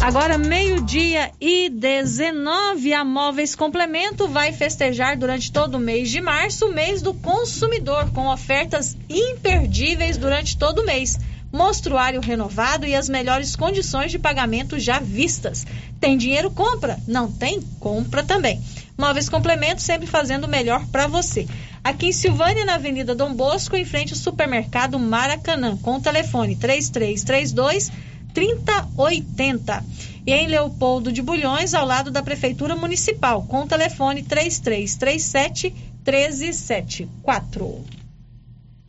Agora, 0.00 0.38
meio-dia 0.38 1.32
e 1.40 1.68
19, 1.70 2.92
a 2.92 3.04
Móveis 3.04 3.56
Complemento 3.56 4.28
vai 4.28 4.52
festejar 4.52 5.16
durante 5.16 5.50
todo 5.50 5.76
o 5.76 5.80
mês 5.80 6.10
de 6.10 6.20
março 6.20 6.66
o 6.66 6.72
mês 6.72 7.02
do 7.02 7.12
consumidor, 7.12 8.12
com 8.12 8.28
ofertas 8.28 8.96
imperdíveis 9.10 10.16
durante 10.16 10.56
todo 10.56 10.82
o 10.82 10.86
mês. 10.86 11.18
Mostruário 11.54 12.20
renovado 12.20 12.84
e 12.84 12.96
as 12.96 13.08
melhores 13.08 13.54
condições 13.54 14.10
de 14.10 14.18
pagamento 14.18 14.76
já 14.76 14.98
vistas. 14.98 15.64
Tem 16.00 16.18
dinheiro? 16.18 16.50
Compra. 16.50 16.98
Não 17.06 17.30
tem? 17.30 17.60
Compra 17.78 18.24
também. 18.24 18.60
Móveis 18.98 19.28
Complemento 19.28 19.80
sempre 19.80 20.08
fazendo 20.08 20.46
o 20.46 20.48
melhor 20.48 20.84
para 20.88 21.06
você. 21.06 21.46
Aqui 21.84 22.06
em 22.06 22.12
Silvânia, 22.12 22.64
na 22.64 22.74
Avenida 22.74 23.14
Dom 23.14 23.32
Bosco, 23.32 23.76
em 23.76 23.84
frente 23.84 24.12
ao 24.12 24.18
supermercado 24.18 24.98
Maracanã, 24.98 25.76
com 25.76 25.94
o 25.94 26.00
telefone 26.00 26.56
3332 26.56 27.92
3080. 28.34 29.84
E 30.26 30.32
em 30.32 30.48
Leopoldo 30.48 31.12
de 31.12 31.22
Bulhões, 31.22 31.72
ao 31.72 31.86
lado 31.86 32.10
da 32.10 32.20
Prefeitura 32.20 32.74
Municipal, 32.74 33.44
com 33.44 33.60
o 33.60 33.68
telefone 33.68 34.24
3337 34.24 35.72
1374. 36.04 38.03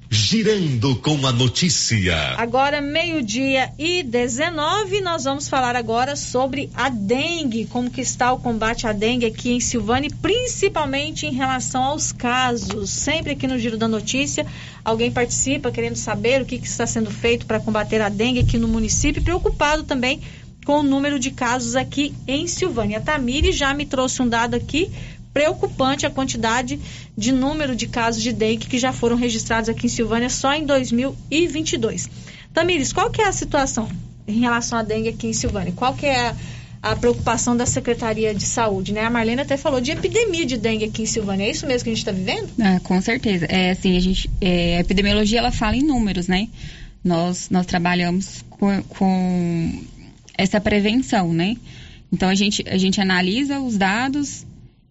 Girando 0.09 0.95
com 0.97 1.25
a 1.25 1.31
notícia. 1.31 2.15
Agora, 2.37 2.79
meio-dia 2.79 3.71
e 3.77 4.03
19, 4.03 5.01
nós 5.01 5.23
vamos 5.23 5.49
falar 5.49 5.75
agora 5.75 6.15
sobre 6.15 6.69
a 6.75 6.89
dengue, 6.89 7.65
como 7.65 7.89
que 7.89 8.01
está 8.01 8.31
o 8.31 8.39
combate 8.39 8.85
à 8.85 8.93
dengue 8.93 9.25
aqui 9.25 9.51
em 9.51 9.59
Silvânia, 9.59 10.11
principalmente 10.21 11.25
em 11.25 11.33
relação 11.33 11.83
aos 11.83 12.11
casos. 12.11 12.91
Sempre 12.91 13.31
aqui 13.31 13.47
no 13.47 13.57
Giro 13.57 13.77
da 13.77 13.87
Notícia, 13.87 14.45
alguém 14.83 15.11
participa 15.11 15.71
querendo 15.71 15.95
saber 15.95 16.41
o 16.41 16.45
que, 16.45 16.59
que 16.59 16.67
está 16.67 16.85
sendo 16.85 17.09
feito 17.09 17.47
para 17.47 17.59
combater 17.59 17.99
a 18.01 18.09
dengue 18.09 18.39
aqui 18.39 18.57
no 18.59 18.67
município, 18.67 19.23
preocupado 19.23 19.83
também 19.83 20.21
com 20.65 20.79
o 20.79 20.83
número 20.83 21.19
de 21.19 21.29
casos 21.29 21.75
aqui 21.75 22.13
em 22.27 22.47
Silvânia. 22.47 22.97
A 22.97 23.01
Tamiri 23.01 23.51
já 23.51 23.73
me 23.73 23.85
trouxe 23.85 24.21
um 24.21 24.27
dado 24.27 24.55
aqui 24.55 24.91
preocupante 25.35 26.05
a 26.05 26.09
quantidade 26.09 26.79
de 27.17 27.33
número 27.33 27.75
de 27.75 27.87
casos 27.87 28.23
de 28.23 28.31
dengue 28.31 28.67
que 28.67 28.79
já 28.79 28.93
foram 28.93 29.17
registrados 29.17 29.67
aqui 29.67 29.87
em 29.87 29.89
Silvânia 29.89 30.29
só 30.29 30.53
em 30.53 30.65
2022. 30.65 32.09
Tamires, 32.53 32.93
qual 32.93 33.11
que 33.11 33.21
é 33.21 33.27
a 33.27 33.33
situação 33.33 33.89
em 34.25 34.39
relação 34.39 34.79
à 34.79 34.81
dengue 34.81 35.09
aqui 35.09 35.27
em 35.27 35.33
Silvânia? 35.33 35.73
Qual 35.75 35.93
que 35.93 36.05
é 36.05 36.27
a, 36.29 36.35
a 36.81 36.95
preocupação 36.95 37.57
da 37.57 37.65
Secretaria 37.65 38.33
de 38.33 38.45
Saúde, 38.45 38.93
né? 38.93 39.01
A 39.03 39.09
Marlene 39.09 39.41
até 39.41 39.57
falou 39.57 39.81
de 39.81 39.91
epidemia 39.91 40.45
de 40.45 40.55
dengue 40.55 40.85
aqui 40.85 41.01
em 41.01 41.05
Silvânia. 41.05 41.45
É 41.45 41.51
isso 41.51 41.67
mesmo 41.67 41.83
que 41.83 41.89
a 41.89 41.93
gente 41.93 42.07
está 42.07 42.13
vivendo? 42.13 42.49
Ah, 42.57 42.79
com 42.81 43.01
certeza. 43.01 43.45
É 43.47 43.71
assim, 43.71 43.97
a 43.97 43.99
gente, 43.99 44.31
é, 44.39 44.77
a 44.77 44.79
epidemiologia 44.79 45.39
ela 45.39 45.51
fala 45.51 45.75
em 45.75 45.83
números, 45.83 46.29
né? 46.29 46.47
Nós 47.03 47.49
nós 47.49 47.65
trabalhamos 47.65 48.41
com, 48.49 48.81
com 48.83 49.83
essa 50.37 50.61
prevenção, 50.61 51.33
né? 51.33 51.57
Então 52.09 52.29
a 52.29 52.35
gente 52.35 52.63
a 52.69 52.77
gente 52.77 53.01
analisa 53.01 53.59
os 53.59 53.75
dados 53.75 54.45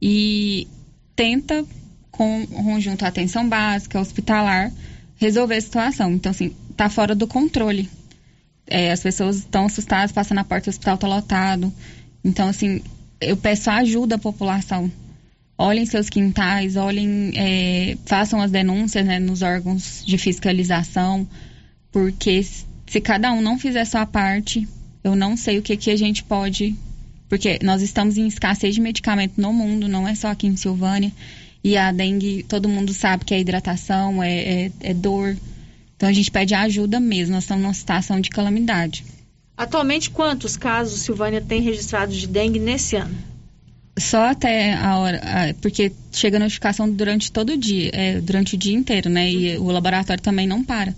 e 0.07 0.69
tenta, 1.17 1.65
com 2.11 2.47
conjunto 2.47 3.07
à 3.07 3.09
atenção 3.09 3.49
básica, 3.49 3.99
hospitalar, 3.99 4.71
resolver 5.17 5.57
a 5.57 5.61
situação. 5.63 6.13
Então, 6.13 6.29
assim, 6.29 6.55
tá 6.77 6.91
fora 6.91 7.15
do 7.15 7.27
controle. 7.27 7.89
É, 8.67 8.93
as 8.93 9.01
pessoas 9.01 9.39
estão 9.39 9.65
assustadas, 9.65 10.13
passam 10.13 10.35
na 10.35 10.45
porta 10.45 10.67
do 10.67 10.75
hospital, 10.75 10.99
tá 10.99 11.09
lotado. 11.09 11.73
Então, 12.23 12.51
assim, 12.51 12.83
eu 13.19 13.35
peço 13.35 13.71
ajuda 13.71 14.17
à 14.17 14.19
população. 14.19 14.93
Olhem 15.57 15.87
seus 15.87 16.11
quintais, 16.11 16.77
olhem, 16.77 17.33
é, 17.35 17.97
façam 18.05 18.43
as 18.43 18.51
denúncias 18.51 19.07
né, 19.07 19.19
nos 19.19 19.41
órgãos 19.41 20.05
de 20.05 20.19
fiscalização, 20.19 21.27
porque 21.91 22.43
se 22.43 23.01
cada 23.01 23.33
um 23.33 23.41
não 23.41 23.59
fizer 23.59 23.87
sua 23.87 24.05
parte, 24.05 24.69
eu 25.03 25.17
não 25.17 25.35
sei 25.35 25.59
o 25.59 25.63
que, 25.63 25.79
que 25.79 25.91
a 25.91 25.97
gente 25.97 26.23
pode 26.25 26.77
porque 27.35 27.59
nós 27.65 27.83
estamos 27.83 28.17
em 28.17 28.29
escassez 28.29 28.77
de 28.77 28.81
medicamento 28.81 29.41
no 29.41 29.53
mundo, 29.53 29.89
não 29.89 30.07
é 30.07 30.15
só 30.15 30.29
aqui 30.29 30.47
em 30.47 30.55
Silvânia. 30.57 31.11
E 31.65 31.77
a 31.77 31.91
dengue, 31.91 32.45
todo 32.45 32.69
mundo 32.69 32.95
sabe 32.95 33.25
que 33.25 33.35
é 33.35 33.41
hidratação, 33.41 34.23
é, 34.23 34.67
é, 34.67 34.71
é 34.79 34.95
dor. 34.95 35.37
Então 35.97 36.09
a 36.09 36.13
gente 36.13 36.31
pede 36.31 36.55
ajuda 36.55 37.01
mesmo, 37.01 37.35
nós 37.35 37.43
estamos 37.43 37.65
numa 37.65 37.75
situação 37.75 38.21
de 38.21 38.31
calamidade. 38.31 39.05
Atualmente, 39.57 40.11
quantos 40.11 40.57
casos 40.57 41.01
Silvânia 41.01 41.41
tem 41.41 41.61
registrados 41.61 42.19
de 42.19 42.29
dengue 42.29 42.61
nesse 42.61 42.95
ano? 42.95 43.17
Só 43.99 44.31
até 44.31 44.75
a 44.75 44.97
hora, 44.99 45.21
porque 45.61 45.91
chega 46.13 46.39
notificação 46.39 46.89
durante 46.89 47.33
todo 47.33 47.55
o 47.55 47.57
dia, 47.57 47.91
é, 47.93 48.21
durante 48.21 48.55
o 48.55 48.59
dia 48.59 48.77
inteiro, 48.77 49.11
né? 49.11 49.29
E 49.29 49.59
o 49.59 49.73
laboratório 49.73 50.23
também 50.23 50.47
não 50.47 50.63
para. 50.63 50.95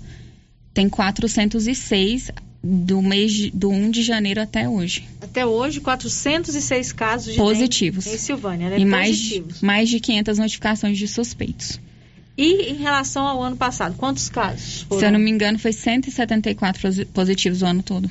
Tem 0.75 0.87
406 0.87 2.31
do 2.67 3.01
mês 3.01 3.33
de, 3.33 3.51
do 3.51 3.71
1 3.71 3.91
de 3.91 4.03
janeiro 4.03 4.41
até 4.41 4.69
hoje. 4.69 5.05
Até 5.21 5.47
hoje, 5.47 5.81
406 5.81 6.93
casos 6.93 7.33
de 7.33 7.39
positivos 7.39 8.07
em 8.07 8.19
Silvânia, 8.19 8.71
né? 8.71 8.79
E 8.79 8.85
mais, 8.85 9.41
mais 9.63 9.89
de 9.89 10.01
500 10.01 10.39
notificações 10.39 10.99
de 10.99 11.07
suspeitos. 11.07 11.79
E 12.37 12.71
em 12.71 12.77
relação 12.77 13.27
ao 13.27 13.43
ano 13.43 13.57
passado, 13.57 13.97
quantos 13.97 14.29
casos? 14.29 14.83
Foram? 14.83 15.01
Se 15.01 15.07
eu 15.07 15.13
não 15.13 15.19
me 15.19 15.31
engano, 15.31 15.59
foi 15.59 15.73
174 15.73 17.07
positivos 17.07 17.63
o 17.63 17.67
ano 17.67 17.83
todo. 17.83 18.11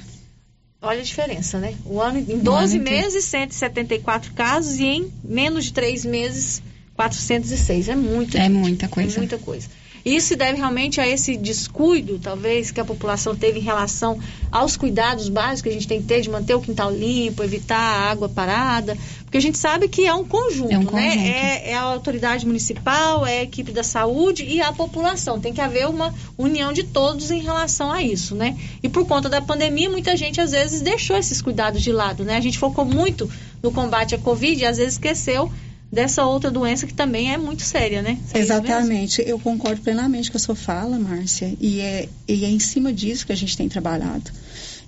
Olha 0.81 0.99
a 0.99 1.03
diferença, 1.03 1.59
né? 1.59 1.75
O 1.85 1.99
ano, 1.99 2.19
em 2.19 2.39
12 2.39 2.77
ano 2.77 2.83
meses, 2.83 3.25
174 3.25 4.33
casos 4.33 4.79
e 4.79 4.85
em 4.85 5.11
menos 5.23 5.65
de 5.65 5.73
3 5.73 6.05
meses, 6.05 6.61
406. 6.95 7.89
É 7.89 7.95
muito. 7.95 8.37
É 8.37 8.41
gente. 8.41 8.53
muita 8.53 8.87
coisa. 8.87 9.15
É 9.15 9.19
muita 9.19 9.37
coisa. 9.37 9.67
Isso 10.05 10.27
se 10.27 10.35
deve 10.35 10.59
realmente 10.59 11.01
a 11.01 11.07
esse 11.07 11.35
descuido, 11.35 12.19
talvez, 12.19 12.69
que 12.69 12.79
a 12.79 12.85
população 12.85 13.35
teve 13.35 13.57
em 13.57 13.63
relação 13.63 14.19
aos 14.51 14.77
cuidados 14.77 15.27
básicos 15.29 15.63
que 15.63 15.69
a 15.69 15.71
gente 15.71 15.87
tem 15.87 15.99
que 15.99 16.07
ter 16.07 16.21
de 16.21 16.29
manter 16.29 16.53
o 16.53 16.61
quintal 16.61 16.91
limpo, 16.91 17.43
evitar 17.43 17.79
a 17.79 18.11
água 18.11 18.29
parada, 18.29 18.95
porque 19.23 19.37
a 19.39 19.41
gente 19.41 19.57
sabe 19.57 19.87
que 19.87 20.05
é 20.05 20.13
um 20.13 20.23
conjunto, 20.23 20.71
é 20.71 20.77
um 20.77 20.83
né? 20.91 21.27
É, 21.27 21.71
é, 21.71 21.73
a 21.75 21.81
autoridade 21.81 22.45
municipal, 22.45 23.25
é 23.25 23.39
a 23.39 23.43
equipe 23.43 23.71
da 23.71 23.81
saúde 23.81 24.45
e 24.45 24.61
a 24.61 24.71
população. 24.71 25.39
Tem 25.39 25.51
que 25.51 25.59
haver 25.59 25.87
uma 25.87 26.13
união 26.37 26.71
de 26.71 26.83
todos 26.83 27.31
em 27.31 27.41
relação 27.41 27.91
a 27.91 28.03
isso, 28.03 28.35
né? 28.35 28.55
E 28.83 28.87
por 28.87 29.07
conta 29.07 29.27
da 29.27 29.41
pandemia, 29.41 29.89
muita 29.89 30.15
gente 30.15 30.39
às 30.39 30.51
vezes 30.51 30.81
deixou 30.81 31.17
esses 31.17 31.41
cuidados 31.41 31.81
de 31.81 31.91
lado, 31.91 32.23
né? 32.23 32.37
A 32.37 32.41
gente 32.41 32.59
focou 32.59 32.85
muito 32.85 33.27
no 33.63 33.71
combate 33.71 34.13
à 34.13 34.19
Covid 34.19 34.61
e 34.61 34.65
às 34.65 34.77
vezes 34.77 34.93
esqueceu 34.93 35.51
dessa 35.95 36.25
outra 36.25 36.51
doença 36.51 36.85
que 36.85 36.93
também 36.93 37.31
é 37.33 37.37
muito 37.37 37.63
séria, 37.63 38.01
né? 38.01 38.19
É 38.33 38.39
Exatamente. 38.39 39.23
Eu 39.25 39.39
concordo 39.39 39.81
plenamente 39.81 40.29
com 40.29 40.37
a 40.37 40.39
sua 40.39 40.55
fala, 40.55 40.99
Márcia, 40.99 41.55
e 41.59 41.79
é, 41.79 42.09
e 42.27 42.43
é 42.43 42.49
em 42.49 42.59
cima 42.59 42.91
disso 42.91 43.25
que 43.25 43.31
a 43.31 43.35
gente 43.35 43.55
tem 43.55 43.69
trabalhado. 43.69 44.29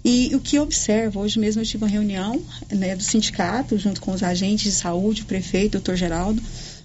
E 0.03 0.35
o 0.35 0.39
que 0.39 0.57
eu 0.57 0.63
observo, 0.63 1.21
hoje 1.21 1.39
mesmo 1.39 1.61
eu 1.61 1.65
tive 1.65 1.83
uma 1.83 1.89
reunião 1.89 2.41
né, 2.69 2.95
do 2.95 3.01
sindicato, 3.01 3.77
junto 3.77 4.01
com 4.01 4.11
os 4.11 4.21
agentes 4.21 4.65
de 4.65 4.79
saúde, 4.79 5.21
o 5.21 5.25
prefeito, 5.25 5.75
o 5.75 5.79
doutor 5.79 5.95
Geraldo, 5.95 6.41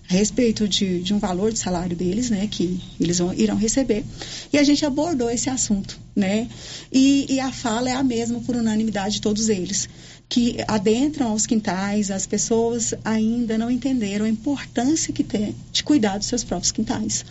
a 0.08 0.12
respeito 0.14 0.68
de, 0.68 1.00
de 1.02 1.12
um 1.12 1.18
valor 1.18 1.52
de 1.52 1.58
salário 1.58 1.96
deles, 1.96 2.30
né, 2.30 2.48
que 2.50 2.80
eles 3.00 3.18
vão, 3.18 3.34
irão 3.34 3.56
receber. 3.56 4.04
E 4.52 4.58
a 4.58 4.62
gente 4.62 4.84
abordou 4.86 5.30
esse 5.30 5.50
assunto, 5.50 5.98
né? 6.14 6.48
E, 6.92 7.26
e 7.28 7.40
a 7.40 7.50
fala 7.50 7.90
é 7.90 7.92
a 7.92 8.02
mesma 8.02 8.40
por 8.40 8.54
unanimidade 8.54 9.16
de 9.16 9.20
todos 9.20 9.48
eles 9.48 9.88
que 10.32 10.56
adentram 10.66 11.28
aos 11.28 11.44
quintais, 11.44 12.10
as 12.10 12.24
pessoas 12.24 12.94
ainda 13.04 13.58
não 13.58 13.70
entenderam 13.70 14.24
a 14.24 14.28
importância 14.30 15.12
que 15.12 15.22
tem 15.22 15.54
de 15.70 15.84
cuidar 15.84 16.16
dos 16.16 16.26
seus 16.26 16.42
próprios 16.42 16.72
quintais. 16.72 17.22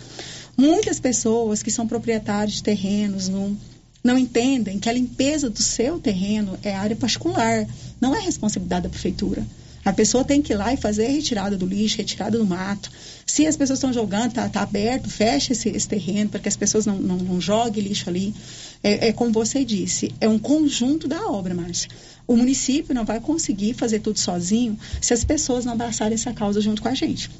Muitas 0.56 1.00
pessoas 1.00 1.64
que 1.64 1.70
são 1.72 1.84
proprietários 1.84 2.54
de 2.54 2.62
terrenos 2.62 3.26
não, 3.26 3.56
não 4.04 4.16
entendem 4.16 4.78
que 4.78 4.88
a 4.88 4.92
limpeza 4.92 5.50
do 5.50 5.60
seu 5.60 5.98
terreno 5.98 6.56
é 6.62 6.76
área 6.76 6.94
particular, 6.94 7.66
não 8.00 8.14
é 8.14 8.20
responsabilidade 8.20 8.84
da 8.84 8.88
prefeitura. 8.88 9.44
A 9.84 9.92
pessoa 9.92 10.22
tem 10.22 10.40
que 10.40 10.52
ir 10.52 10.56
lá 10.56 10.72
e 10.72 10.76
fazer 10.76 11.08
retirada 11.08 11.56
do 11.56 11.66
lixo, 11.66 11.96
retirada 11.96 12.38
do 12.38 12.46
mato. 12.46 12.88
Se 13.26 13.48
as 13.48 13.56
pessoas 13.56 13.80
estão 13.80 13.92
jogando, 13.92 14.34
tá, 14.34 14.48
tá 14.48 14.62
aberto, 14.62 15.10
fecha 15.10 15.52
esse, 15.52 15.70
esse 15.70 15.88
terreno 15.88 16.30
para 16.30 16.38
que 16.38 16.48
as 16.48 16.56
pessoas 16.56 16.86
não, 16.86 17.00
não, 17.00 17.16
não 17.16 17.40
joguem 17.40 17.82
lixo 17.82 18.08
ali. 18.08 18.32
É, 18.80 19.08
é 19.08 19.12
como 19.12 19.32
você 19.32 19.64
disse, 19.64 20.14
é 20.20 20.28
um 20.28 20.38
conjunto 20.38 21.08
da 21.08 21.26
obra, 21.26 21.52
Márcia. 21.52 21.90
O 22.26 22.36
município 22.36 22.94
não 22.94 23.04
vai 23.04 23.20
conseguir 23.20 23.74
fazer 23.74 24.00
tudo 24.00 24.18
sozinho 24.18 24.78
se 25.00 25.12
as 25.12 25.24
pessoas 25.24 25.64
não 25.64 25.72
abraçarem 25.72 26.14
essa 26.14 26.32
causa 26.32 26.60
junto 26.60 26.82
com 26.82 26.88
a 26.88 26.94
gente. 26.94 27.30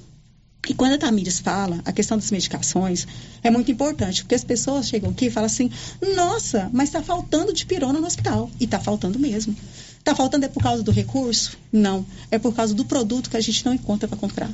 E 0.69 0.75
quando 0.75 0.93
a 0.93 0.99
Tamires 0.99 1.41
fala, 1.41 1.81
a 1.85 1.93
questão 1.93 2.17
das 2.17 2.31
medicações 2.31 3.07
é 3.43 3.51
muito 3.51 3.73
importante, 3.73 4.23
porque 4.23 4.37
as 4.37 4.45
pessoas 4.45 4.89
chegam 4.89 5.11
aqui 5.11 5.27
e 5.27 5.31
falam 5.31 5.47
assim: 5.47 5.71
nossa, 6.15 6.71
mas 6.73 6.89
está 6.89 7.03
faltando 7.03 7.53
de 7.53 7.67
pirona 7.67 7.99
no 7.99 8.07
hospital. 8.07 8.49
E 8.61 8.65
está 8.65 8.79
faltando 8.79 9.19
mesmo. 9.19 9.57
Está 10.03 10.17
faltando 10.17 10.45
é 10.45 10.49
por 10.49 10.61
causa 10.61 10.83
do 10.83 10.91
recurso? 10.91 11.57
Não. 11.71 12.05
É 12.29 12.37
por 12.37 12.53
causa 12.53 12.75
do 12.75 12.85
produto 12.85 13.31
que 13.31 13.37
a 13.37 13.41
gente 13.41 13.65
não 13.65 13.73
encontra 13.73 14.09
para 14.09 14.19
comprar. 14.19 14.51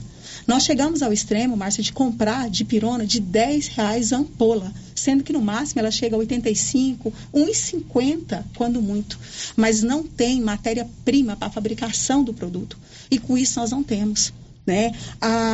Nós 0.46 0.62
chegamos 0.62 1.00
ao 1.00 1.10
extremo, 1.10 1.56
Márcia, 1.56 1.82
de 1.82 1.90
comprar 1.90 2.50
de 2.50 2.66
pirona 2.66 3.06
de 3.06 3.18
10 3.18 3.68
reais 3.68 4.12
a 4.12 4.18
ampola, 4.18 4.70
sendo 4.94 5.24
que 5.24 5.32
no 5.32 5.40
máximo 5.40 5.80
ela 5.80 5.90
chega 5.90 6.14
a 6.14 6.18
85, 6.18 7.10
1,50 7.32 8.44
quando 8.56 8.82
muito. 8.82 9.18
Mas 9.56 9.82
não 9.82 10.02
tem 10.02 10.38
matéria-prima 10.42 11.34
para 11.34 11.48
a 11.48 11.50
fabricação 11.50 12.22
do 12.22 12.34
produto. 12.34 12.76
E 13.10 13.18
com 13.18 13.38
isso 13.38 13.58
nós 13.58 13.70
não 13.70 13.82
temos. 13.82 14.34
Né? 14.66 14.92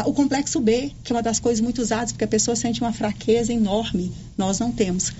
O 0.07 0.13
complexo 0.13 0.59
B, 0.59 0.91
que 1.05 1.13
é 1.13 1.15
uma 1.15 1.23
das 1.23 1.39
coisas 1.39 1.61
muito 1.61 1.81
usadas, 1.81 2.11
porque 2.11 2.25
a 2.25 2.29
pessoa 2.29 2.57
sente 2.57 2.81
uma 2.81 2.93
fraqueza 2.93 3.53
enorme, 3.53 4.13
nós 4.37 4.59
não 4.59 4.73
temos. 4.73 5.13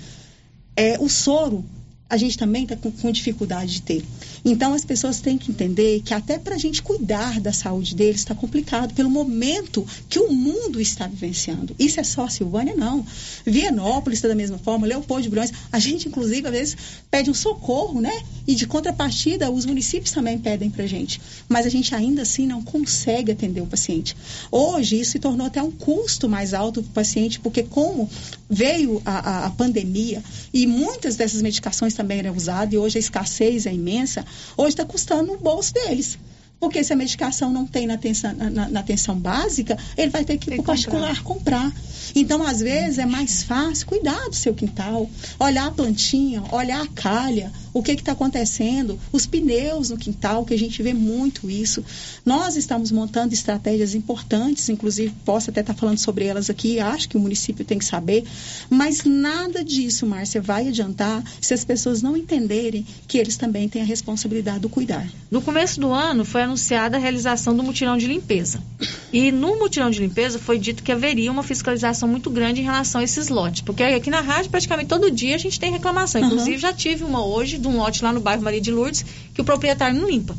É, 0.75 0.97
o 0.99 1.07
soro, 1.07 1.63
a 2.07 2.17
gente 2.17 2.37
também 2.37 2.63
está 2.63 2.75
com, 2.75 2.91
com, 2.91 3.11
dificuldade 3.11 3.73
de 3.73 3.81
ter. 3.81 4.05
Então, 4.43 4.75
as 4.75 4.85
pessoas 4.85 5.19
têm 5.19 5.39
que 5.39 5.49
entender 5.49 6.01
que 6.03 6.13
até 6.13 6.37
para 6.37 6.53
a 6.53 6.57
gente 6.57 6.83
cuidar 6.83 7.39
da 7.39 7.51
saúde 7.51 7.95
deles 7.95 8.17
está 8.17 8.35
complicado 8.35 8.93
pelo 8.93 9.09
momento 9.09 9.85
que 10.07 10.19
o 10.19 10.31
mundo 10.31 10.79
está 10.79 11.07
vivenciando. 11.07 11.75
Isso 11.79 11.99
é 11.99 12.03
só 12.03 12.27
Silvânia? 12.27 12.75
Não. 12.75 13.03
Vianópolis 13.43 14.19
está 14.19 14.27
da 14.27 14.35
mesma 14.35 14.59
forma, 14.59 14.85
Leopoldo 14.85 15.23
de 15.23 15.29
Bulhões. 15.29 15.51
A 15.71 15.79
gente, 15.79 16.07
inclusive, 16.07 16.47
às 16.47 16.53
vezes 16.53 16.77
pede 17.09 17.31
um 17.31 17.33
socorro, 17.33 17.99
né? 17.99 18.23
E 18.45 18.53
de 18.53 18.67
contrapartida, 18.67 19.49
os 19.49 19.65
municípios 19.65 20.11
também 20.11 20.37
pedem 20.37 20.69
para 20.69 20.83
a 20.83 20.87
gente. 20.87 21.19
Mas 21.49 21.65
a 21.65 21.69
gente 21.69 21.95
ainda 21.95 22.21
assim 22.21 22.45
não 22.45 22.61
consegue 22.61 23.31
atender 23.31 23.61
o 23.61 23.67
paciente. 23.67 24.15
Hoje, 24.51 24.99
isso 24.99 25.13
se 25.13 25.19
tornou 25.19 25.47
até 25.47 25.61
um 25.61 25.71
custo 25.71 26.29
mais 26.29 26.53
alto 26.53 26.83
para 26.83 26.89
o 26.89 26.93
paciente, 26.93 27.39
porque 27.39 27.63
como 27.63 28.07
veio 28.47 29.01
a, 29.03 29.17
a, 29.17 29.45
a 29.47 29.49
pandemia 29.49 30.23
e 30.53 30.67
muitas 30.67 31.15
dessas 31.15 31.41
medicações 31.41 31.94
também 31.95 32.19
eram 32.19 32.35
usadas 32.35 32.73
e 32.73 32.77
hoje 32.77 32.97
a 32.97 32.99
escassez 32.99 33.65
é 33.65 33.73
imensa, 33.73 34.25
hoje 34.57 34.69
está 34.69 34.85
custando 34.85 35.33
no 35.33 35.37
bolso 35.37 35.73
deles. 35.73 36.17
Porque 36.59 36.83
se 36.83 36.93
a 36.93 36.95
medicação 36.95 37.51
não 37.51 37.65
tem 37.65 37.85
na 37.85 37.95
atenção, 37.95 38.33
na, 38.33 38.69
na 38.69 38.79
atenção 38.79 39.17
básica, 39.17 39.77
ele 39.97 40.09
vai 40.09 40.23
ter 40.23 40.37
que 40.37 40.49
ir 40.49 40.55
para 40.55 40.61
o 40.61 40.65
particular 40.65 41.21
comprar. 41.21 41.71
Então, 42.15 42.41
às 42.43 42.59
vezes, 42.59 42.97
é 42.97 43.05
mais 43.05 43.43
fácil 43.43 43.85
cuidar 43.85 44.29
do 44.29 44.35
seu 44.35 44.53
quintal, 44.53 45.09
olhar 45.39 45.67
a 45.67 45.71
plantinha, 45.71 46.43
olhar 46.51 46.81
a 46.81 46.87
calha, 46.87 47.51
o 47.75 47.83
que 47.83 47.91
está 47.91 48.13
acontecendo, 48.13 48.97
os 49.11 49.25
pneus 49.25 49.89
no 49.89 49.97
quintal, 49.97 50.45
que 50.45 50.53
a 50.53 50.57
gente 50.57 50.81
vê 50.81 50.93
muito 50.93 51.49
isso. 51.49 51.83
Nós 52.25 52.55
estamos 52.55 52.89
montando 52.89 53.33
estratégias 53.33 53.93
importantes, 53.93 54.69
inclusive 54.69 55.13
posso 55.25 55.49
até 55.49 55.59
estar 55.59 55.73
tá 55.73 55.79
falando 55.81 55.97
sobre 55.97 56.23
elas 56.23 56.49
aqui, 56.49 56.79
acho 56.79 57.09
que 57.09 57.17
o 57.17 57.19
município 57.19 57.65
tem 57.65 57.77
que 57.77 57.83
saber, 57.83 58.23
mas 58.69 59.03
nada 59.03 59.61
disso, 59.61 60.07
Márcia, 60.07 60.41
vai 60.41 60.69
adiantar 60.69 61.21
se 61.41 61.53
as 61.53 61.65
pessoas 61.65 62.01
não 62.01 62.15
entenderem 62.15 62.87
que 63.09 63.17
eles 63.17 63.35
também 63.35 63.67
têm 63.67 63.81
a 63.81 63.85
responsabilidade 63.85 64.59
do 64.59 64.69
cuidar. 64.69 65.05
No 65.29 65.41
começo 65.41 65.77
do 65.77 65.91
ano 65.91 66.23
foi 66.23 66.43
anunciada 66.43 66.95
a 66.95 66.99
realização 66.99 67.57
do 67.57 67.61
mutirão 67.61 67.97
de 67.97 68.07
limpeza. 68.07 68.63
E 69.11 69.33
no 69.33 69.59
mutirão 69.59 69.89
de 69.89 69.99
limpeza 69.99 70.39
foi 70.39 70.57
dito 70.57 70.81
que 70.81 70.93
haveria 70.93 71.29
uma 71.29 71.43
fiscalização 71.43 72.07
muito 72.07 72.29
grande 72.29 72.61
em 72.61 72.63
relação 72.63 73.01
a 73.01 73.03
esses 73.03 73.27
lotes, 73.27 73.61
porque 73.63 73.83
aqui 73.83 74.09
na 74.09 74.21
rádio 74.21 74.49
praticamente 74.49 74.87
todo 74.87 75.11
dia 75.11 75.35
a 75.35 75.37
gente 75.37 75.59
tem 75.59 75.73
reclamação. 75.73 76.21
Inclusive 76.21 76.53
uhum. 76.53 76.61
já 76.61 76.71
tive 76.71 77.03
uma 77.03 77.25
hoje 77.25 77.64
de 77.69 77.75
um 77.75 77.77
lote 77.77 78.03
lá 78.03 78.13
no 78.13 78.19
bairro 78.19 78.43
Maria 78.43 78.61
de 78.61 78.71
Lourdes 78.71 79.05
que 79.33 79.41
o 79.41 79.43
proprietário 79.43 79.99
não 79.99 80.09
limpa. 80.09 80.35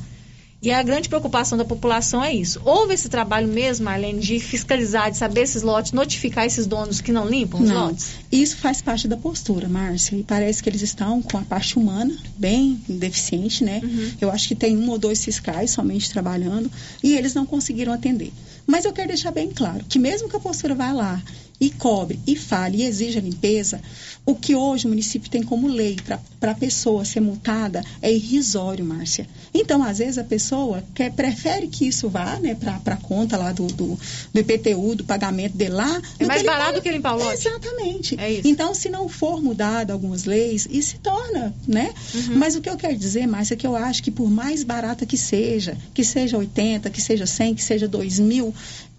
E 0.62 0.70
a 0.72 0.82
grande 0.82 1.08
preocupação 1.08 1.56
da 1.58 1.64
população 1.64 2.24
é 2.24 2.32
isso. 2.32 2.60
Houve 2.64 2.94
esse 2.94 3.08
trabalho 3.08 3.46
mesmo, 3.46 3.84
Marlene, 3.84 4.18
de 4.18 4.40
fiscalizar, 4.40 5.10
de 5.10 5.16
saber 5.16 5.42
esses 5.42 5.62
lotes, 5.62 5.92
notificar 5.92 6.46
esses 6.46 6.66
donos 6.66 7.00
que 7.00 7.12
não 7.12 7.28
limpam 7.28 7.60
os 7.60 7.68
não, 7.68 7.86
lotes? 7.88 8.08
Isso 8.32 8.56
faz 8.56 8.80
parte 8.80 9.06
da 9.06 9.16
postura, 9.16 9.68
Márcia. 9.68 10.16
E 10.16 10.24
parece 10.24 10.62
que 10.62 10.68
eles 10.68 10.80
estão 10.80 11.20
com 11.20 11.36
a 11.36 11.42
parte 11.42 11.78
humana 11.78 12.16
bem 12.38 12.80
deficiente, 12.88 13.62
né? 13.62 13.80
Uhum. 13.84 14.12
Eu 14.20 14.30
acho 14.30 14.48
que 14.48 14.54
tem 14.54 14.76
um 14.76 14.88
ou 14.88 14.98
dois 14.98 15.22
fiscais 15.22 15.70
somente 15.70 16.10
trabalhando 16.10 16.70
e 17.02 17.14
eles 17.14 17.34
não 17.34 17.44
conseguiram 17.44 17.92
atender. 17.92 18.32
Mas 18.66 18.84
eu 18.84 18.92
quero 18.92 19.08
deixar 19.08 19.30
bem 19.30 19.50
claro 19.50 19.84
que 19.88 19.98
mesmo 19.98 20.28
que 20.28 20.36
a 20.36 20.40
postura 20.40 20.74
vá 20.74 20.92
lá 20.92 21.22
e 21.60 21.70
cobre 21.70 22.18
e 22.26 22.36
fale 22.36 22.78
e 22.78 22.82
exija 22.84 23.20
limpeza, 23.20 23.80
o 24.24 24.34
que 24.34 24.54
hoje 24.54 24.86
o 24.86 24.88
município 24.88 25.30
tem 25.30 25.42
como 25.42 25.68
lei 25.68 25.96
para 26.40 26.50
a 26.50 26.54
pessoa 26.54 27.04
ser 27.04 27.20
multada 27.20 27.84
é 28.02 28.12
irrisório, 28.12 28.84
Márcia. 28.84 29.26
Então, 29.54 29.82
às 29.82 29.98
vezes, 29.98 30.18
a 30.18 30.24
pessoa 30.24 30.82
quer, 30.94 31.12
prefere 31.12 31.68
que 31.68 31.86
isso 31.86 32.08
vá 32.08 32.38
né, 32.40 32.54
para 32.54 32.94
a 32.94 32.96
conta 32.96 33.36
lá 33.36 33.52
do, 33.52 33.68
do, 33.68 33.98
do, 34.34 34.40
IPTU, 34.40 34.96
do 34.96 35.04
pagamento 35.04 35.56
de 35.56 35.68
lá. 35.68 36.02
É 36.18 36.26
mais 36.26 36.42
barato 36.42 36.74
do 36.74 36.82
que 36.82 36.90
limpar 36.90 37.14
o 37.14 37.18
lote. 37.18 37.46
Exatamente. 37.46 38.20
É. 38.20 38.40
Então, 38.44 38.74
se 38.74 38.88
não 38.88 39.08
for 39.08 39.40
mudado 39.40 39.92
algumas 39.92 40.24
leis, 40.24 40.66
isso 40.70 40.90
se 40.90 40.98
torna, 40.98 41.54
né? 41.66 41.94
Uhum. 42.14 42.36
Mas 42.36 42.56
o 42.56 42.60
que 42.60 42.68
eu 42.68 42.76
quero 42.76 42.96
dizer, 42.96 43.26
Márcia, 43.26 43.54
é 43.54 43.56
que 43.56 43.66
eu 43.66 43.76
acho 43.76 44.02
que 44.02 44.10
por 44.10 44.28
mais 44.28 44.64
barata 44.64 45.06
que 45.06 45.16
seja, 45.16 45.76
que 45.94 46.02
seja 46.02 46.36
80, 46.36 46.90
que 46.90 47.00
seja 47.00 47.26
100, 47.26 47.54
que 47.54 47.62
seja 47.62 47.88
2 47.88 48.18
mil, 48.18 48.52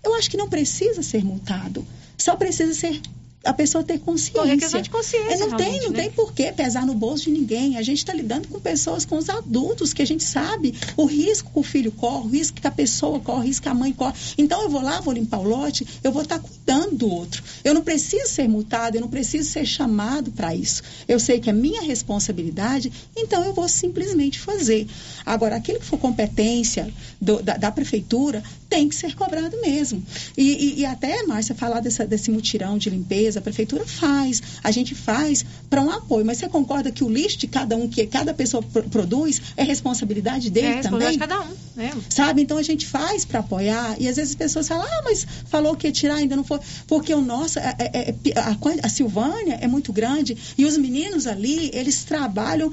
eu 0.04 0.14
acho 0.16 0.30
que 0.30 0.38
não 0.38 0.50
precisa 0.50 1.04
ser 1.04 1.24
multado. 1.24 1.86
Só 2.18 2.36
precisa 2.36 2.74
ser 2.74 3.02
a 3.48 3.54
pessoa 3.54 3.84
ter 3.84 4.00
consciência. 4.00 4.58
Questão 4.58 4.82
de 4.82 4.90
consciência. 4.90 5.46
É, 5.46 5.48
não 5.48 5.58
tem, 5.58 5.82
não 5.82 5.92
né? 5.92 6.02
tem 6.02 6.12
por 6.12 6.34
que 6.34 6.52
pesar 6.52 6.86
no 6.86 6.94
bolso 6.94 7.26
de 7.26 7.32
ninguém. 7.32 7.78
A 7.78 7.82
gente 7.82 8.00
está 8.00 8.14
lidando 8.14 8.48
com 8.48 8.60
pessoas, 8.60 9.06
com 9.06 9.18
os 9.18 9.30
adultos, 9.30 9.94
que 9.94 10.02
a 10.02 10.06
gente 10.06 10.24
sabe 10.24 10.74
o 10.96 11.06
risco 11.06 11.52
que 11.52 11.60
o 11.60 11.64
filho 11.64 11.92
corre, 11.92 12.28
o 12.28 12.30
risco 12.30 12.60
que 12.60 12.68
a 12.68 12.72
pessoa 12.72 13.20
corre, 13.20 13.40
o 13.40 13.48
risco 13.48 13.64
que 13.64 13.70
a 13.70 13.74
mãe 13.74 13.94
corre. 13.94 14.14
Então 14.38 14.62
eu 14.62 14.70
vou 14.70 14.82
lá, 14.82 15.00
vou 15.00 15.14
limpar 15.14 15.40
o 15.40 15.48
lote, 15.48 15.88
eu 16.04 16.12
vou 16.12 16.24
estar 16.24 16.40
tá 16.40 16.48
cuidando 16.48 16.96
do 16.96 17.10
outro. 17.10 17.44
Eu 17.64 17.74
não 17.74 17.82
preciso 17.82 18.28
ser 18.28 18.48
multado, 18.48 18.98
eu 18.98 19.02
não 19.02 19.08
preciso 19.08 19.50
ser 19.50 19.66
chamado 19.66 20.32
para 20.32 20.54
isso. 20.54 20.84
Eu 21.08 21.20
sei 21.20 21.40
que 21.40 21.50
é 21.50 21.54
minha 21.54 21.82
responsabilidade, 21.82 22.92
então 23.16 23.44
eu 23.44 23.54
vou 23.54 23.68
simplesmente 23.70 24.40
fazer. 24.40 24.88
Agora, 25.26 25.56
aquilo 25.56 25.80
que 25.80 25.86
for 25.86 25.98
competência 25.98 26.94
do, 27.20 27.42
da, 27.42 27.58
da, 27.58 27.72
prefeitura 27.72 28.44
tem 28.70 28.90
que 28.90 28.96
ser 28.96 29.16
cobrado 29.16 29.60
mesmo. 29.62 30.04
E, 30.38 30.44
e, 30.44 30.80
e 30.80 30.86
até, 30.86 31.24
Márcia, 31.24 31.56
falar 31.56 31.80
dessa, 31.80 32.06
desse 32.06 32.32
mutirão 32.32 32.78
de 32.78 32.90
limpeza 32.90 33.37
a 33.40 33.42
prefeitura 33.42 33.86
faz, 33.86 34.42
a 34.64 34.72
gente 34.72 34.96
faz 34.96 35.46
para 35.70 35.82
um 35.82 35.90
apoio. 35.90 36.26
Mas 36.26 36.38
você 36.38 36.50
concorda 36.50 36.92
que 36.92 37.04
o 37.04 37.10
lixo 37.10 37.38
de 37.38 37.48
cada 37.48 37.76
um, 37.76 37.88
que 37.88 38.06
cada 38.08 38.34
pessoa 38.34 38.64
produz, 38.92 39.42
é 39.56 39.64
responsabilidade 39.64 40.50
dele 40.50 40.68
é, 40.68 40.82
também? 40.82 41.12
de 41.12 41.18
cada 41.18 41.42
um. 41.42 41.54
É. 41.78 41.92
Sabe? 42.10 42.42
Então 42.42 42.58
a 42.58 42.64
gente 42.64 42.86
faz 42.86 43.26
para 43.26 43.40
apoiar 43.40 43.96
e 44.00 44.08
às 44.08 44.16
vezes 44.16 44.32
as 44.32 44.36
pessoas 44.36 44.68
falam, 44.68 44.86
ah, 44.86 45.02
mas 45.04 45.26
falou 45.46 45.76
que 45.76 45.88
ia 45.88 45.94
tirar, 45.94 46.16
ainda 46.16 46.36
não 46.36 46.44
foi. 46.44 46.60
Porque 46.88 47.14
o 47.14 47.22
nosso, 47.22 47.60
é, 47.60 47.76
é, 47.80 48.10
é 48.10 48.40
a, 48.40 48.58
a 48.84 48.90
Silvânia 48.90 49.58
é 49.62 49.68
muito 49.68 49.94
grande 49.94 50.38
e 50.58 50.66
os 50.66 50.78
meninos 50.78 51.28
ali, 51.28 51.70
eles 51.74 52.04
trabalham 52.04 52.72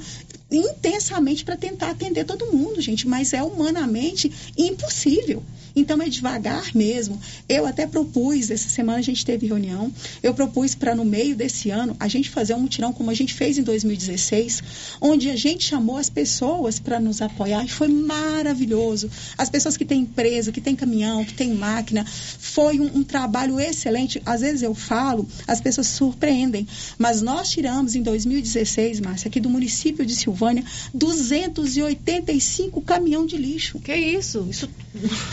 intensamente 0.50 1.44
para 1.44 1.56
tentar 1.56 1.90
atender 1.90 2.24
todo 2.24 2.52
mundo, 2.52 2.80
gente, 2.80 3.08
mas 3.08 3.32
é 3.32 3.42
humanamente 3.42 4.30
impossível. 4.56 5.42
Então 5.76 6.00
é 6.00 6.08
devagar 6.08 6.70
mesmo. 6.74 7.20
Eu 7.48 7.66
até 7.66 7.86
propus, 7.86 8.50
essa 8.50 8.68
semana 8.68 8.98
a 8.98 9.02
gente 9.02 9.24
teve 9.24 9.46
reunião, 9.46 9.92
eu 10.22 10.32
propus 10.32 10.74
para 10.74 10.94
no 10.94 11.04
meio 11.04 11.34
desse 11.34 11.70
ano 11.70 11.96
a 11.98 12.06
gente 12.06 12.30
fazer 12.30 12.54
um 12.54 12.60
mutirão 12.60 12.92
como 12.92 13.10
a 13.10 13.14
gente 13.14 13.34
fez 13.34 13.58
em 13.58 13.62
2016, 13.62 14.62
onde 15.00 15.30
a 15.30 15.36
gente 15.36 15.64
chamou 15.64 15.96
as 15.96 16.08
pessoas 16.08 16.78
para 16.78 17.00
nos 17.00 17.20
apoiar 17.20 17.64
e 17.64 17.68
foi 17.68 17.88
maravilhoso. 17.88 19.10
As 19.36 19.50
pessoas 19.50 19.76
que 19.76 19.84
têm 19.84 20.02
empresa, 20.02 20.52
que 20.52 20.60
têm 20.60 20.76
caminhão, 20.76 21.24
que 21.24 21.34
têm 21.34 21.52
máquina, 21.54 22.04
foi 22.04 22.78
um, 22.78 22.98
um 22.98 23.02
trabalho 23.02 23.58
excelente. 23.58 24.22
Às 24.24 24.42
vezes 24.42 24.62
eu 24.62 24.74
falo, 24.74 25.26
as 25.46 25.60
pessoas 25.60 25.88
surpreendem, 25.88 26.68
mas 26.98 27.20
nós 27.20 27.50
tiramos 27.50 27.96
em 27.96 28.02
2016, 28.02 29.00
Márcia, 29.00 29.28
aqui 29.28 29.40
do 29.40 29.50
município 29.50 30.06
de 30.06 30.14
Silvânia, 30.14 30.43
285 30.92 32.80
caminhão 32.82 33.26
de 33.26 33.36
lixo. 33.36 33.78
Que 33.78 33.94
isso? 33.94 34.46
Isso 34.50 34.68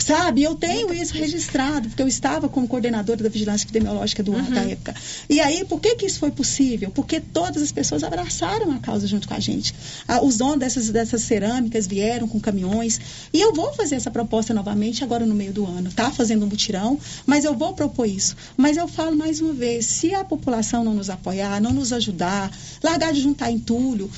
sabe? 0.00 0.42
Eu 0.42 0.54
tenho 0.54 0.92
isso 0.92 1.14
registrado, 1.14 1.88
porque 1.88 2.02
eu 2.02 2.08
estava 2.08 2.48
como 2.48 2.66
coordenadora 2.66 3.22
da 3.22 3.28
vigilância 3.28 3.64
epidemiológica 3.64 4.22
do, 4.22 4.32
uhum. 4.32 4.50
da 4.50 4.62
época. 4.62 4.94
E 5.28 5.40
aí, 5.40 5.64
por 5.64 5.80
que, 5.80 5.94
que 5.96 6.06
isso 6.06 6.18
foi 6.18 6.30
possível? 6.30 6.90
Porque 6.90 7.20
todas 7.20 7.62
as 7.62 7.70
pessoas 7.70 8.02
abraçaram 8.02 8.72
a 8.72 8.78
causa 8.78 9.06
junto 9.06 9.28
com 9.28 9.34
a 9.34 9.40
gente. 9.40 9.74
Ah, 10.06 10.22
os 10.22 10.36
donos 10.36 10.58
dessas, 10.58 10.90
dessas 10.90 11.22
cerâmicas 11.22 11.86
vieram 11.86 12.26
com 12.26 12.40
caminhões. 12.40 13.00
E 13.32 13.40
eu 13.40 13.52
vou 13.52 13.72
fazer 13.72 13.94
essa 13.94 14.10
proposta 14.10 14.52
novamente 14.52 15.04
agora 15.04 15.24
no 15.24 15.34
meio 15.34 15.52
do 15.52 15.64
ano, 15.64 15.90
tá? 15.92 16.10
Fazendo 16.10 16.44
um 16.44 16.48
mutirão, 16.48 16.98
mas 17.24 17.44
eu 17.44 17.54
vou 17.54 17.72
propor 17.72 18.06
isso. 18.06 18.36
Mas 18.56 18.76
eu 18.76 18.88
falo 18.88 19.16
mais 19.16 19.40
uma 19.40 19.52
vez, 19.52 19.86
se 19.86 20.14
a 20.14 20.24
população 20.24 20.84
não 20.84 20.94
nos 20.94 21.08
apoiar, 21.08 21.60
não 21.60 21.72
nos 21.72 21.92
ajudar, 21.92 22.50
largar 22.82 23.12
de 23.12 23.20
juntar 23.20 23.50
entulho, 23.50 24.10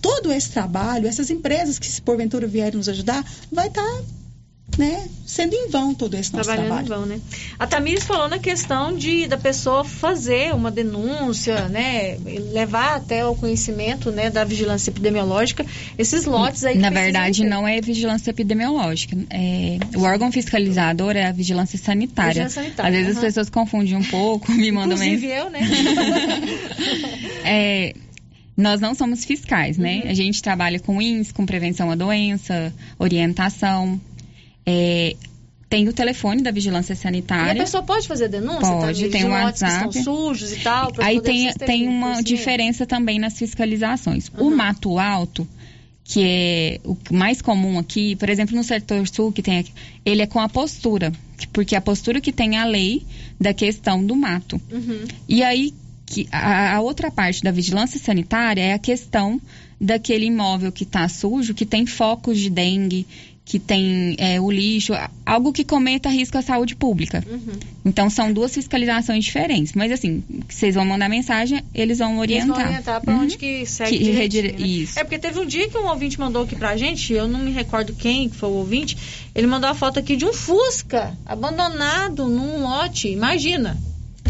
todo 0.00 0.32
esse 0.32 0.50
trabalho, 0.50 1.06
essas 1.06 1.30
empresas 1.30 1.78
que 1.78 1.86
se 1.86 2.02
porventura 2.02 2.46
vierem 2.46 2.76
nos 2.76 2.88
ajudar, 2.88 3.24
vai 3.50 3.68
estar 3.68 3.82
tá 3.82 4.02
né, 4.78 5.08
sendo 5.26 5.54
em 5.54 5.68
vão 5.68 5.94
todo 5.94 6.14
esse 6.14 6.32
nosso 6.32 6.44
Trabalhando 6.48 6.84
trabalho. 6.84 6.86
em 6.86 6.88
vão, 6.88 7.06
né? 7.06 7.20
A 7.58 7.66
Tamires 7.66 8.04
falou 8.04 8.28
na 8.28 8.38
questão 8.38 8.96
de 8.96 9.26
da 9.26 9.36
pessoa 9.36 9.84
fazer 9.84 10.54
uma 10.54 10.70
denúncia, 10.70 11.68
né? 11.68 12.16
Levar 12.52 12.96
até 12.96 13.24
o 13.26 13.34
conhecimento, 13.34 14.10
né, 14.10 14.30
da 14.30 14.44
vigilância 14.44 14.90
epidemiológica 14.90 15.64
esses 15.98 16.24
lotes 16.24 16.64
aí. 16.64 16.74
que 16.74 16.80
Na 16.80 16.90
verdade, 16.90 17.42
ter. 17.42 17.48
não 17.48 17.66
é 17.66 17.80
vigilância 17.80 18.30
epidemiológica. 18.30 19.16
É, 19.28 19.78
o 19.96 20.02
órgão 20.02 20.32
fiscalizador 20.32 21.16
é 21.16 21.26
a 21.26 21.32
vigilância 21.32 21.78
sanitária. 21.78 22.44
Vigilância 22.44 22.62
sanitária, 22.62 22.90
Às 22.90 22.96
vezes 22.96 23.16
aham. 23.16 23.18
as 23.18 23.24
pessoas 23.24 23.50
confundem 23.50 23.96
um 23.96 24.04
pouco, 24.04 24.50
me 24.52 24.70
mandam 24.72 24.96
Inclusive 24.96 25.26
eu, 25.26 25.50
né? 25.50 25.60
É, 27.44 27.94
nós 28.56 28.80
não 28.80 28.94
somos 28.94 29.24
fiscais, 29.24 29.78
né? 29.78 30.02
Uhum. 30.04 30.10
A 30.10 30.14
gente 30.14 30.42
trabalha 30.42 30.78
com 30.78 31.00
INS, 31.00 31.32
com 31.32 31.46
prevenção 31.46 31.90
à 31.90 31.94
doença, 31.94 32.72
orientação. 32.98 34.00
É, 34.66 35.16
tem 35.68 35.88
o 35.88 35.92
telefone 35.92 36.42
da 36.42 36.50
vigilância 36.50 36.92
E 36.92 36.94
a 36.94 36.96
sanitária. 36.96 37.62
pessoa 37.62 37.82
pode 37.82 38.06
fazer 38.08 38.28
denúncia, 38.28 38.60
Pode, 38.60 38.80
Tamires, 38.80 39.12
tem 39.12 39.24
um 39.24 39.28
lotes 39.28 39.60
que 39.60 39.64
WhatsApp. 39.64 39.98
estão 39.98 40.02
sujos 40.02 40.52
e 40.52 40.56
tal? 40.56 40.92
Aí 40.98 41.20
tem, 41.20 41.52
tem 41.54 41.88
uma 41.88 42.20
diferença 42.22 42.84
também 42.84 43.18
nas 43.20 43.38
fiscalizações. 43.38 44.30
O 44.36 44.50
mato 44.50 44.98
alto, 44.98 45.46
que 46.02 46.22
é 46.24 46.80
o 46.84 46.96
mais 47.12 47.40
comum 47.40 47.78
aqui, 47.78 48.16
por 48.16 48.28
exemplo, 48.28 48.56
no 48.56 48.64
setor 48.64 49.06
sul, 49.06 49.30
que 49.30 49.42
tem 49.42 49.58
aqui, 49.60 49.72
ele 50.04 50.22
é 50.22 50.26
com 50.26 50.40
a 50.40 50.48
postura, 50.48 51.12
porque 51.52 51.76
a 51.76 51.80
postura 51.80 52.20
que 52.20 52.32
tem 52.32 52.58
a 52.58 52.64
lei 52.64 53.06
da 53.40 53.54
questão 53.54 54.04
do 54.04 54.16
mato. 54.16 54.60
Uhum. 54.72 55.04
E 55.28 55.40
aí, 55.44 55.72
que 56.10 56.28
a, 56.32 56.74
a 56.76 56.80
outra 56.80 57.10
parte 57.10 57.42
da 57.42 57.52
vigilância 57.52 57.98
sanitária 58.00 58.60
é 58.60 58.72
a 58.74 58.78
questão 58.78 59.40
daquele 59.80 60.26
imóvel 60.26 60.72
que 60.72 60.82
está 60.82 61.08
sujo, 61.08 61.54
que 61.54 61.64
tem 61.64 61.86
focos 61.86 62.36
de 62.38 62.50
dengue, 62.50 63.06
que 63.44 63.58
tem 63.58 64.14
é, 64.18 64.40
o 64.40 64.50
lixo, 64.50 64.92
algo 65.24 65.52
que 65.52 65.64
cometa 65.64 66.08
risco 66.08 66.36
à 66.36 66.42
saúde 66.42 66.76
pública. 66.76 67.24
Uhum. 67.28 67.52
Então, 67.84 68.10
são 68.10 68.32
duas 68.32 68.52
fiscalizações 68.54 69.24
diferentes. 69.24 69.72
Mas, 69.72 69.90
assim, 69.90 70.22
vocês 70.48 70.74
vão 70.74 70.84
mandar 70.84 71.08
mensagem, 71.08 71.62
eles 71.74 71.98
vão 71.98 72.10
Eles 72.10 72.20
orientar. 72.44 72.56
vão 72.56 72.66
orientar 72.66 73.00
pra 73.00 73.14
Uhum. 73.14 73.20
onde 73.22 73.38
que 73.38 73.64
segue 73.66 73.98
Que 73.98 74.10
redire- 74.10 74.52
né? 74.52 74.66
Isso. 74.66 74.98
É 74.98 75.02
porque 75.04 75.18
teve 75.18 75.38
um 75.40 75.46
dia 75.46 75.68
que 75.68 75.78
um 75.78 75.88
ouvinte 75.88 76.18
mandou 76.20 76.42
aqui 76.42 76.54
pra 76.56 76.76
gente, 76.76 77.12
eu 77.12 77.26
não 77.26 77.38
me 77.40 77.50
recordo 77.52 77.92
quem 77.94 78.28
que 78.28 78.36
foi 78.36 78.48
o 78.48 78.52
ouvinte, 78.52 78.96
ele 79.34 79.46
mandou 79.46 79.70
a 79.70 79.74
foto 79.74 79.98
aqui 79.98 80.14
de 80.16 80.24
um 80.26 80.32
Fusca 80.32 81.16
abandonado 81.24 82.28
num 82.28 82.62
lote, 82.62 83.08
imagina, 83.08 83.76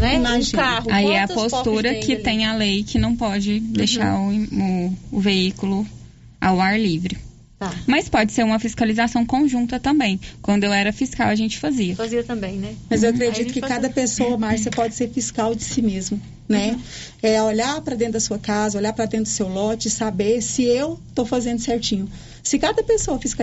né? 0.01 0.19
Um 0.37 0.51
carro. 0.51 0.87
Aí 0.91 1.07
é 1.11 1.23
a 1.23 1.27
postura 1.27 1.89
tem 1.91 1.99
que 2.01 2.13
ali? 2.13 2.23
tem 2.23 2.45
a 2.45 2.55
lei 2.55 2.83
que 2.83 2.97
não 2.99 3.15
pode 3.15 3.59
deixar 3.59 4.17
o, 4.19 4.29
o- 4.31 4.97
o 5.11 5.19
veículo 5.19 5.85
ao 6.39 6.59
ar 6.59 6.79
livre. 6.79 7.17
Tá. 7.59 7.71
Mas 7.85 8.09
pode 8.09 8.31
ser 8.31 8.43
uma 8.43 8.57
fiscalização 8.57 9.23
conjunta 9.23 9.79
também. 9.79 10.19
Quando 10.41 10.63
eu 10.63 10.73
era 10.73 10.91
fiscal, 10.91 11.27
a 11.27 11.35
gente 11.35 11.59
fazia. 11.59 11.95
Fazia 11.95 12.23
também, 12.23 12.53
né? 12.57 12.73
Mas 12.89 13.03
eu 13.03 13.11
acredito 13.11 13.53
que 13.53 13.59
fazia- 13.61 13.75
cada 13.75 13.87
pessoa, 13.91 14.35
Márcia, 14.35 14.71
pode 14.71 14.95
ser 14.95 15.09
fiscal 15.11 15.53
de 15.53 15.63
si 15.63 15.79
mesmo, 15.79 16.19
né? 16.49 16.79
É 17.21 17.39
olhar 17.43 17.79
para 17.81 17.95
dentro 17.95 18.13
da 18.13 18.19
sua 18.19 18.39
casa, 18.39 18.79
olhar 18.79 18.93
para 18.93 19.05
dentro 19.05 19.25
do 19.25 19.29
seu 19.35 19.47
lote, 19.47 19.91
saber 19.91 20.41
se 20.41 20.63
eu 20.63 20.99
estou 21.09 21.23
fazendo 21.23 21.59
certinho. 21.59 22.09
Se 22.43 22.57
cada 22.57 22.81
pessoa 22.81 23.19
fiscalizar 23.19 23.41